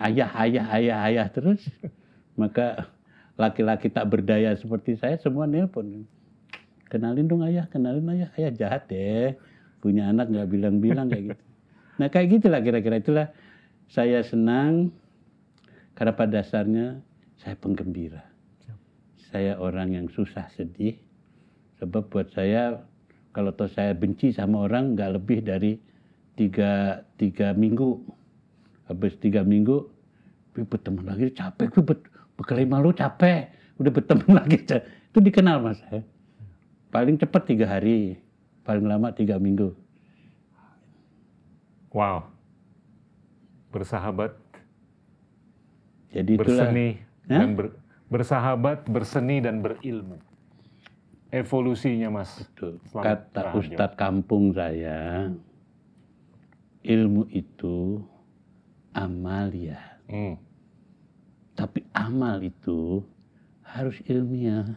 Ayah, 0.00 0.32
ayah, 0.40 0.64
ayah, 0.80 0.98
ayah 1.12 1.26
terus. 1.28 1.60
Maka 2.40 2.88
laki-laki 3.36 3.92
tak 3.92 4.08
berdaya 4.08 4.56
seperti 4.56 4.96
saya 4.96 5.20
semua 5.20 5.44
nelpon. 5.44 6.08
Kenalin 6.90 7.30
dong 7.30 7.46
ayah, 7.46 7.70
kenalin 7.70 8.04
ayah. 8.10 8.28
Ayah 8.34 8.50
jahat 8.50 8.90
deh. 8.90 9.38
Punya 9.78 10.10
anak 10.10 10.28
nggak 10.28 10.50
bilang-bilang 10.50 11.06
kayak 11.08 11.32
gitu. 11.32 11.42
Nah 12.02 12.08
kayak 12.10 12.28
gitulah 12.36 12.60
kira-kira 12.60 12.96
itulah 12.98 13.26
saya 13.86 14.20
senang 14.26 14.90
karena 15.94 16.12
pada 16.12 16.42
dasarnya 16.42 16.98
saya 17.38 17.54
penggembira. 17.56 18.26
Saya 19.30 19.56
orang 19.62 19.94
yang 19.94 20.06
susah 20.10 20.50
sedih. 20.52 20.98
Sebab 21.78 22.10
buat 22.10 22.28
saya 22.34 22.82
kalau 23.30 23.54
toh 23.54 23.70
saya 23.70 23.94
benci 23.94 24.34
sama 24.34 24.66
orang 24.66 24.98
nggak 24.98 25.10
lebih 25.16 25.38
dari 25.46 25.78
tiga, 26.34 27.06
tiga 27.16 27.54
minggu. 27.54 28.02
Habis 28.90 29.14
tiga 29.22 29.46
minggu, 29.46 29.86
"Pi, 30.50 30.66
berteman 30.66 31.06
lagi 31.06 31.30
capek, 31.30 31.70
bet, 31.78 32.02
berkelima 32.34 32.82
lu 32.82 32.90
capek, 32.90 33.54
udah 33.78 33.90
berteman 33.94 34.30
lagi. 34.42 34.66
ca-" 34.66 34.82
Itu 35.14 35.22
dikenal 35.22 35.62
mas 35.62 35.78
saya. 35.86 36.02
Paling 36.90 37.22
cepat 37.22 37.46
tiga 37.46 37.70
hari, 37.70 38.18
paling 38.66 38.82
lama 38.82 39.14
tiga 39.14 39.38
minggu. 39.38 39.70
Wow. 41.94 42.26
Bersahabat, 43.70 44.34
Jadi 46.10 46.34
itulah. 46.34 46.66
berseni 46.66 46.98
Hah? 47.30 47.38
dan 47.38 47.48
ber- 47.54 47.78
bersahabat, 48.10 48.78
berseni 48.90 49.38
dan 49.38 49.62
berilmu. 49.62 50.18
Evolusinya, 51.30 52.10
Mas. 52.10 52.34
Betul. 52.42 52.82
Selamat 52.90 53.30
Kata. 53.30 53.42
Ustadz 53.54 53.94
kampung 53.94 54.50
saya, 54.50 55.30
ilmu 56.82 57.30
itu 57.30 58.02
amalia. 58.90 59.78
Hmm. 60.10 60.34
Tapi 61.54 61.86
amal 61.94 62.42
itu 62.42 63.06
harus 63.62 63.94
ilmiah. 64.10 64.74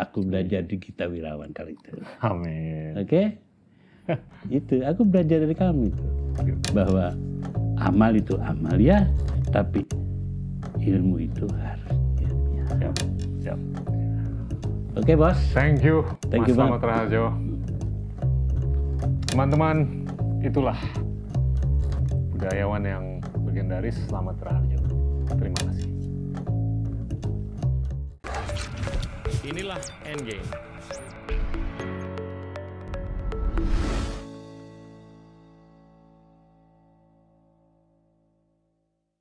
Aku 0.00 0.24
belajar 0.24 0.64
di 0.64 0.80
Gita 0.80 1.04
Wirawan 1.04 1.52
kali 1.52 1.76
itu. 1.76 1.92
Amin. 2.24 2.96
Oke? 2.96 3.36
itu, 4.48 4.80
aku 4.80 5.04
belajar 5.04 5.44
dari 5.44 5.52
kamu 5.52 5.92
itu. 5.92 6.04
Bahwa 6.72 7.12
amal 7.76 8.16
itu 8.16 8.34
amalia, 8.40 9.04
tapi 9.52 9.84
ilmu 10.80 11.20
itu 11.20 11.44
harus 11.60 11.92
ilmiah. 12.16 12.68
Siap. 12.80 12.94
Siap. 13.44 13.60
Oke 14.96 15.12
bos? 15.14 15.38
Thank 15.52 15.84
you, 15.84 16.02
Thank 16.32 16.48
Mas 16.48 16.56
you, 16.56 16.58
Raharjo. 16.58 17.24
Teman-teman, 19.30 20.08
itulah 20.42 20.76
budayawan 22.34 22.82
yang 22.82 23.04
legendaris 23.46 23.94
Selamat 24.10 24.40
Raharjo. 24.42 24.80
Terima 25.38 25.60
kasih. 25.62 25.69
Inilah 29.50 29.82
Endgame. 30.06 30.46